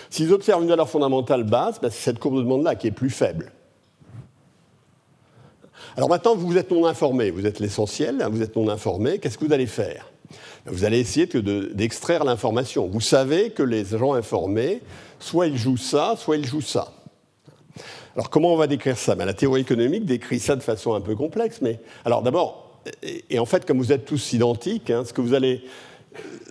S'ils 0.08 0.32
observent 0.32 0.62
une 0.62 0.68
valeur 0.68 0.88
fondamentale 0.88 1.44
basse, 1.44 1.80
ben, 1.80 1.90
c'est 1.90 2.02
cette 2.02 2.18
courbe 2.18 2.36
de 2.36 2.42
demande-là 2.42 2.74
qui 2.76 2.86
est 2.86 2.92
plus 2.92 3.10
faible. 3.10 3.52
Alors 5.96 6.08
maintenant, 6.08 6.34
vous 6.36 6.56
êtes 6.56 6.70
non 6.70 6.86
informé, 6.86 7.30
vous 7.30 7.46
êtes 7.46 7.58
l'essentiel, 7.58 8.22
hein, 8.22 8.28
vous 8.30 8.42
êtes 8.42 8.56
non 8.56 8.68
informé, 8.68 9.18
qu'est-ce 9.18 9.36
que 9.36 9.44
vous 9.44 9.52
allez 9.52 9.66
faire? 9.66 10.10
Ben, 10.64 10.72
Vous 10.72 10.84
allez 10.84 11.00
essayer 11.00 11.26
d'extraire 11.26 12.24
l'information. 12.24 12.86
Vous 12.86 13.00
savez 13.00 13.50
que 13.50 13.62
les 13.62 13.84
gens 13.84 14.14
informés, 14.14 14.80
soit 15.18 15.46
ils 15.48 15.56
jouent 15.58 15.76
ça, 15.76 16.14
soit 16.16 16.36
ils 16.36 16.46
jouent 16.46 16.60
ça. 16.60 16.92
Alors 18.14 18.30
comment 18.30 18.52
on 18.52 18.56
va 18.56 18.66
décrire 18.66 18.98
ça? 18.98 19.14
Ben, 19.14 19.24
La 19.24 19.34
théorie 19.34 19.61
économique 19.62 20.04
décrit 20.04 20.40
ça 20.40 20.56
de 20.56 20.62
façon 20.62 20.94
un 20.94 21.00
peu 21.00 21.14
complexe. 21.14 21.61
Mais 21.62 21.80
alors 22.04 22.22
d'abord, 22.22 22.70
et, 23.02 23.38
en 23.38 23.44
fait, 23.44 23.66
comme 23.66 23.78
vous 23.78 23.92
êtes 23.92 24.04
tous 24.04 24.32
identiques, 24.32 24.90
hein, 24.90 25.04
ce 25.04 25.12
que 25.12 25.20
vous 25.20 25.34
allez, 25.34 25.62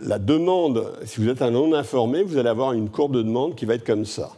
la 0.04 0.20
demande, 0.20 0.94
si 1.06 1.20
vous 1.20 1.30
êtes 1.30 1.42
un 1.42 1.52
non 1.52 1.74
informé, 1.74 2.24
vous 2.24 2.38
allez 2.38 2.50
avoir 2.50 2.74
une 2.74 2.90
courbe 2.90 3.16
de 3.16 3.22
demande 3.22 3.56
qui 3.56 3.66
va 3.66 3.76
être 3.76 3.86
comme 3.86 4.06
ça. 4.06 4.32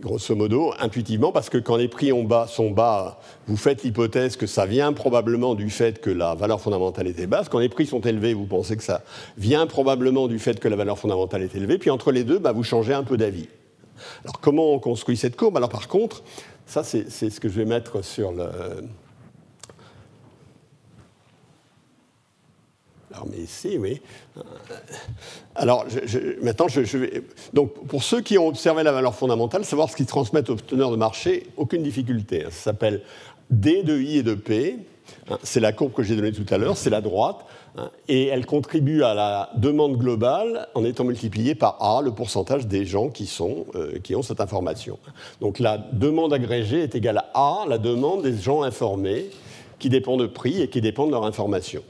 Grosso 0.00 0.36
modo, 0.36 0.72
intuitivement, 0.78 1.32
parce 1.32 1.50
que 1.50 1.58
quand 1.58 1.74
les 1.74 1.88
prix 1.88 2.12
sont 2.46 2.70
bas, 2.70 3.18
vous 3.48 3.56
faites 3.56 3.82
l'hypothèse 3.82 4.36
que 4.36 4.46
ça 4.46 4.64
vient 4.64 4.92
probablement 4.92 5.56
du 5.56 5.70
fait 5.70 6.00
que 6.00 6.10
la 6.10 6.36
valeur 6.36 6.60
fondamentale 6.60 7.08
était 7.08 7.26
basse. 7.26 7.48
Quand 7.48 7.58
les 7.58 7.68
prix 7.68 7.86
sont 7.86 8.00
élevés, 8.02 8.32
vous 8.32 8.46
pensez 8.46 8.76
que 8.76 8.84
ça 8.84 9.02
vient 9.36 9.66
probablement 9.66 10.28
du 10.28 10.38
fait 10.38 10.60
que 10.60 10.68
la 10.68 10.76
valeur 10.76 11.00
fondamentale 11.00 11.42
est 11.42 11.54
élevée. 11.56 11.78
Puis 11.78 11.90
entre 11.90 12.12
les 12.12 12.22
deux, 12.22 12.38
bah, 12.38 12.52
vous 12.52 12.62
changez 12.62 12.94
un 12.94 13.02
peu 13.02 13.16
d'avis. 13.16 13.48
Alors 14.24 14.40
comment 14.40 14.72
on 14.72 14.78
construit 14.78 15.16
cette 15.16 15.36
courbe? 15.36 15.56
Alors 15.56 15.68
par 15.68 15.88
contre, 15.88 16.22
ça 16.66 16.84
c'est 16.84 17.08
ce 17.08 17.40
que 17.40 17.48
je 17.48 17.54
vais 17.54 17.64
mettre 17.64 18.04
sur 18.04 18.32
le... 18.32 18.48
Alors 23.12 23.26
mais 23.30 23.38
ici, 23.38 23.78
oui. 23.78 24.00
Alors 25.54 25.86
maintenant, 26.42 26.68
je, 26.68 26.98
vais... 26.98 27.24
Donc 27.52 27.72
pour 27.86 28.02
ceux 28.02 28.20
qui 28.20 28.38
ont 28.38 28.46
observé 28.46 28.82
la 28.82 28.92
valeur 28.92 29.14
fondamentale, 29.14 29.64
savoir 29.64 29.90
ce 29.90 29.96
qu'ils 29.96 30.06
transmettent 30.06 30.50
aux 30.50 30.56
teneurs 30.56 30.90
de 30.90 30.96
marché, 30.96 31.46
aucune 31.56 31.82
difficulté. 31.82 32.44
Ça 32.44 32.50
s'appelle 32.50 33.02
D 33.50 33.82
de 33.82 33.98
I 33.98 34.18
et 34.18 34.22
de 34.22 34.34
P. 34.34 34.78
C'est 35.42 35.60
la 35.60 35.72
courbe 35.72 35.92
que 35.92 36.02
j'ai 36.02 36.16
donnée 36.16 36.32
tout 36.32 36.46
à 36.52 36.58
l'heure, 36.58 36.76
c'est 36.76 36.90
la 36.90 37.00
droite. 37.00 37.44
Hein, 37.78 37.90
et 38.08 38.26
elle 38.26 38.44
contribue 38.44 39.04
à 39.04 39.14
la 39.14 39.50
demande 39.54 39.96
globale 39.96 40.66
en 40.74 40.84
étant 40.84 41.04
multipliée 41.04 41.54
par 41.54 41.80
A, 41.80 42.02
le 42.02 42.10
pourcentage 42.10 42.66
des 42.66 42.84
gens 42.84 43.08
qui, 43.08 43.26
sont, 43.26 43.66
euh, 43.76 43.98
qui 44.00 44.16
ont 44.16 44.22
cette 44.22 44.40
information. 44.40 44.98
Donc 45.40 45.60
la 45.60 45.78
demande 45.78 46.32
agrégée 46.32 46.82
est 46.82 46.96
égale 46.96 47.18
à 47.18 47.62
A, 47.62 47.66
la 47.68 47.78
demande 47.78 48.22
des 48.22 48.36
gens 48.36 48.62
informés, 48.62 49.26
qui 49.78 49.88
dépendent 49.90 50.22
de 50.22 50.26
prix 50.26 50.60
et 50.60 50.68
qui 50.68 50.80
dépendent 50.80 51.08
de 51.08 51.12
leur 51.12 51.24
information. 51.24 51.82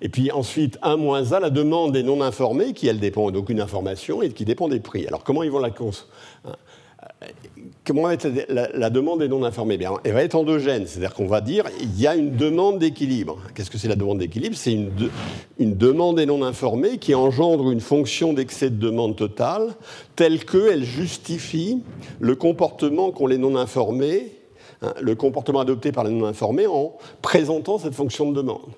Et 0.00 0.08
puis 0.08 0.30
ensuite, 0.30 0.78
1 0.82 0.96
moins 0.96 1.32
A, 1.32 1.40
la 1.40 1.50
demande 1.50 1.92
des 1.92 2.04
non 2.04 2.22
informés, 2.22 2.72
qui 2.72 2.86
elle 2.86 3.00
dépend 3.00 3.32
d'aucune 3.32 3.60
information 3.60 4.22
et 4.22 4.30
qui 4.30 4.44
dépend 4.44 4.68
des 4.68 4.80
prix. 4.80 5.08
Alors 5.08 5.24
comment 5.24 5.42
ils 5.42 5.50
vont 5.50 5.58
la 5.58 5.70
cons 5.70 5.90
comment 7.84 8.02
va 8.02 8.14
être 8.14 8.28
la, 8.48 8.90
demande 8.90 9.20
des 9.20 9.28
non 9.28 9.44
informés 9.44 9.76
Bien, 9.76 9.92
Elle 10.04 10.12
va 10.12 10.22
être 10.22 10.34
endogène, 10.34 10.86
c'est-à-dire 10.86 11.14
qu'on 11.14 11.26
va 11.26 11.40
dire 11.40 11.64
il 11.80 12.00
y 12.00 12.06
a 12.06 12.14
une 12.14 12.36
demande 12.36 12.78
d'équilibre. 12.78 13.38
Qu'est-ce 13.54 13.70
que 13.70 13.78
c'est 13.78 13.88
la 13.88 13.96
demande 13.96 14.18
d'équilibre? 14.18 14.56
C'est 14.56 14.72
une, 14.72 14.90
demande 15.58 16.16
des 16.16 16.26
non 16.26 16.42
informés 16.42 16.98
qui 16.98 17.14
engendre 17.14 17.70
une 17.70 17.80
fonction 17.80 18.32
d'excès 18.32 18.70
de 18.70 18.76
demande 18.76 19.16
totale 19.16 19.74
telle 20.16 20.44
qu'elle 20.44 20.84
justifie 20.84 21.82
le 22.18 22.34
comportement 22.36 23.10
qu'ont 23.10 23.26
les 23.26 23.38
non 23.38 23.56
informés, 23.56 24.32
hein, 24.82 24.94
le 25.00 25.14
comportement 25.14 25.60
adopté 25.60 25.92
par 25.92 26.04
les 26.04 26.10
non 26.10 26.26
informés 26.26 26.66
en 26.66 26.94
présentant 27.22 27.78
cette 27.78 27.94
fonction 27.94 28.30
de 28.30 28.36
demande. 28.36 28.70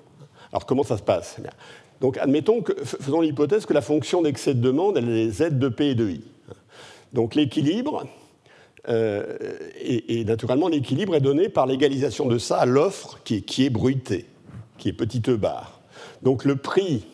Alors 0.51 0.65
comment 0.65 0.83
ça 0.83 0.97
se 0.97 1.03
passe? 1.03 1.37
Donc 2.01 2.17
admettons 2.17 2.61
que, 2.61 2.73
faisons 2.83 3.21
l'hypothèse 3.21 3.65
que 3.65 3.73
la 3.73 3.81
fonction 3.81 4.21
d'excès 4.21 4.53
de 4.53 4.61
demande, 4.61 4.97
elle 4.97 5.09
est 5.09 5.29
z 5.29 5.53
de 5.53 5.69
p 5.69 5.91
et 5.91 5.95
de 5.95 6.09
i. 6.09 6.21
Donc 7.13 7.35
l'équilibre, 7.35 8.05
euh, 8.89 9.37
et, 9.79 10.25
naturellement, 10.25 10.67
l'équilibre 10.67 11.15
est 11.15 11.21
donné 11.21 11.49
par 11.49 11.65
l'égalisation 11.65 12.25
de 12.25 12.37
ça 12.37 12.57
à 12.57 12.65
l'offre 12.65 13.19
qui 13.23 13.35
est, 13.35 13.41
qui 13.41 13.65
est 13.65 13.69
bruitée, 13.69 14.25
qui 14.77 14.89
est 14.89 14.93
petite 14.93 15.29
e 15.29 15.35
bar. 15.35 15.81
Donc 16.21 16.45
le 16.45 16.55
prix 16.55 17.05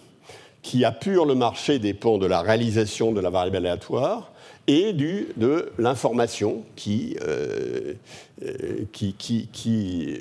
qui 0.61 0.83
appure 0.83 1.25
le 1.25 1.35
marché 1.35 1.79
dépend 1.79 2.17
de 2.17 2.25
la 2.25 2.41
réalisation 2.41 3.11
de 3.11 3.21
la 3.21 3.29
variable 3.29 3.57
aléatoire 3.57 4.31
et 4.67 4.93
du, 4.93 5.29
de 5.37 5.71
l'information 5.77 6.63
qui, 6.75 7.17
euh, 7.21 7.93
euh, 8.43 8.85
qui, 8.91 9.13
qui, 9.13 10.15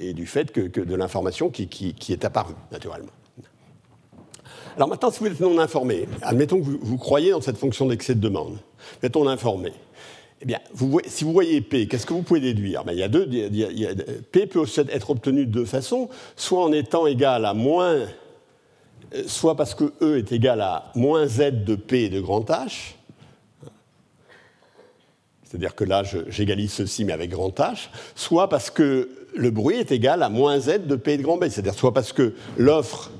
et, 0.00 0.12
du 0.14 0.26
fait 0.26 0.50
que, 0.50 0.80
de 0.80 0.94
l'information 0.94 1.50
qui, 1.50 1.68
qui, 1.68 2.12
est 2.12 2.24
apparue, 2.24 2.54
naturellement. 2.72 3.12
Alors 4.76 4.88
maintenant, 4.88 5.12
si 5.12 5.20
vous 5.20 5.26
êtes 5.26 5.38
non 5.38 5.58
informé, 5.60 6.08
admettons 6.22 6.58
que 6.58 6.64
vous, 6.64 6.78
vous 6.80 6.98
croyez 6.98 7.30
dans 7.30 7.40
cette 7.40 7.58
fonction 7.58 7.86
d'excès 7.86 8.16
de 8.16 8.20
demande, 8.20 8.58
non 9.14 9.28
informé, 9.28 9.72
eh 10.48 10.56
si 11.06 11.24
vous 11.24 11.32
voyez 11.32 11.60
P, 11.60 11.86
qu'est-ce 11.86 12.06
que 12.06 12.12
vous 12.12 12.22
pouvez 12.22 12.40
déduire? 12.40 12.84
Ben, 12.84 12.92
il 12.92 12.98
y 12.98 13.02
a 13.02 13.08
deux, 13.08 13.28
P 14.32 14.46
peut 14.46 14.64
être 14.90 15.10
obtenu 15.10 15.46
de 15.46 15.50
deux 15.50 15.64
façons, 15.64 16.08
soit 16.36 16.62
en 16.62 16.72
étant 16.72 17.06
égal 17.06 17.44
à 17.44 17.54
moins, 17.54 17.94
euh, 19.14 19.22
soit 19.26 19.56
parce 19.56 19.74
que 19.74 19.92
E 20.02 20.18
est 20.18 20.32
égal 20.32 20.60
à 20.60 20.90
moins 20.94 21.26
Z 21.26 21.64
de 21.64 21.74
P 21.74 22.08
de 22.08 22.20
grand 22.20 22.48
H, 22.50 22.94
c'est-à-dire 25.54 25.76
que 25.76 25.84
là, 25.84 26.02
j'égalise 26.28 26.72
ceci, 26.72 27.04
mais 27.04 27.12
avec 27.12 27.30
grand 27.30 27.56
H, 27.60 27.88
soit 28.16 28.48
parce 28.48 28.70
que 28.70 29.08
le 29.36 29.50
bruit 29.50 29.76
est 29.76 29.92
égal 29.92 30.22
à 30.24 30.28
moins 30.28 30.58
Z 30.58 30.86
de 30.86 30.96
P 30.96 31.16
de 31.16 31.22
grand 31.22 31.36
B, 31.36 31.44
c'est-à-dire 31.48 31.74
soit 31.74 31.94
parce 31.94 32.12
que 32.12 32.34
l'offre 32.56 33.12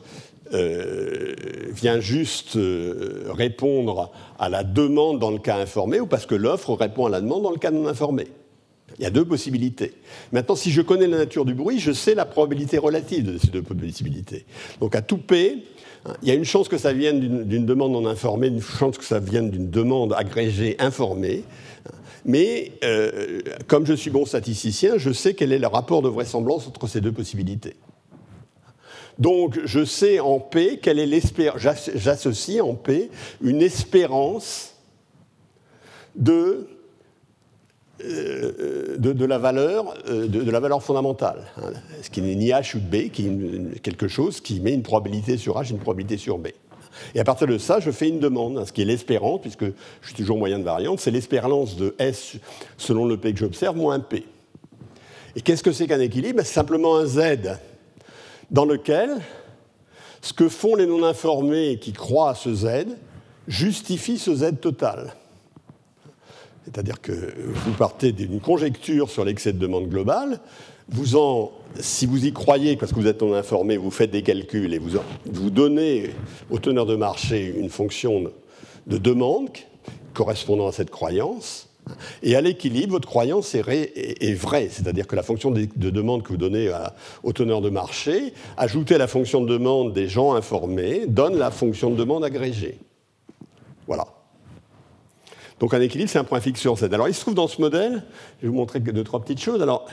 euh, 0.53 1.35
vient 1.71 2.01
juste 2.01 2.57
euh, 2.57 3.25
répondre 3.31 4.13
à 4.39 4.49
la 4.49 4.63
demande 4.63 5.19
dans 5.19 5.31
le 5.31 5.39
cas 5.39 5.57
informé 5.57 6.01
ou 6.01 6.07
parce 6.07 6.27
que 6.27 6.35
l'offre 6.35 6.75
répond 6.75 7.07
à 7.07 7.11
la 7.11 7.21
demande 7.21 7.43
dans 7.43 7.51
le 7.51 7.59
cas 7.59 7.71
non 7.71 7.87
informé. 7.87 8.29
Il 8.99 9.03
y 9.03 9.07
a 9.07 9.11
deux 9.11 9.25
possibilités. 9.25 9.95
Maintenant, 10.33 10.55
si 10.55 10.71
je 10.71 10.83
connais 10.83 11.07
la 11.07 11.19
nature 11.19 11.45
du 11.45 11.55
bruit, 11.55 11.81
je 11.81 11.93
sais 11.93 12.15
la 12.15 12.27
probabilité 12.27 12.79
relative 12.79 13.33
de 13.33 13.39
ces 13.39 13.49
deux 13.49 13.63
possibilités. 13.63 14.45
Donc 14.81 14.95
à 14.95 15.03
tout 15.03 15.19
P, 15.19 15.65
hein, 16.05 16.13
il 16.23 16.29
y 16.29 16.31
a 16.31 16.35
une 16.35 16.45
chance 16.45 16.69
que 16.69 16.79
ça 16.79 16.93
vienne 16.93 17.21
d'une 17.45 17.67
demande 17.67 17.93
non 17.93 18.07
informée, 18.07 18.49
une 18.49 18.61
chance 18.61 18.99
que 18.99 19.05
ça 19.05 19.19
vienne 19.19 19.51
d'une 19.51 19.71
demande 19.71 20.13
agrégée 20.13 20.77
informée. 20.79 21.43
Mais 22.25 22.73
euh, 22.85 23.41
comme 23.67 23.87
je 23.87 23.95
suis 23.95 24.11
bon 24.11 24.25
statisticien, 24.25 24.99
je 24.99 25.13
sais 25.13 25.35
quel 25.35 25.53
est 25.53 25.59
le 25.59 25.67
rapport 25.67 26.03
de 26.03 26.09
vraisemblance 26.09 26.67
entre 26.69 26.87
ces 26.87 27.01
deux 27.01 27.13
possibilités. 27.13 27.77
Donc 29.19 29.61
je 29.65 29.85
sais 29.85 30.21
en 30.21 30.41
P 30.41 30.79
quelle 30.83 30.99
est 30.99 31.07
l'espérance, 31.07 31.61
j'associe 31.95 32.61
en 32.61 32.75
P 32.75 33.11
une 33.41 33.63
espérance 33.63 34.75
de, 36.17 36.67
euh, 38.03 38.97
de, 38.99 39.25
la, 39.25 39.39
valeur, 39.39 39.95
euh, 40.09 40.27
de, 40.27 40.51
la 40.51 40.61
valeur 40.61 40.83
fondamentale, 40.83 41.45
hein, 41.59 41.73
ce 42.03 42.11
qui 42.11 42.23
n'est 42.23 42.35
ni 42.35 42.49
H 42.49 42.77
ou 42.77 42.81
B, 42.81 43.11
qui 43.11 43.27
est 43.27 43.79
quelque 43.81 44.09
chose 44.09 44.41
qui 44.41 44.61
met 44.61 44.73
une 44.73 44.83
probabilité 44.83 45.37
sur 45.37 45.61
H 45.61 45.69
et 45.69 45.71
une 45.71 45.79
probabilité 45.79 46.17
sur 46.17 46.39
B. 46.39 46.49
Et 47.15 47.21
à 47.21 47.25
partir 47.25 47.47
de 47.47 47.59
ça, 47.59 47.81
je 47.81 47.91
fais 47.91 48.09
une 48.09 48.21
demande, 48.21 48.59
hein, 48.59 48.65
ce 48.67 48.73
qui 48.73 48.83
est 48.83 48.85
l'espérance, 48.85 49.41
puisque 49.41 49.65
je 49.65 50.07
suis 50.07 50.15
toujours 50.15 50.39
moyen 50.39 50.59
de 50.59 50.65
variante, 50.65 51.01
c'est 51.01 51.11
l'espérance 51.11 51.77
de 51.77 51.95
S 51.99 52.37
selon 52.77 53.05
le 53.05 53.17
P 53.17 53.33
que 53.33 53.39
j'observe 53.39 53.77
moins 53.77 53.99
P. 54.01 54.25
Et 55.37 55.41
qu'est-ce 55.41 55.65
que 55.65 55.73
c'est 55.73 55.89
qu'un 55.89 56.01
équilibre? 56.01 56.41
C'est 56.45 56.55
simplement 56.55 56.97
un 56.97 57.07
Z 57.07 57.59
dans 58.55 58.65
lequel 58.65 59.11
ce 60.23 60.33
que 60.33 60.49
font 60.49 60.77
les 60.77 60.87
non-informés 60.87 61.79
qui 61.81 61.93
croient 61.93 62.31
à 62.31 62.35
ce 62.35 62.55
Z 62.55 62.87
justifie 63.49 64.17
ce 64.17 64.35
Z 64.35 64.61
total. 64.61 65.15
C'est-à-dire 66.65 67.01
que 67.01 67.35
vous 67.53 67.73
partez 67.73 68.13
d'une 68.13 68.41
conjecture 68.41 69.11
sur 69.11 69.25
l'excès 69.25 69.53
de 69.53 69.59
demande 69.59 69.89
globale, 69.89 70.39
vous 70.89 71.17
en, 71.17 71.51
si 71.81 72.07
vous 72.07 72.25
y 72.25 72.33
croyez, 72.33 72.77
parce 72.77 72.93
que 72.93 73.01
vous 73.01 73.09
êtes 73.09 73.23
non 73.23 73.35
informé, 73.35 73.77
vous 73.77 73.91
faites 73.91 74.13
des 74.13 74.23
calculs 74.23 74.73
et 74.73 74.79
vous, 74.79 74.99
vous 75.27 75.51
donnez 75.51 76.11
au 76.49 76.59
teneur 76.59 76.87
de 76.87 76.95
marché 76.95 77.53
une 77.59 77.69
fonction 77.69 78.31
de 78.87 78.99
demande 78.99 79.51
correspondant 80.15 80.69
à 80.69 80.73
cette 80.73 80.91
croyance, 80.91 81.69
et 82.23 82.35
à 82.37 82.41
l'équilibre, 82.41 82.93
votre 82.93 83.09
croyance 83.09 83.55
est, 83.55 84.35
vraie, 84.35 84.69
c'est-à-dire 84.71 85.07
que 85.07 85.17
la 85.17 85.23
fonction 85.23 85.51
de, 85.51 85.67
demande 85.77 86.23
que 86.23 86.29
vous 86.29 86.37
donnez 86.37 86.73
au 87.23 87.33
teneur 87.33 87.61
de 87.61 87.71
marché, 87.71 88.33
ajoutée 88.57 88.95
à 88.95 88.99
la 88.99 89.07
fonction 89.07 89.43
de 89.43 89.49
demande 89.49 89.93
des 89.93 90.09
gens 90.09 90.35
informés, 90.35 91.07
donne 91.07 91.37
la 91.37 91.51
fonction 91.51 91.91
de 91.91 91.97
demande 91.97 92.25
agrégée. 92.25 92.79
Voilà. 93.87 94.07
Donc 95.61 95.75
un 95.75 95.81
équilibre, 95.81 96.11
c'est 96.11 96.19
un 96.19 96.25
point 96.25 96.41
fixe 96.41 96.61
sur 96.61 96.77
Z. 96.77 96.85
Alors 96.85 97.09
il 97.09 97.15
se 97.15 97.21
trouve 97.21 97.35
dans 97.35 97.49
ce 97.49 97.61
modèle, 97.61 98.05
je 98.39 98.47
vais 98.47 98.49
vous 98.49 98.55
montrer 98.55 98.81
deux, 98.81 99.05
trois 99.05 99.21
petites 99.21 99.41
choses. 99.41 99.63
Alors, 99.63 99.87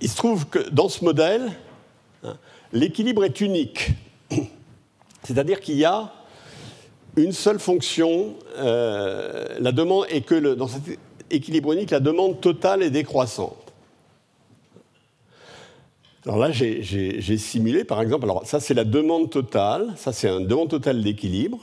il 0.00 0.08
se 0.08 0.16
trouve 0.16 0.46
que 0.46 0.68
dans 0.70 0.88
ce 0.88 1.04
modèle, 1.04 1.52
hein, 2.24 2.36
l'équilibre 2.72 3.24
est 3.24 3.40
unique. 3.40 3.90
C'est-à-dire 5.22 5.60
qu'il 5.60 5.76
y 5.76 5.84
a 5.84 6.12
une 7.16 7.32
seule 7.32 7.58
fonction, 7.58 8.34
euh, 8.56 9.56
la 9.60 9.72
demande, 9.72 10.06
et 10.10 10.22
que 10.22 10.54
dans 10.54 10.68
cet 10.68 10.98
équilibre 11.30 11.72
unique, 11.72 11.90
la 11.90 12.00
demande 12.00 12.40
totale 12.40 12.82
est 12.82 12.90
décroissante. 12.90 13.56
Alors 16.24 16.38
là, 16.38 16.52
j'ai 16.52 17.38
simulé, 17.38 17.84
par 17.84 18.00
exemple, 18.00 18.24
alors 18.24 18.46
ça 18.46 18.60
c'est 18.60 18.74
la 18.74 18.84
demande 18.84 19.28
totale, 19.28 19.92
ça 19.96 20.12
c'est 20.12 20.28
une 20.28 20.46
demande 20.46 20.70
totale 20.70 21.02
d'équilibre, 21.02 21.58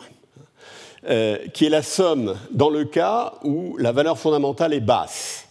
euh, 1.09 1.37
qui 1.53 1.65
est 1.65 1.69
la 1.69 1.81
somme 1.81 2.35
dans 2.51 2.69
le 2.69 2.83
cas 2.83 3.35
où 3.45 3.77
la 3.77 3.93
valeur 3.93 4.19
fondamentale 4.19 4.73
est 4.73 4.81
basse. 4.81 5.47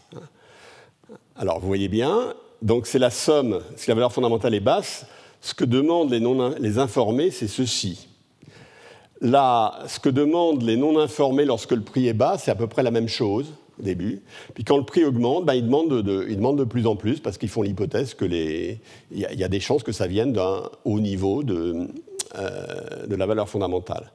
Alors 1.36 1.58
vous 1.58 1.66
voyez 1.68 1.88
bien, 1.88 2.34
donc 2.60 2.86
c'est 2.86 2.98
la 2.98 3.10
somme, 3.10 3.60
si 3.76 3.88
la 3.88 3.94
valeur 3.94 4.12
fondamentale 4.12 4.54
est 4.54 4.60
basse, 4.60 5.06
ce 5.40 5.54
que 5.54 5.64
demandent 5.64 6.10
les, 6.10 6.20
non, 6.20 6.54
les 6.58 6.78
informés, 6.78 7.30
c'est 7.30 7.48
ceci. 7.48 8.07
Là, 9.20 9.80
ce 9.86 9.98
que 9.98 10.08
demandent 10.08 10.62
les 10.62 10.76
non 10.76 10.98
informés 10.98 11.44
lorsque 11.44 11.72
le 11.72 11.82
prix 11.82 12.06
est 12.08 12.12
bas, 12.12 12.36
c'est 12.38 12.50
à 12.50 12.54
peu 12.54 12.66
près 12.66 12.82
la 12.82 12.90
même 12.90 13.08
chose 13.08 13.52
au 13.78 13.82
début. 13.82 14.22
Puis 14.54 14.64
quand 14.64 14.76
le 14.76 14.84
prix 14.84 15.04
augmente, 15.04 15.44
bah, 15.44 15.54
ils, 15.54 15.64
demandent 15.64 15.90
de, 15.90 16.64
plus 16.64 16.86
en 16.86 16.96
plus 16.96 17.20
parce 17.20 17.38
qu'ils 17.38 17.48
font 17.48 17.62
l'hypothèse 17.62 18.14
qu'il 18.14 18.32
y, 18.32 18.78
y, 19.12 19.44
a 19.44 19.48
des 19.48 19.60
chances 19.60 19.82
que 19.82 19.92
ça 19.92 20.06
vienne 20.06 20.32
d'un 20.32 20.62
haut 20.84 21.00
niveau 21.00 21.42
de, 21.42 21.88
euh, 22.36 23.06
de 23.06 23.16
la 23.16 23.24
valeur 23.24 23.48
fondamentale. 23.48 24.12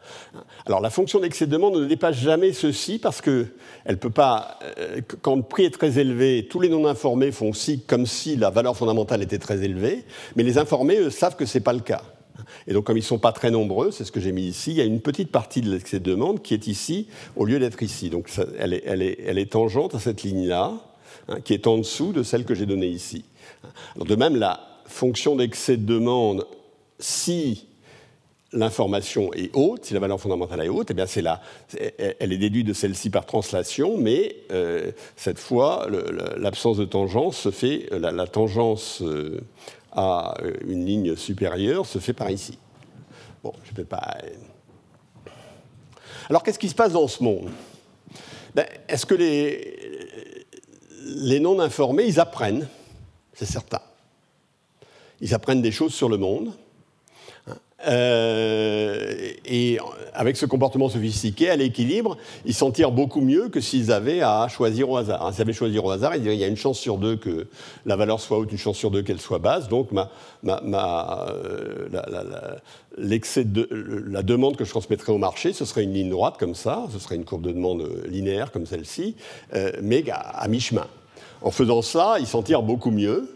Alors 0.68 0.82
la 0.82 0.92
fonction 0.92 1.20
d'excès 1.20 1.48
de 1.48 1.52
demande 1.52 1.78
ne 1.78 1.86
dépasse 1.86 2.18
jamais 2.18 2.54
ceci 2.54 3.00
parce 3.00 3.22
que 3.22 3.48
elle 3.86 3.98
peut 3.98 4.12
pas, 4.12 4.60
euh, 4.78 5.02
quand 5.24 5.36
le 5.36 5.42
prix 5.42 5.66
est 5.66 5.72
très 5.72 5.98
élevé, 5.98 6.48
tous 6.48 6.60
les 6.60 6.70
non 6.70 6.86
informés 6.86 7.32
font 7.32 7.54
si 7.54 7.82
comme 7.82 8.06
si 8.06 8.36
la 8.36 8.52
valeur 8.52 8.78
fondamentale 8.78 9.24
était 9.24 9.40
très 9.40 9.64
élevée, 9.64 10.06
mais 10.36 10.44
les 10.44 10.60
informés 10.60 11.00
eux, 11.00 11.10
savent 11.10 11.36
que 11.36 11.48
ce 11.48 11.58
n'est 11.58 11.64
pas 11.64 11.74
le 11.74 11.80
cas. 11.80 12.04
Et 12.68 12.74
donc, 12.74 12.86
comme 12.86 12.98
ils 12.98 13.02
ne 13.02 13.06
sont 13.06 13.20
pas 13.20 13.32
très 13.32 13.52
nombreux, 13.52 13.92
c'est 13.92 14.04
ce 14.06 14.12
que 14.12 14.20
j'ai 14.20 14.32
mis 14.32 14.44
ici, 14.44 14.72
il 14.72 14.78
y 14.78 14.82
a 14.82 14.86
une 14.86 15.02
petite 15.02 15.32
partie 15.32 15.62
de 15.62 15.74
de 15.74 15.98
demande 16.00 16.42
qui 16.42 16.54
est 16.54 16.68
ici 16.68 17.08
au 17.36 17.46
lieu 17.46 17.60
d'être 17.60 17.82
ici. 17.84 18.10
Donc, 18.10 18.30
elle, 18.58 18.74
est, 18.74 19.52
tangente 19.52 19.96
à 19.96 20.00
cette 20.00 20.24
ligne-là, 20.24 20.74
hein, 21.28 21.42
qui 21.42 21.54
est 21.54 21.68
en 21.68 21.78
dessous 21.78 22.12
de 22.12 22.24
celle 22.24 22.46
que 22.46 22.56
j'ai 22.56 22.66
donnée 22.66 22.88
ici. 22.88 23.26
De 23.98 24.16
même, 24.16 24.36
la 24.36 24.60
fonction 24.86 25.36
d'excès 25.36 25.78
de 25.78 25.86
demande, 25.86 26.46
si 27.00 27.68
l'information 28.54 29.34
est 29.34 29.50
haute, 29.56 29.86
si 29.86 29.94
la 29.94 30.00
valeur 30.00 30.20
fondamentale 30.20 30.62
est 30.62 30.70
haute, 30.70 30.92
eh 30.92 30.94
bien 30.94 31.08
c'est 31.08 31.22
là, 31.22 31.42
elle 32.20 32.32
est 32.32 32.38
déduite 32.38 32.68
de 32.68 32.74
celle-ci 32.74 33.10
par 33.10 33.26
translation, 33.26 33.98
mais 33.98 34.36
euh, 34.52 34.92
cette 35.16 35.40
fois, 35.40 35.88
l'absence 36.38 36.78
de 36.78 36.86
tangence 36.86 37.38
se 37.38 37.52
fait, 37.52 37.88
la, 37.92 38.28
tangence 38.28 39.02
euh, 39.02 39.42
à 39.96 40.36
euh, 40.42 40.54
une 40.68 40.86
ligne 40.86 41.16
supérieure 41.16 41.86
se 41.86 42.00
fait 42.00 42.14
par 42.14 42.30
ici. 42.30 42.58
Bon, 43.44 43.54
je 43.64 43.80
ne 43.80 43.86
pas. 43.86 44.18
Euh. 44.24 45.30
Alors, 46.30 46.44
qu'est-ce 46.44 46.60
qui 46.60 46.70
se 46.70 46.76
passe 46.76 46.94
dans 46.94 47.08
ce 47.08 47.24
monde? 47.24 47.50
Ben, 48.56 48.66
Est-ce 48.88 49.06
que 49.06 49.16
les, 49.16 50.46
les 51.02 51.40
non-informés, 51.40 52.06
ils 52.06 52.20
apprennent? 52.20 52.68
C'est 53.34 53.46
certain. 53.46 53.82
Ils 55.22 55.34
apprennent 55.34 55.62
des 55.62 55.72
choses 55.72 55.94
sur 55.94 56.10
le 56.10 56.18
monde. 56.18 56.54
Euh, 57.88 59.32
et 59.46 59.78
avec 60.14 60.38
ce 60.38 60.46
comportement 60.46 60.90
sophistiqué, 60.90 61.50
à 61.50 61.56
l'équilibre, 61.56 62.18
ils 62.46 62.54
s'en 62.54 62.72
tirent 62.72 62.92
beaucoup 62.92 63.22
mieux 63.22 63.50
que 63.50 63.60
s'ils 63.60 63.92
avaient 63.92 64.22
à 64.22 64.48
choisir 64.48 64.90
au 64.90 64.98
hasard. 64.98 65.32
S'ils 65.34 65.42
avaient 65.42 65.54
choisi 65.54 65.78
au 65.80 65.90
hasard, 65.90 66.16
ils 66.16 66.26
il 66.26 66.40
y 66.40 66.44
a 66.44 66.48
une 66.48 66.58
chance 66.58 66.80
sur 66.80 66.98
deux 66.98 67.16
que 67.16 67.48
la 67.86 67.96
valeur 67.96 68.20
soit 68.20 68.38
haute, 68.38 68.52
une 68.52 68.58
chance 68.58 68.78
sur 68.78 68.92
deux 68.92 69.02
qu'elle 69.02 69.20
soit 69.20 69.40
basse. 69.40 69.68
Donc 69.68 69.92
ma, 69.92 70.10
euh, 70.46 71.88
l'excès 72.98 73.44
de 73.44 73.68
la 74.08 74.24
demande 74.24 74.56
que 74.56 74.66
je 74.66 74.70
transmettrais 74.70 75.12
au 75.12 75.18
marché, 75.18 75.54
ce 75.54 75.66
serait 75.66 75.84
une 75.84 75.94
ligne 75.94 76.10
droite 76.10 76.36
comme 76.40 76.56
ça, 76.56 76.86
ce 76.92 77.00
serait 77.00 77.16
une 77.16 77.26
courbe 77.26 77.44
de 77.44 77.52
demande 77.52 77.90
linéaire 78.08 78.52
comme 78.52 78.66
celle-ci, 78.66 79.16
euh, 79.54 79.72
mais 79.82 80.04
à, 80.12 80.48
mi-chemin. 80.48 80.88
En 81.42 81.52
faisant 81.52 81.82
ça, 81.82 82.16
ils 82.20 82.28
s'en 82.28 82.42
tirent 82.42 82.64
beaucoup 82.64 82.92
mieux. 82.92 83.30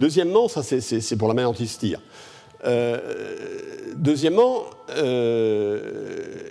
Deuxièmement, 0.00 0.48
ça 0.48 0.62
c'est 0.62 1.16
pour 1.16 1.28
la 1.28 1.34
main 1.34 1.46
anti-stir. 1.46 2.00
Euh, 2.64 2.98
deuxièmement, 3.96 4.64
euh, 4.90 5.80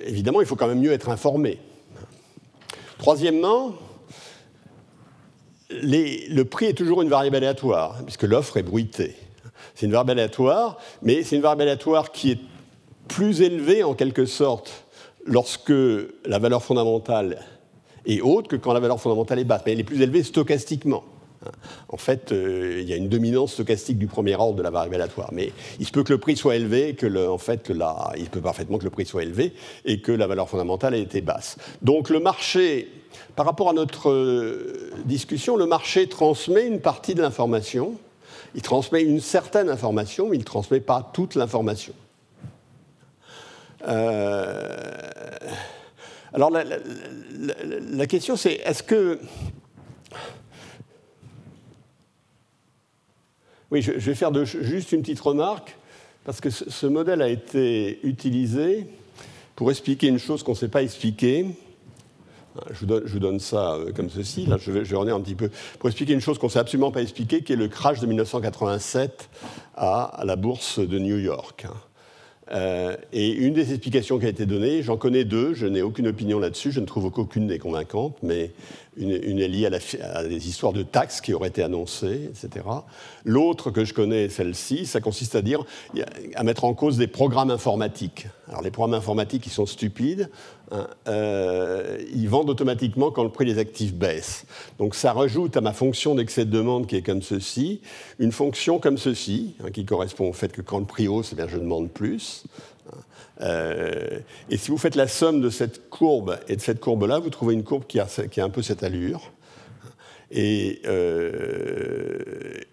évidemment, 0.05 0.41
il 0.41 0.47
faut 0.47 0.55
quand 0.55 0.67
même 0.67 0.79
mieux 0.79 0.91
être 0.91 1.09
informé. 1.09 1.59
Troisièmement, 2.97 3.73
le 5.69 6.43
prix 6.43 6.67
est 6.67 6.73
toujours 6.73 7.01
une 7.01 7.09
variable 7.09 7.37
aléatoire, 7.37 8.03
puisque 8.03 8.23
l'offre 8.23 8.57
est 8.57 8.63
bruitée. 8.63 9.15
C'est 9.73 9.85
une 9.85 9.91
variable 9.91 10.11
aléatoire, 10.11 10.77
mais 11.01 11.23
c'est 11.23 11.35
une 11.35 11.41
variable 11.41 11.63
aléatoire 11.63 12.11
qui 12.11 12.31
est 12.31 12.39
plus 13.07 13.41
élevée 13.41 13.83
en 13.83 13.93
quelque 13.93 14.25
sorte 14.25 14.85
lorsque 15.25 15.73
la 16.25 16.39
valeur 16.39 16.63
fondamentale 16.63 17.39
est 18.05 18.21
haute 18.21 18.47
que 18.47 18.55
quand 18.55 18.73
la 18.73 18.79
valeur 18.79 18.99
fondamentale 18.99 19.39
est 19.39 19.43
basse. 19.43 19.61
Mais 19.65 19.73
elle 19.73 19.79
est 19.79 19.85
plus 19.85 20.01
élevée 20.01 20.23
stochastiquement. 20.23 21.03
En 21.89 21.97
fait, 21.97 22.31
euh, 22.31 22.79
il 22.81 22.87
y 22.87 22.93
a 22.93 22.95
une 22.95 23.09
dominance 23.09 23.53
stochastique 23.53 23.97
du 23.97 24.07
premier 24.07 24.35
ordre 24.35 24.55
de 24.55 24.61
la 24.61 24.69
variable 24.69 24.95
aléatoire. 24.95 25.29
Mais 25.31 25.51
il 25.79 25.85
se 25.85 25.91
peut 25.91 26.03
que 26.03 26.13
le 26.13 26.19
prix 26.19 26.37
soit 26.37 26.55
élevé, 26.55 26.93
que 26.93 27.07
le, 27.07 27.29
en 27.29 27.37
fait, 27.37 27.63
que 27.63 27.73
la, 27.73 28.13
il 28.17 28.29
peut 28.29 28.41
parfaitement 28.41 28.77
que 28.77 28.83
le 28.83 28.89
prix 28.89 29.05
soit 29.05 29.23
élevé 29.23 29.53
et 29.85 30.01
que 30.01 30.11
la 30.11 30.27
valeur 30.27 30.49
fondamentale 30.49 30.93
ait 30.95 31.01
été 31.01 31.21
basse. 31.21 31.57
Donc 31.81 32.09
le 32.09 32.19
marché, 32.19 32.91
par 33.35 33.45
rapport 33.45 33.69
à 33.69 33.73
notre 33.73 34.09
euh, 34.09 34.91
discussion, 35.05 35.57
le 35.57 35.65
marché 35.65 36.07
transmet 36.07 36.67
une 36.67 36.79
partie 36.79 37.15
de 37.15 37.21
l'information. 37.21 37.95
Il 38.53 38.61
transmet 38.61 39.01
une 39.01 39.21
certaine 39.21 39.69
information, 39.69 40.27
mais 40.29 40.35
il 40.35 40.41
ne 40.41 40.45
transmet 40.45 40.81
pas 40.81 41.09
toute 41.13 41.35
l'information. 41.35 41.93
Euh, 43.87 44.91
alors 46.33 46.51
la, 46.51 46.63
la 46.63 48.05
question 48.05 48.35
c'est 48.35 48.61
est-ce 48.63 48.83
que 48.83 49.19
Oui, 53.71 53.81
je, 53.81 53.91
vais 53.91 54.15
faire 54.15 54.31
juste 54.43 54.91
une 54.91 55.01
petite 55.01 55.21
remarque, 55.21 55.77
parce 56.25 56.41
que 56.41 56.49
ce, 56.49 56.85
modèle 56.87 57.21
a 57.21 57.29
été 57.29 58.05
utilisé 58.05 58.85
pour 59.55 59.71
expliquer 59.71 60.07
une 60.07 60.19
chose 60.19 60.43
qu'on 60.43 60.51
ne 60.51 60.57
sait 60.57 60.67
pas 60.67 60.83
expliquer. 60.83 61.45
Je 62.71 62.85
vous, 62.85 63.19
donne, 63.19 63.39
ça 63.39 63.75
euh, 63.75 63.93
comme 63.93 64.09
ceci, 64.09 64.45
là 64.45 64.57
je 64.57 64.71
vais, 64.71 64.83
je 64.83 64.93
un 64.93 65.21
petit 65.21 65.35
peu, 65.35 65.49
pour 65.79 65.87
expliquer 65.87 66.11
une 66.11 66.19
chose 66.19 66.37
qu'on 66.37 66.47
ne 66.47 66.51
sait 66.51 66.59
absolument 66.59 66.91
pas 66.91 67.01
expliquer, 67.01 67.43
qui 67.43 67.53
est 67.53 67.55
le 67.55 67.69
crash 67.69 68.01
de 68.01 68.07
1987 68.07 69.29
à 69.77 70.21
la 70.25 70.35
bourse 70.35 70.79
de 70.79 70.99
New 70.99 71.17
York. 71.17 71.65
Euh, 72.53 72.97
et 73.13 73.31
une 73.31 73.53
des 73.53 73.71
explications 73.71 74.19
qui 74.19 74.25
a 74.25 74.29
été 74.29 74.45
donnée, 74.45 74.83
j'en 74.83 74.97
connais 74.97 75.23
deux, 75.23 75.53
je 75.53 75.65
n'ai 75.65 75.81
aucune 75.81 76.07
opinion 76.07 76.37
là-dessus, 76.39 76.71
je 76.71 76.81
ne 76.81 76.85
trouve 76.85 77.09
qu'aucune 77.09 77.47
n'est 77.47 77.59
convaincante, 77.59 78.17
mais 78.23 78.51
une, 78.97 79.39
est 79.39 79.47
liée 79.47 79.69
à, 80.01 80.23
des 80.25 80.49
histoires 80.49 80.73
de 80.73 80.83
taxes 80.83 81.21
qui 81.21 81.33
auraient 81.33 81.47
été 81.47 81.63
annoncées, 81.63 82.29
etc. 82.29 82.65
L'autre 83.23 83.71
que 83.71 83.85
je 83.85 83.93
connais, 83.93 84.27
celle-ci, 84.27 84.85
ça 84.85 84.99
consiste 84.99 85.35
à 85.35 85.41
dire, 85.41 85.63
à 86.35 86.43
mettre 86.43 86.65
en 86.65 86.73
cause 86.73 86.97
des 86.97 87.07
programmes 87.07 87.51
informatiques. 87.51 88.27
Alors 88.49 88.61
les 88.61 88.71
programmes 88.71 88.97
informatiques, 88.97 89.45
ils 89.45 89.51
sont 89.51 89.65
stupides, 89.65 90.29
hein, 90.71 90.87
euh, 91.07 91.97
ils 92.13 92.29
vendent 92.29 92.49
automatiquement 92.49 93.11
quand 93.11 93.23
le 93.23 93.29
prix 93.29 93.45
des 93.45 93.59
actifs 93.59 93.93
baisse. 93.93 94.45
Donc 94.79 94.95
ça 94.95 95.13
rajoute 95.13 95.55
à 95.57 95.61
ma 95.61 95.73
fonction 95.73 96.15
d'excès 96.15 96.45
de 96.45 96.51
demande 96.51 96.87
qui 96.87 96.95
est 96.95 97.01
comme 97.01 97.21
ceci, 97.21 97.81
une 98.19 98.31
fonction 98.31 98.79
comme 98.79 98.97
ceci, 98.97 99.55
hein, 99.63 99.71
qui 99.71 99.85
correspond 99.85 100.29
au 100.29 100.33
fait 100.33 100.51
que 100.51 100.61
quand 100.61 100.79
le 100.79 100.85
prix 100.85 101.07
hausse, 101.07 101.29
eh 101.33 101.35
bien, 101.35 101.47
je 101.47 101.57
demande 101.57 101.89
plus. 101.89 102.45
Euh, 103.41 104.19
et 104.49 104.57
si 104.57 104.71
vous 104.71 104.77
faites 104.77 104.95
la 104.95 105.07
somme 105.07 105.41
de 105.41 105.49
cette 105.49 105.89
courbe 105.89 106.39
et 106.47 106.55
de 106.55 106.61
cette 106.61 106.79
courbe-là, 106.79 107.19
vous 107.19 107.29
trouvez 107.29 107.53
une 107.53 107.63
courbe 107.63 107.85
qui 107.87 107.99
a, 107.99 108.07
un 108.37 108.49
peu 108.49 108.61
cette 108.61 108.83
allure. 108.83 109.31
Euh, 110.33 111.31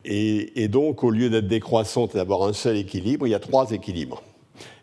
et, 0.05 0.63
et, 0.63 0.69
donc, 0.69 1.03
au 1.03 1.11
lieu 1.11 1.29
d'être 1.31 1.49
décroissante 1.49 2.15
et 2.15 2.19
d'avoir 2.19 2.43
un 2.43 2.53
seul 2.53 2.77
équilibre, 2.77 3.27
il 3.27 3.31
y 3.31 3.35
a 3.35 3.41
trois 3.41 3.71
équilibres. 3.73 4.23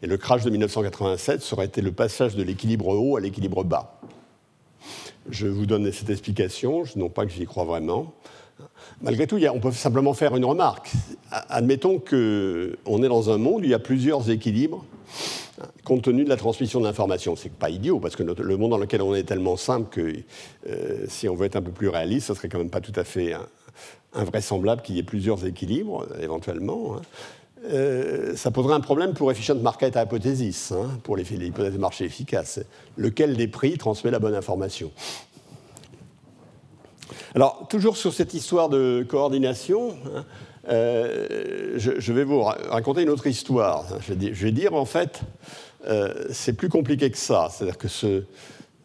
Et 0.06 0.08
le 0.08 0.18
crash 0.18 0.43
de 0.43 0.51
1987 0.51 1.41
serait 1.41 1.66
été 1.66 1.82
le 1.82 1.91
passage 1.91 2.36
de 2.36 2.43
l'équilibre 2.43 2.89
haut 2.89 3.18
à 3.18 3.20
l'équilibre 3.20 3.64
bas. 3.64 3.99
Je 5.32 5.47
vous 5.47 5.66
donne 5.66 5.91
cette 5.91 6.12
explication, 6.12 6.84
non 6.95 7.10
pas 7.10 7.26
que 7.26 7.32
j'y 7.32 7.47
crois 7.47 7.64
vraiment. 7.64 8.14
Malgré 9.01 9.26
tout, 9.26 9.39
on 9.51 9.60
peut 9.60 9.72
simplement 9.72 10.14
faire 10.14 10.36
une 10.36 10.45
remarque. 10.45 10.91
Admettons 11.32 11.97
qu'on 11.97 13.03
est 13.03 13.08
dans 13.08 13.32
un 13.32 13.39
monde 13.39 13.62
où 13.62 13.64
il 13.64 13.72
y 13.72 13.74
a 13.74 13.80
plusieurs 13.80 14.30
équilibres 14.30 14.86
compte 15.84 16.03
tenu 16.03 16.24
de 16.24 16.30
la 16.30 16.38
transmission 16.38 16.80
de 16.80 16.86
l'information. 16.86 17.36
C'est 17.36 17.51
pas 17.51 17.72
idiot, 17.72 17.99
parce 17.99 18.16
que 18.16 18.22
le 18.22 18.58
monde 18.58 18.70
dans 18.70 18.78
lequel 18.78 19.01
on 19.01 19.16
est 19.16 19.24
tellement 19.24 19.58
simple 19.58 19.89
que 19.89 20.18
euh, 20.70 21.06
si 21.08 21.28
on 21.28 21.34
veut 21.34 21.47
être 21.47 21.56
un 21.56 21.64
peu 21.64 21.72
plus 21.72 21.89
réaliste, 21.89 22.28
ce 22.28 22.36
serait 22.36 22.49
quand 22.49 22.60
même 22.60 22.70
pas 22.70 22.82
tout 22.82 22.93
à 22.95 23.03
fait 23.03 23.34
invraisemblable 24.14 24.84
qu'il 24.84 24.97
y 24.97 24.99
ait 24.99 25.03
plusieurs 25.03 25.47
équilibres, 25.47 26.06
éventuellement. 26.22 26.97
Hein. 26.97 27.01
Euh, 27.64 28.36
ça 28.36 28.51
poserait 28.51 28.76
un 28.76 28.82
problème 28.82 29.14
pour 29.14 29.32
efficient 29.32 29.56
market 29.56 29.95
hypothesis, 29.95 30.72
hein, 30.72 30.99
pour 31.03 31.18
les, 31.18 31.24
hypothèses 31.32 31.74
de 31.74 31.78
marché 31.78 32.06
efficaces. 32.06 32.60
Lequel 32.97 33.36
des 33.36 33.47
prix 33.47 33.78
transmet 33.78 34.12
la 34.12 34.20
bonne 34.20 34.36
information? 34.36 34.91
Alors, 37.34 37.68
toujours 37.70 37.97
sur 37.97 38.14
cette 38.14 38.34
histoire 38.34 38.70
de 38.70 39.06
coordination, 39.08 39.95
hein, 40.14 40.26
euh, 40.70 41.74
je, 41.78 42.14
vais 42.14 42.24
vous 42.24 42.41
raconter 42.41 43.03
une 43.03 43.10
autre 43.10 43.28
histoire. 43.28 43.86
Je 44.01 44.14
vais 44.14 44.51
dire, 44.51 44.74
en 44.74 44.86
fait, 44.86 45.22
euh, 45.88 46.14
c'est 46.32 46.53
plus 46.53 46.70
compliqué 46.70 47.12
que 47.12 47.18
ça. 47.18 47.49
C'est-à-dire 47.51 47.78
que 47.78 47.88
ce, 47.88 48.24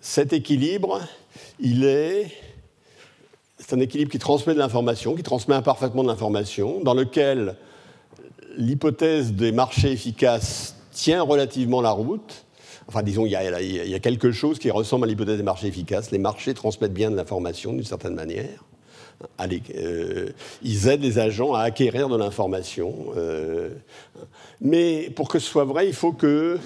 cet 0.01 0.33
équilibre, 0.33 1.01
il 1.59 1.85
est, 1.85 2.33
c'est 3.59 3.75
un 3.75 3.81
équilibre 3.81 4.11
qui 4.11 4.19
transmet 4.19 4.55
de 4.55 4.59
l'information, 4.59 5.15
qui 5.15 5.23
transmet 5.23 5.55
imparfaitement 5.55 6.03
de 6.03 6.09
l'information, 6.09 6.81
dans 6.83 6.95
lequel 6.95 7.57
l'hypothèse 8.57 9.33
des 9.33 9.53
marchés 9.53 9.93
efficaces 9.93 10.77
tient 10.93 11.23
relativement 11.23 11.81
la 11.81 11.91
route. 11.91 12.45
Enfin, 12.89 13.03
disons, 13.03 13.25
il 13.25 13.31
y, 13.31 13.37
a, 13.37 13.99
quelque 14.01 14.33
chose 14.33 14.59
qui 14.59 14.71
ressemble 14.71 15.05
à 15.05 15.07
l'hypothèse 15.07 15.37
des 15.37 15.45
marchés 15.45 15.69
efficaces. 15.69 16.11
Les 16.11 16.19
marchés 16.19 16.55
transmettent 16.55 16.93
bien 16.93 17.11
de 17.11 17.17
l'information 17.17 17.73
d'une 17.73 17.85
certaine 17.85 18.15
manière. 18.15 18.65
Euh, 19.77 20.31
ils 20.63 20.89
aident 20.89 21.03
les 21.03 21.19
agents 21.19 21.55
à 21.55 21.61
acquérir 21.61 22.09
de 22.09 22.17
l'information. 22.17 22.95
Euh, 23.17 23.71
mais 24.61 25.11
pour 25.15 25.29
que 25.29 25.39
ce 25.39 25.47
soit 25.47 25.65
vrai, 25.65 25.87
il 25.87 25.95
faut 25.95 26.13
que 26.13 26.59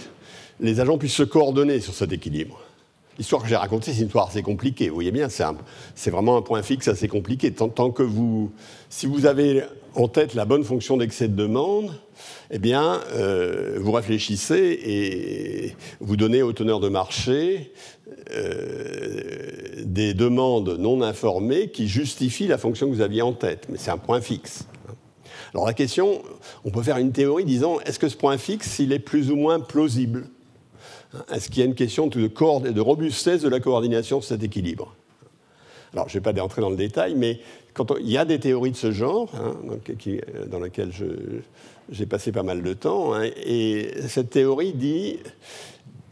les 0.61 0.81
agents 0.81 0.97
puissent 0.97 1.15
se 1.15 1.25
coordonner 1.25 1.81
sur 1.81 1.95
cet 1.95 2.13
équilibre. 2.13 2.61
L'histoire 3.19 3.43
que 3.43 3.49
j'ai 3.49 3.57
racontée, 3.57 3.93
c'est 3.93 4.01
une 4.01 4.07
histoire 4.07 4.29
assez 4.29 4.43
compliquée. 4.43 4.89
Vous 4.89 4.95
voyez 4.95 5.13
bien, 5.13 5.29
c'est 5.29 6.11
vraiment 6.11 6.37
un 6.37 6.43
point 6.43 6.63
fixe 6.63 6.89
assez 6.89 7.07
compliqué. 7.07 7.53
Tant, 7.53 7.91
que 7.91 8.03
vous, 8.03 8.51
si 8.89 9.07
vous 9.07 9.27
avez 9.27 9.65
en 9.95 10.09
tête 10.09 10.35
la 10.35 10.45
bonne 10.45 10.65
fonction 10.65 10.97
d'excès 10.97 11.29
de 11.29 11.35
demande, 11.35 11.93
eh 12.51 12.59
bien, 12.59 13.01
euh, 13.13 13.79
vous 13.81 13.93
réfléchissez 13.93 14.79
et 14.85 15.77
vous 16.01 16.17
donnez 16.17 16.43
aux 16.43 16.53
teneurs 16.53 16.81
de 16.81 16.89
marché 16.89 17.73
euh, 18.33 19.83
des 19.85 20.15
demandes 20.15 20.77
non 20.79 21.03
informées 21.03 21.71
qui 21.71 21.89
justifient 21.89 22.47
la 22.47 22.59
fonction 22.59 22.89
que 22.89 22.95
vous 22.95 23.01
aviez 23.01 23.23
en 23.23 23.33
tête. 23.33 23.67
Mais 23.69 23.79
c'est 23.79 23.91
un 23.91 23.99
point 23.99 24.21
fixe. 24.21 24.67
Alors 25.53 25.67
la 25.67 25.75
question, 25.75 26.23
on 26.65 26.71
peut 26.71 26.83
faire 26.83 26.99
une 26.99 27.13
théorie 27.13 27.45
disant, 27.45 27.79
est-ce 27.87 27.99
que 27.99 28.09
ce 28.09 28.17
point 28.17 28.39
fixe, 28.39 28.79
il 28.81 28.93
est 28.93 28.99
plus 28.99 29.31
ou 29.31 29.37
moins 29.37 29.61
plausible? 29.61 30.27
Est-ce 31.33 31.49
qu'il 31.49 31.61
y 31.61 31.63
a 31.63 31.67
une 31.67 31.77
question 31.77 32.09
de, 32.09 32.27
de 32.27 32.81
robustesse 32.81 33.43
de 33.43 33.49
la 33.49 33.61
coordination 33.61 34.19
de 34.19 34.25
cet 34.25 34.43
équilibre? 34.43 34.97
Alors, 35.93 36.09
je 36.09 36.19
ne 36.19 36.25
vais 36.25 36.33
pas 36.33 36.43
entrer 36.43 36.61
dans 36.61 36.71
le 36.71 36.77
détail, 36.77 37.15
mais 37.17 37.39
il 38.01 38.11
y 38.11 38.19
a 38.19 38.25
des 38.25 38.39
théories 38.39 38.71
de 38.71 38.77
ce 38.77 38.93
genre, 38.93 39.31
hein, 39.35 39.57
dans 40.47 40.61
lesquelles 40.61 40.93
j'ai 41.91 42.07
passé 42.07 42.33
pas 42.33 42.43
mal 42.43 42.63
de 42.63 42.73
temps, 42.73 43.15
hein, 43.15 43.29
et 43.45 43.91
cette 44.09 44.31
théorie 44.31 44.73
dit 44.73 45.19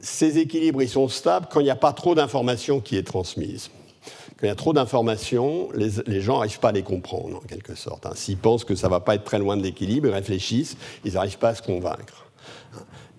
ces 0.00 0.38
équilibres 0.38 0.82
ils 0.82 0.88
sont 0.88 1.08
stables 1.08 1.46
quand 1.50 1.60
il 1.60 1.64
n'y 1.64 1.70
a 1.70 1.76
pas 1.76 1.92
trop 1.92 2.14
d'informations 2.14 2.80
qui 2.80 2.96
est 2.96 3.04
transmise. 3.04 3.70
Quand 4.36 4.46
il 4.46 4.48
y 4.48 4.52
a 4.52 4.56
trop 4.56 4.72
d'informations, 4.72 5.68
les, 5.74 6.20
gens 6.20 6.38
n'arrivent 6.38 6.58
pas 6.58 6.70
à 6.70 6.72
les 6.72 6.82
comprendre, 6.82 7.36
en 7.36 7.46
quelque 7.46 7.76
sorte. 7.76 8.06
Hein. 8.06 8.12
S'ils 8.16 8.36
pensent 8.36 8.64
que 8.64 8.74
ça 8.74 8.88
ne 8.88 8.90
va 8.90 8.98
pas 8.98 9.14
être 9.14 9.22
très 9.22 9.38
loin 9.38 9.56
de 9.56 9.62
l'équilibre, 9.62 10.08
ils 10.08 10.12
réfléchissent, 10.12 10.76
ils 11.04 11.12
n'arrivent 11.12 11.38
pas 11.38 11.50
à 11.50 11.54
se 11.54 11.62
convaincre. 11.62 12.26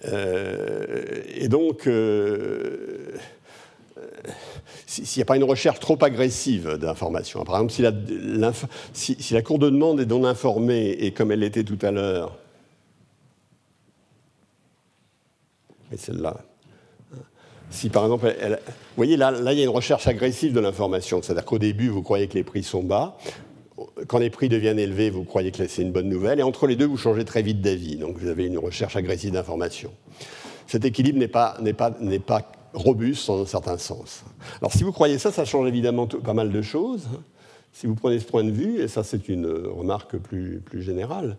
Euh, 0.06 1.22
et 1.34 1.48
donc, 1.48 1.88
euh, 1.88 3.16
s'il 4.86 5.06
n'y 5.18 5.22
a 5.22 5.26
pas 5.26 5.36
une 5.36 5.44
recherche 5.44 5.80
trop 5.80 5.98
agressive 6.02 6.78
d'informations. 6.80 7.44
Par 7.44 7.56
exemple, 7.56 7.74
si 8.94 9.34
la, 9.34 9.42
cour 9.42 9.60
de 9.60 9.70
demande 9.70 10.00
est 10.00 10.06
non 10.06 10.26
informée 10.26 10.92
et 10.92 11.12
comme 11.12 11.32
elle 11.32 11.40
l'était 11.40 11.64
tout 11.64 11.80
à 11.82 11.92
l'heure, 11.92 12.38
Et 15.92 15.98
celle-là. 15.98 16.38
Si 17.70 17.90
par 17.90 18.04
exemple, 18.04 18.28
vous 18.28 18.56
voyez 18.98 19.16
là, 19.16 19.32
là, 19.32 19.54
il 19.54 19.60
y 19.60 19.62
a 19.62 19.64
une 19.64 19.70
recherche 19.70 20.08
agressive 20.08 20.54
de 20.54 20.60
l'information, 20.60 21.22
c'est-à-dire 21.22 21.46
qu'au 21.46 21.60
début, 21.60 21.90
vous 21.90 22.02
croyez 22.02 22.28
que 22.28 22.34
les 22.34 22.44
prix 22.44 22.64
sont 22.64 22.84
bas, 22.84 23.18
quand 24.08 24.18
les 24.18 24.30
prix 24.30 24.50
deviennent 24.50 24.80
élevés, 24.80 25.10
vous 25.10 25.24
croyez 25.24 25.52
que 25.52 25.68
c'est 25.68 25.82
une 25.82 25.92
bonne 25.92 26.10
nouvelle, 26.10 26.40
et 26.40 26.44
entre 26.44 26.68
les 26.68 26.76
deux, 26.76 26.86
vous 26.86 26.98
changez 26.98 27.26
très 27.26 27.42
vite 27.42 27.62
d'avis. 27.62 27.98
Donc 27.98 28.18
vous 28.18 28.28
avez 28.28 28.46
une 28.46 28.58
recherche 28.58 28.96
agressive 28.96 29.32
d'information. 29.32 29.92
Cet 30.68 30.86
équilibre 30.86 31.20
n'est 31.20 31.28
pas, 31.28 31.58
pas, 31.78 31.92
pas 32.26 32.52
robuste 32.74 33.28
dans 33.28 33.42
un 33.42 33.46
certain 33.46 33.78
sens. 33.78 34.24
Alors 34.60 34.74
si 34.74 34.84
vous 34.84 34.92
croyez 34.92 35.18
ça, 35.18 35.32
ça 35.32 35.46
change 35.46 35.68
évidemment 35.68 36.08
pas 36.08 36.34
mal 36.34 36.52
de 36.52 36.62
choses. 36.62 37.08
Si 37.72 37.88
vous 37.88 37.96
prenez 37.96 38.20
ce 38.20 38.26
point 38.26 38.44
de 38.44 38.52
vue, 38.52 38.80
et 38.82 38.88
ça 38.88 39.04
c'est 39.04 39.30
une 39.30 39.48
remarque 39.48 40.18
plus, 40.18 40.64
générale, 40.74 41.38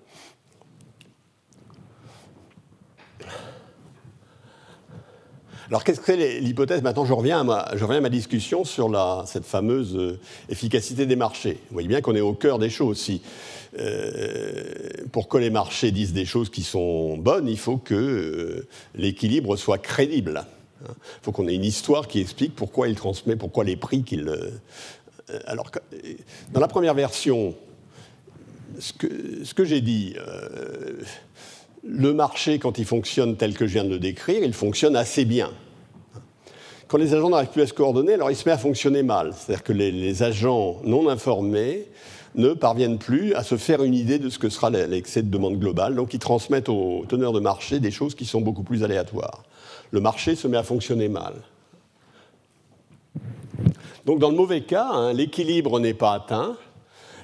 Alors, 5.70 5.82
qu'est-ce 5.82 5.98
que 5.98 6.06
c'est 6.06 6.40
l'hypothèse? 6.40 6.82
Maintenant, 6.82 7.06
je 7.06 7.14
reviens, 7.14 7.40
à 7.40 7.44
ma, 7.44 7.68
je 7.74 7.82
reviens 7.84 7.98
à 7.98 8.02
ma 8.02 8.10
discussion 8.10 8.64
sur 8.64 8.90
cette 9.26 9.46
fameuse 9.46 9.96
euh, 9.96 10.20
efficacité 10.50 11.06
des 11.06 11.16
marchés. 11.16 11.58
Vous 11.68 11.72
voyez 11.72 11.88
bien 11.88 12.02
qu'on 12.02 12.14
est 12.14 12.20
au 12.20 12.34
cœur 12.34 12.58
des 12.58 12.68
choses. 12.68 12.98
Si, 12.98 13.22
euh, 13.78 14.62
pour 15.10 15.28
que 15.28 15.38
les 15.38 15.50
marchés 15.50 15.90
disent 15.90 16.12
des 16.12 16.26
choses 16.26 16.50
qui 16.50 16.62
sont 16.62 17.16
bonnes, 17.16 17.48
il 17.48 17.58
faut 17.58 17.78
que 17.78 17.94
euh, 17.94 18.68
l'équilibre 18.94 19.56
soit 19.56 19.78
crédible. 19.78 20.44
Il 20.88 21.24
faut 21.24 21.32
qu'on 21.32 21.48
ait 21.48 21.54
une 21.54 21.64
histoire 21.64 22.08
qui 22.08 22.20
explique 22.20 22.54
pourquoi 22.54 22.88
il 22.88 22.94
transmet, 22.94 23.36
pourquoi 23.36 23.64
les 23.64 23.76
prix 23.76 24.02
qu'il. 24.02 24.30
alors, 25.46 25.70
dans 26.52 26.60
la 26.60 26.68
première 26.68 26.94
version, 26.94 27.54
ce 28.78 28.92
que, 29.54 29.64
j'ai 29.64 29.80
dit 29.80 30.14
le 31.86 32.14
marché, 32.14 32.58
quand 32.58 32.78
il 32.78 32.84
fonctionne 32.84 33.36
tel 33.36 33.54
que 33.54 33.66
je 33.66 33.74
viens 33.74 33.84
de 33.84 33.90
le 33.90 33.98
décrire, 33.98 34.42
il 34.42 34.54
fonctionne 34.54 34.96
assez 34.96 35.24
bien. 35.24 35.50
Quand 36.88 36.98
les 36.98 37.14
agents 37.14 37.30
n'arrivent 37.30 37.50
plus 37.50 37.62
à 37.62 37.66
se 37.66 37.72
coordonner, 37.72 38.14
alors 38.14 38.30
il 38.30 38.36
se 38.36 38.48
met 38.48 38.52
à 38.52 38.58
fonctionner 38.58 39.02
mal. 39.02 39.32
C'est-à-dire 39.34 39.64
que 39.64 39.72
les, 39.72 40.22
agents 40.22 40.80
non 40.84 41.08
informés 41.08 41.88
ne 42.34 42.52
parviennent 42.52 42.98
plus 42.98 43.34
à 43.34 43.42
se 43.42 43.56
faire 43.56 43.82
une 43.82 43.94
idée 43.94 44.18
de 44.18 44.28
ce 44.28 44.38
que 44.38 44.48
sera 44.48 44.70
l'excès 44.70 45.22
de 45.22 45.28
demande 45.28 45.58
globale. 45.58 45.94
Donc 45.94 46.14
ils 46.14 46.20
transmettent 46.20 46.68
aux 46.68 47.04
teneurs 47.08 47.32
de 47.32 47.40
marché 47.40 47.80
des 47.80 47.90
choses 47.90 48.14
qui 48.14 48.24
sont 48.24 48.40
beaucoup 48.40 48.62
plus 48.62 48.84
aléatoires. 48.84 49.42
Le 49.94 50.00
marché 50.00 50.34
se 50.34 50.48
met 50.48 50.56
à 50.56 50.64
fonctionner 50.64 51.08
mal. 51.08 51.34
Donc 54.04 54.18
dans 54.18 54.28
le 54.28 54.34
mauvais 54.34 54.62
cas, 54.62 54.88
hein, 54.90 55.12
l'équilibre 55.12 55.78
n'est 55.78 55.94
pas 55.94 56.14
atteint 56.14 56.56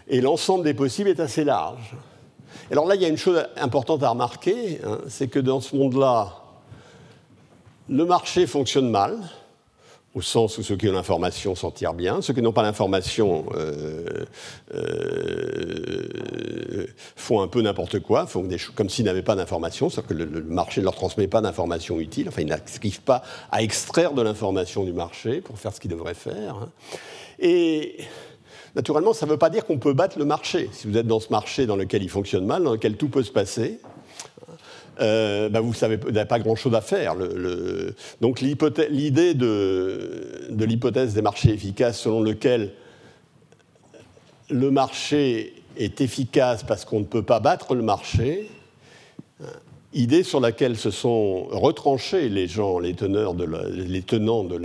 et 0.07 0.21
l'ensemble 0.21 0.62
des 0.62 0.73
possibles 0.73 1.09
est 1.09 1.18
assez 1.18 1.43
large. 1.43 1.97
Alors 2.71 2.87
là, 2.87 2.95
il 2.95 3.03
y 3.03 3.05
a 3.05 3.09
une 3.09 3.16
chose 3.16 3.45
importante 3.57 4.05
à 4.05 4.11
remarquer, 4.11 4.81
hein, 4.87 4.99
c'est 5.09 5.27
que 5.27 5.41
dans 5.41 5.61
ce 5.61 5.75
monde-là, 5.75 6.45
le 7.89 8.05
marché 8.05 8.47
fonctionne 8.47 8.89
mal, 8.89 9.18
au 10.15 10.23
sens 10.23 10.59
où 10.59 10.63
ceux 10.63 10.77
qui 10.77 10.89
ont 10.89 10.93
l'information 10.93 11.55
s'en 11.55 11.71
tirent 11.71 11.95
bien, 11.95 12.21
ceux 12.21 12.35
qui 12.35 12.43
n'ont 12.43 12.53
pas 12.53 12.63
l'information 12.63 13.47
euh, 13.55 14.25
euh, 14.75 16.07
font 17.15 17.41
un 17.41 17.49
peu 17.49 17.63
n'importe 17.63 18.01
quoi, 18.01 18.27
font 18.27 18.49
comme 18.75 18.89
s'ils 18.89 19.05
n'avaient 19.05 19.23
pas 19.23 19.37
d'information, 19.37 19.89
c'est-à-dire 19.89 20.09
que 20.09 20.15
le, 20.15 20.43
marché 20.43 20.81
ne 20.81 20.87
leur 20.87 20.97
transmet 20.97 21.29
pas 21.29 21.41
d'information 21.41 22.01
utile, 22.01 22.29
enfin 22.29 22.43
ils 22.43 22.49
n'arrivent 22.49 23.03
pas 23.03 23.23
à 23.53 23.63
extraire 23.63 24.13
de 24.13 24.23
l'information 24.23 24.85
du 24.85 24.93
marché 24.93 25.41
pour 25.41 25.59
faire 25.59 25.73
ce 25.73 25.79
qu'ils 25.81 25.93
devraient 25.93 26.15
faire. 26.15 26.57
Hein. 26.57 26.71
Et 27.39 27.99
Naturellement, 28.77 29.13
ça 29.13 29.27
ne 29.27 29.33
veut 29.33 29.37
pas 29.37 29.51
dire 29.51 29.67
qu'on 29.67 29.79
peut 29.79 29.95
battre 29.95 30.17
le 30.19 30.25
marché. 30.25 30.69
Si 30.73 30.87
vous 30.87 30.97
êtes 30.97 31.07
dans 31.07 31.19
ce 31.19 31.31
marché 31.31 31.67
dans 31.67 31.75
lequel 31.75 32.05
il 32.05 32.09
fonctionne 32.09 32.47
mal, 32.47 32.63
dans 32.63 32.73
lequel 32.73 32.97
tout 32.97 33.09
peut 33.09 33.25
se 33.25 33.33
passer, 33.33 33.81
euh, 35.01 35.49
bah, 35.49 35.61
vous 35.61 35.74
n'avez 35.82 36.24
pas 36.26 36.38
grand-chose 36.38 36.74
à 36.74 36.80
faire. 36.80 37.14
donc 38.20 38.41
l'idée 38.41 39.34
de, 39.34 40.49
l'hypothèse 40.51 41.14
des 41.14 41.22
marchés 41.22 41.51
efficaces 41.51 42.01
selon 42.01 42.20
lequel 42.20 42.72
le 44.51 44.70
marché 44.70 45.55
est 45.76 46.01
efficace 46.01 46.64
parce 46.64 46.84
qu'on 46.84 47.01
ne 47.01 47.05
peut 47.05 47.22
pas 47.22 47.41
battre 47.41 47.74
le 47.74 47.82
marché, 47.82 48.51
idée 49.93 50.22
sur 50.22 50.41
laquelle 50.41 50.76
se 50.76 50.91
sont 50.91 51.45
retranchés 51.51 52.28
les 52.28 52.47
gens, 52.47 52.78
les, 52.78 52.95
teneurs 52.95 53.34
de 53.34 53.45
les 53.70 54.03
tenants 54.03 54.45
de 54.45 54.61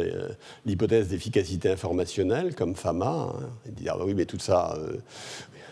l'hypothèse 0.65 1.09
d'efficacité 1.09 1.69
informationnelle, 1.69 2.53
comme 2.55 2.75
Fama. 2.75 3.29
Hein. 3.31 3.49
Ils 3.65 3.73
disent 3.73 3.89
ah 3.91 3.97
oui, 4.05 4.13
mais 4.13 4.25
tout 4.25 4.39
ça, 4.39 4.77
euh, 4.77 4.97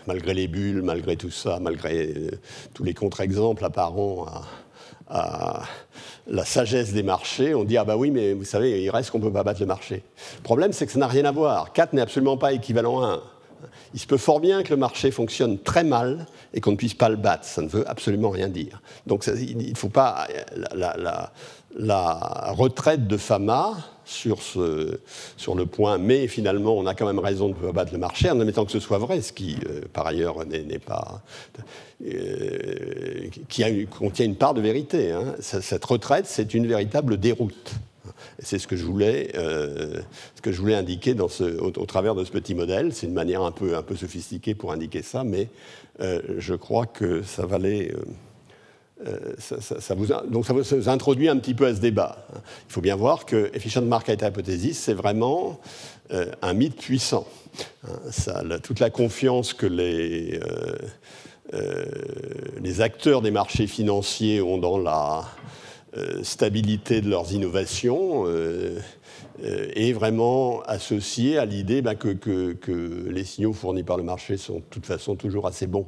malgré 0.08 0.34
les 0.34 0.48
bulles, 0.48 0.82
malgré 0.82 1.16
tout 1.16 1.32
ça, 1.32 1.60
malgré 1.60 2.08
euh, 2.08 2.32
tous 2.74 2.84
les 2.84 2.94
contre-exemples 2.94 3.64
apparents 3.66 4.26
à, 5.08 5.62
la 6.26 6.46
sagesse 6.46 6.94
des 6.94 7.04
marchés, 7.04 7.54
on 7.54 7.64
dit 7.64 7.78
ah 7.78 7.84
bah 7.84 7.98
oui, 7.98 8.10
mais 8.10 8.34
vous 8.34 8.46
savez, 8.46 8.84
il 8.84 8.90
reste 8.90 9.12
qu'on 9.12 9.20
ne 9.20 9.26
peut 9.26 9.34
pas 9.34 9.44
battre 9.44 9.60
le 9.60 9.68
marché. 9.68 10.04
Le 10.38 10.44
problème, 10.44 10.74
c'est 10.74 10.86
que 10.86 10.92
ça 10.92 11.00
n'a 11.00 11.08
rien 11.08 11.26
à 11.26 11.32
voir. 11.32 11.74
4 11.74 11.94
n'est 11.94 12.02
absolument 12.02 12.38
pas 12.38 12.54
équivalent 12.54 13.02
à 13.02 13.08
1 13.08 13.22
il 13.94 14.00
se 14.00 14.08
peut 14.08 14.18
fort 14.18 14.40
bien 14.40 14.64
que 14.64 14.70
le 14.70 14.78
marché 14.78 15.12
fonctionne 15.12 15.60
très 15.60 15.84
mal 15.84 16.26
et 16.54 16.62
qu'on 16.62 16.72
ne 16.72 16.76
puisse 16.76 16.94
pas 16.94 17.10
le 17.10 17.16
battre. 17.16 17.46
Ça 17.46 17.62
ne 17.62 17.68
veut 17.68 17.88
absolument 17.90 18.30
rien 18.30 18.50
dire. 18.50 18.82
Donc 19.08 19.26
il 19.28 19.58
ne 19.58 19.76
faut 19.76 19.90
pas. 19.90 20.28
La, 20.74 21.32
retraite 21.76 23.08
de 23.08 23.18
Fama 23.18 23.78
sur, 24.06 24.42
ce, 24.42 25.00
sur 25.38 25.56
le 25.56 25.66
point, 25.66 25.98
mais 25.98 26.28
finalement 26.28 26.78
on 26.78 26.86
a 26.86 26.94
quand 26.94 27.06
même 27.06 27.20
raison 27.20 27.50
de 27.50 27.54
ne 27.54 27.60
pas 27.60 27.72
battre 27.72 27.94
le 27.94 28.00
marché, 28.00 28.30
en 28.30 28.40
admettant 28.40 28.66
que 28.66 28.72
ce 28.72 28.80
soit 28.80 28.98
vrai, 28.98 29.22
ce 29.22 29.34
qui 29.34 29.58
euh, 29.70 29.82
par 29.92 30.08
ailleurs 30.08 30.46
n'est 30.46 30.80
pas. 30.80 31.22
Euh, 32.06 33.30
qui 33.48 33.64
a, 33.64 33.70
contient 33.86 34.26
une 34.26 34.36
part 34.36 34.54
de 34.54 34.62
vérité. 34.62 35.12
Hein. 35.12 35.36
Cette 35.40 35.86
retraite, 35.86 36.26
c'est 36.28 36.54
une 36.54 36.68
véritable 36.68 37.18
déroute. 37.18 37.76
C'est 38.40 38.60
ce 38.60 38.68
que 38.68 38.76
je 38.76 38.84
voulais, 38.84 39.32
euh, 39.36 40.02
ce 40.36 40.42
que 40.42 40.52
je 40.52 40.60
voulais 40.60 40.76
indiquer 40.76 41.16
ce, 41.30 41.44
au, 41.60 41.86
travers 41.86 42.16
de 42.16 42.26
ce 42.26 42.32
petit 42.32 42.56
modèle. 42.56 42.94
C'est 42.94 43.08
une 43.08 43.14
manière 43.14 43.42
un 43.44 43.52
peu, 43.52 43.78
un 43.78 43.82
peu 43.82 43.96
sophistiquée 43.96 44.54
pour 44.56 44.72
indiquer 44.72 45.02
ça, 45.02 45.24
mais 45.24 45.50
je 46.00 46.56
crois 46.56 46.86
que 46.86 47.22
ça 47.22 47.46
valait. 47.46 47.94
Euh, 49.06 49.36
donc 50.30 50.46
ça 50.46 50.54
vous 50.54 50.90
introduit 50.90 51.30
un 51.30 51.38
petit 51.38 51.54
peu 51.54 51.66
à 51.66 51.76
ce 51.76 51.80
débat. 51.80 52.28
Il 52.70 52.74
faut 52.74 52.82
bien 52.82 52.96
voir 52.96 53.26
que 53.26 53.52
Efficient 53.54 53.82
Market 53.82 54.22
Hypothesis, 54.22 54.78
c'est 54.78 54.94
vraiment 54.94 55.60
un 56.42 56.54
mythe 56.54 56.76
puissant. 56.76 57.28
Ça, 58.12 58.44
toute 58.62 58.80
la 58.80 58.90
confiance 58.90 59.54
que 59.54 59.66
les, 59.66 60.40
les 62.62 62.82
acteurs 62.82 63.22
des 63.22 63.32
marchés 63.32 63.68
financiers 63.68 64.42
ont 64.42 64.58
dans 64.58 64.78
la, 64.78 65.26
euh, 65.96 66.24
stabilité 66.24 67.02
de 67.02 67.10
leurs 67.10 67.34
innovations 67.34 68.24
euh, 68.26 68.80
euh, 69.44 69.70
est 69.76 69.94
vraiment 69.94 70.64
associée 70.64 71.38
à 71.38 71.46
l'idée 71.46 71.84
ben, 71.84 71.94
que, 71.94 73.08
les 73.12 73.24
signaux 73.24 73.54
fournis 73.54 73.84
par 73.84 73.98
le 73.98 74.04
marché 74.04 74.38
sont 74.38 74.56
de 74.56 74.64
toute 74.72 74.88
façon 74.88 75.16
toujours 75.16 75.46
assez 75.46 75.68
bons. 75.68 75.88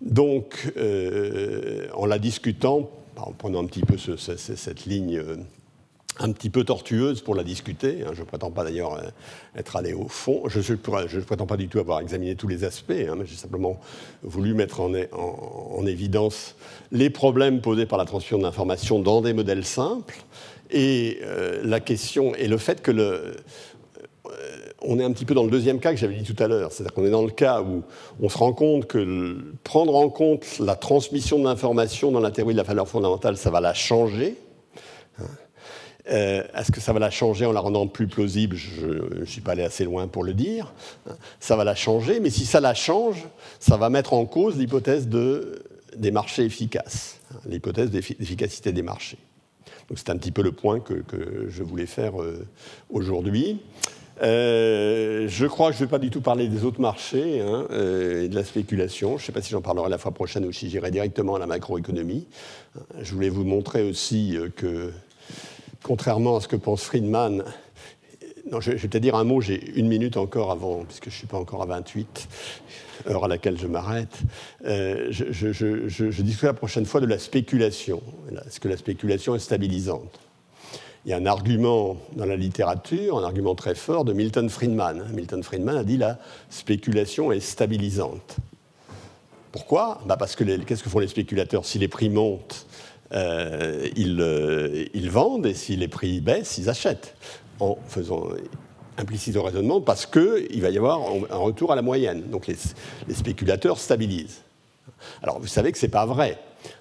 Donc, 0.00 0.72
en 1.94 2.06
la 2.06 2.18
discutant, 2.18 2.90
en 3.16 3.32
prenant 3.32 3.62
un 3.62 3.66
petit 3.66 3.82
peu 3.82 3.96
cette 3.98 4.86
ligne 4.86 5.22
un 6.20 6.30
petit 6.30 6.50
peu 6.50 6.64
tortueuse 6.64 7.20
pour 7.22 7.34
la 7.34 7.42
discuter. 7.42 8.04
Hein. 8.04 8.12
Je 8.14 8.20
ne 8.20 8.26
prétends 8.26 8.50
pas 8.50 8.64
d'ailleurs 8.64 8.94
euh, 8.94 9.08
être 9.56 9.76
allé 9.76 9.92
au 9.92 10.08
fond. 10.08 10.42
Je 10.46 10.58
ne 10.72 11.22
prétends 11.22 11.46
pas 11.46 11.56
du 11.56 11.68
tout 11.68 11.78
avoir 11.80 12.00
examiné 12.00 12.36
tous 12.36 12.48
les 12.48 12.64
aspects, 12.64 12.92
hein, 12.92 13.16
mais 13.18 13.26
j'ai 13.26 13.36
simplement 13.36 13.80
voulu 14.22 14.54
mettre 14.54 14.80
en, 14.80 14.94
évidence 15.86 16.54
les 16.92 17.10
problèmes 17.10 17.60
posés 17.60 17.84
par 17.84 17.98
la 17.98 18.04
transmission 18.04 18.38
de 18.38 18.44
l'information 18.44 19.00
dans 19.00 19.20
des 19.20 19.34
modèles 19.34 19.64
simples 19.64 20.16
et 20.70 21.18
euh, 21.22 21.60
la 21.62 21.80
question 21.80 22.34
et 22.36 22.48
le 22.48 22.56
fait 22.56 22.80
que 22.80 22.90
le, 22.90 23.02
euh, 23.02 23.34
on 24.86 24.98
est 24.98 25.04
un 25.04 25.12
petit 25.12 25.24
peu 25.24 25.34
dans 25.34 25.44
le 25.44 25.50
deuxième 25.50 25.80
cas 25.80 25.92
que 25.92 25.96
j'avais 25.98 26.14
dit 26.14 26.34
tout 26.34 26.42
à 26.42 26.48
l'heure, 26.48 26.72
c'est-à-dire 26.72 26.94
qu'on 26.94 27.04
est 27.04 27.10
dans 27.10 27.24
le 27.24 27.30
cas 27.30 27.62
où 27.62 27.82
on 28.20 28.28
se 28.28 28.38
rend 28.38 28.52
compte 28.52 28.86
que 28.86 29.36
prendre 29.64 29.94
en 29.96 30.08
compte 30.08 30.58
la 30.58 30.76
transmission 30.76 31.38
de 31.38 31.44
l'information 31.44 32.12
dans 32.12 32.20
la 32.20 32.30
théorie 32.30 32.54
de 32.54 32.58
la 32.58 32.64
valeur 32.64 32.88
fondamentale, 32.88 33.36
ça 33.36 33.50
va 33.50 33.60
la 33.60 33.74
changer. 33.74 34.36
Hein. 35.18 35.24
Euh, 36.10 36.42
est-ce 36.54 36.70
que 36.70 36.80
ça 36.80 36.92
va 36.92 36.98
la 36.98 37.10
changer 37.10 37.46
en 37.46 37.52
la 37.52 37.60
rendant 37.60 37.86
plus 37.86 38.06
plausible? 38.06 38.56
Je 38.56 39.20
ne 39.20 39.24
suis 39.24 39.40
pas 39.40 39.52
allé 39.52 39.62
assez 39.62 39.84
loin 39.84 40.06
pour 40.06 40.22
le 40.22 40.34
dire. 40.34 40.74
Ça 41.40 41.56
va 41.56 41.64
la 41.64 41.74
changer, 41.74 42.20
mais 42.20 42.30
si 42.30 42.44
ça 42.44 42.60
la 42.60 42.74
change, 42.74 43.24
ça 43.58 43.76
va 43.76 43.88
mettre 43.88 44.12
en 44.12 44.26
cause 44.26 44.58
l'hypothèse 44.58 45.08
de, 45.08 45.62
des 45.96 46.10
marchés 46.10 46.44
efficaces, 46.44 47.20
l'hypothèse 47.46 47.90
d'efficacité 47.90 48.72
des 48.72 48.82
marchés. 48.82 49.18
Donc 49.88 49.98
c'est 49.98 50.10
un 50.10 50.16
petit 50.16 50.32
peu 50.32 50.42
le 50.42 50.52
point 50.52 50.80
que, 50.80 51.02
je 51.48 51.62
voulais 51.62 51.86
faire 51.86 52.20
euh, 52.20 52.46
aujourd'hui. 52.90 53.60
Euh, 54.22 55.26
je 55.28 55.46
crois 55.46 55.70
que 55.70 55.76
je 55.76 55.82
ne 55.82 55.86
vais 55.86 55.90
pas 55.90 55.98
du 55.98 56.10
tout 56.10 56.20
parler 56.20 56.48
des 56.48 56.64
autres 56.64 56.80
marchés 56.80 57.40
hein, 57.40 57.66
et 57.70 58.28
de 58.28 58.34
la 58.34 58.44
spéculation. 58.44 59.18
Je 59.18 59.22
ne 59.22 59.26
sais 59.26 59.32
pas 59.32 59.42
si 59.42 59.50
j'en 59.50 59.62
parlerai 59.62 59.88
la 59.88 59.98
fois 59.98 60.12
prochaine 60.12 60.44
ou 60.44 60.52
si 60.52 60.70
j'irai 60.70 60.90
directement 60.90 61.34
à 61.34 61.38
la 61.38 61.46
macroéconomie. 61.46 62.26
Je 63.00 63.12
voulais 63.12 63.28
vous 63.28 63.44
montrer 63.44 63.82
aussi 63.82 64.36
que 64.56 64.92
contrairement 65.82 66.36
à 66.36 66.40
ce 66.40 66.48
que 66.48 66.56
pense 66.56 66.82
Friedman, 66.84 67.44
non, 68.50 68.60
je, 68.60 68.72
vais 68.72 68.88
te 68.88 68.98
dire 68.98 69.14
un 69.14 69.24
mot, 69.24 69.40
j'ai 69.40 69.72
une 69.78 69.88
minute 69.88 70.16
encore 70.16 70.50
avant, 70.50 70.84
puisque 70.84 71.04
je 71.04 71.14
ne 71.14 71.18
suis 71.18 71.26
pas 71.26 71.38
encore 71.38 71.62
à 71.62 71.66
28, 71.66 72.28
heure 73.08 73.24
à 73.24 73.28
laquelle 73.28 73.58
je 73.58 73.66
m'arrête. 73.66 74.18
Euh, 74.66 75.06
je, 75.10 75.32
je, 75.32 76.46
la 76.46 76.52
prochaine 76.52 76.84
fois 76.84 77.00
de 77.00 77.06
la 77.06 77.18
spéculation. 77.18 78.02
Est-ce 78.46 78.60
que 78.60 78.68
la 78.68 78.76
spéculation 78.76 79.34
est 79.34 79.38
stabilisante? 79.38 80.20
Il 81.04 81.10
y 81.10 81.12
a 81.12 81.16
un 81.16 81.26
argument 81.26 81.96
dans 82.16 82.24
la 82.24 82.36
littérature, 82.36 83.18
un 83.18 83.24
argument 83.24 83.54
très 83.54 83.74
fort 83.74 84.04
de 84.04 84.12
Milton 84.12 84.48
Friedman. 84.48 85.10
Milton 85.12 85.42
Friedman 85.42 85.76
a 85.76 85.84
dit 85.84 85.98
la 85.98 86.18
spéculation 86.48 87.30
est 87.30 87.40
stabilisante. 87.40 88.36
Pourquoi? 89.52 90.00
Bah 90.06 90.16
Parce 90.16 90.34
que 90.34 90.44
qu'est-ce 90.44 90.82
que 90.82 90.88
font 90.88 90.98
les 90.98 91.08
spéculateurs? 91.08 91.64
Si 91.64 91.78
les 91.78 91.88
prix 91.88 92.08
montent, 92.08 92.66
euh, 93.12 93.88
ils, 93.96 94.88
ils, 94.94 95.10
vendent, 95.10 95.46
et 95.46 95.54
si 95.54 95.76
les 95.76 95.88
prix 95.88 96.20
baissent, 96.20 96.58
ils 96.58 96.70
achètent 96.70 97.14
en 97.60 97.76
faisant 97.86 98.30
implicite 98.98 99.36
au 99.36 99.42
raisonnement 99.42 99.80
parce 99.80 100.06
qu'il 100.06 100.60
va 100.60 100.70
y 100.70 100.78
avoir 100.78 101.00
un 101.30 101.36
retour 101.36 101.72
à 101.72 101.76
la 101.76 101.82
moyenne. 101.82 102.22
Donc 102.30 102.46
les, 102.46 102.56
spéculateurs 103.14 103.78
stabilisent. 103.78 104.42
Alors 105.22 105.40
vous 105.40 105.46
savez 105.46 105.72
que 105.72 105.78
ce 105.78 105.86
n'est 105.86 105.90
pas 105.90 106.06
vrai. 106.06 106.38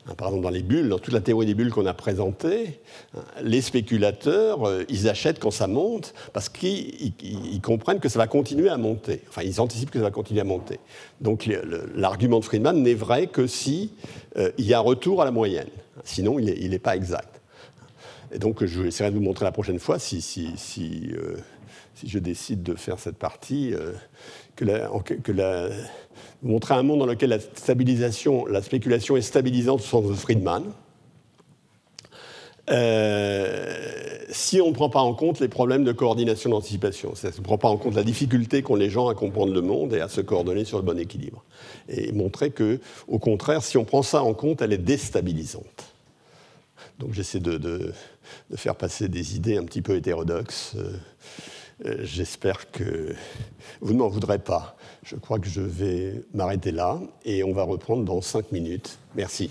Hein, 0.07 0.15
par 0.15 0.29
exemple, 0.29 0.43
dans 0.43 0.49
les 0.49 0.63
bulles, 0.63 0.89
dans 0.89 0.99
toute 0.99 1.13
la 1.13 1.21
théorie 1.21 1.45
des 1.45 1.53
bulles 1.53 1.71
qu'on 1.71 1.85
a 1.85 1.93
présentée, 1.93 2.79
hein, 3.15 3.21
les 3.41 3.61
spéculateurs, 3.61 4.67
euh, 4.67 4.83
ils 4.89 5.09
achètent 5.09 5.39
quand 5.39 5.51
ça 5.51 5.67
monte 5.67 6.13
parce 6.33 6.49
qu'ils 6.49 7.13
comprennent 7.61 7.99
que 7.99 8.09
ça 8.09 8.19
va 8.19 8.27
continuer 8.27 8.69
à 8.69 8.77
monter. 8.77 9.21
Enfin, 9.29 9.43
ils 9.43 9.61
anticipent 9.61 9.91
que 9.91 9.99
ça 9.99 10.05
va 10.05 10.11
continuer 10.11 10.41
à 10.41 10.45
monter. 10.45 10.79
Donc 11.21 11.49
l'argument 11.95 12.39
de 12.39 12.45
Friedman 12.45 12.81
n'est 12.81 12.93
vrai 12.93 13.27
que 13.27 13.47
si 13.47 13.91
euh, 14.37 14.51
y 14.57 14.73
a 14.73 14.77
un 14.77 14.81
retour 14.81 15.21
à 15.21 15.25
la 15.25 15.31
moyenne. 15.31 15.69
Sinon, 16.03 16.39
il 16.39 16.69
n'est 16.69 16.79
pas 16.79 16.95
exact. 16.95 17.41
Et 18.31 18.39
donc, 18.39 18.65
je 18.65 18.81
vais 18.81 18.87
essayer 18.87 19.09
de 19.09 19.15
vous 19.15 19.21
montrer 19.21 19.45
la 19.45 19.51
prochaine 19.51 19.77
fois, 19.77 19.99
si, 19.99 20.19
si, 20.21 20.53
si, 20.57 21.11
euh, 21.13 21.37
je 22.03 22.17
décide 22.17 22.63
de 22.63 22.73
faire 22.73 22.97
cette 22.97 23.17
partie, 23.17 23.75
que 24.55 24.65
la, 24.65 25.69
montrer 26.43 26.75
un 26.75 26.83
monde 26.83 26.99
dans 26.99 27.05
lequel 27.05 27.29
la 27.29 27.39
stabilisation, 27.39 28.45
la 28.45 28.61
spéculation 28.61 29.17
est 29.17 29.21
stabilisante 29.21 29.79
au 29.79 29.83
sens 29.83 30.19
Friedman. 30.19 30.63
Euh, 32.69 34.19
si 34.29 34.61
on 34.61 34.69
ne 34.69 34.73
prend 34.73 34.89
pas 34.89 35.01
en 35.01 35.13
compte 35.13 35.39
les 35.39 35.49
problèmes 35.49 35.83
de 35.83 35.91
coordination 35.91 36.49
d'anticipation, 36.49 37.13
si 37.15 37.25
on 37.25 37.29
ne 37.29 37.43
prend 37.43 37.57
pas 37.57 37.67
en 37.67 37.77
compte 37.77 37.95
la 37.95 38.03
difficulté 38.03 38.61
qu'ont 38.61 38.75
les 38.75 38.89
gens 38.89 39.09
à 39.09 39.15
comprendre 39.15 39.53
le 39.53 39.61
monde 39.61 39.93
et 39.93 39.99
à 39.99 40.07
se 40.07 40.21
coordonner 40.21 40.63
sur 40.63 40.77
le 40.77 40.83
bon 40.83 40.97
équilibre. 40.97 41.43
Et 41.89 42.11
montrer 42.11 42.51
que, 42.51 42.79
au 43.07 43.19
contraire, 43.19 43.63
si 43.63 43.77
on 43.77 43.83
prend 43.83 44.01
ça 44.01 44.23
en 44.23 44.33
compte, 44.33 44.61
elle 44.61 44.73
est 44.73 44.77
déstabilisante. 44.77 45.93
Donc 46.99 47.13
j'essaie 47.13 47.39
de, 47.39 47.93
faire 48.55 48.75
passer 48.75 49.09
des 49.09 49.35
idées 49.35 49.57
un 49.57 49.65
petit 49.65 49.81
peu 49.81 49.95
hétérodoxes. 49.95 50.73
Euh, 50.77 50.93
euh, 51.85 51.97
j'espère 52.01 52.71
que 52.71 53.13
vous 53.81 53.93
ne 53.93 53.99
m'en 53.99 54.07
voudrez 54.07 54.39
pas. 54.39 54.77
Je 55.03 55.15
crois 55.15 55.39
que 55.39 55.47
je 55.47 55.61
vais 55.61 56.21
m'arrêter 56.33 56.71
là 56.71 56.99
et 57.25 57.43
on 57.43 57.53
va 57.53 57.63
reprendre 57.63 58.03
dans 58.03 58.21
cinq 58.21 58.51
minutes. 58.51 58.99
Merci. 59.15 59.49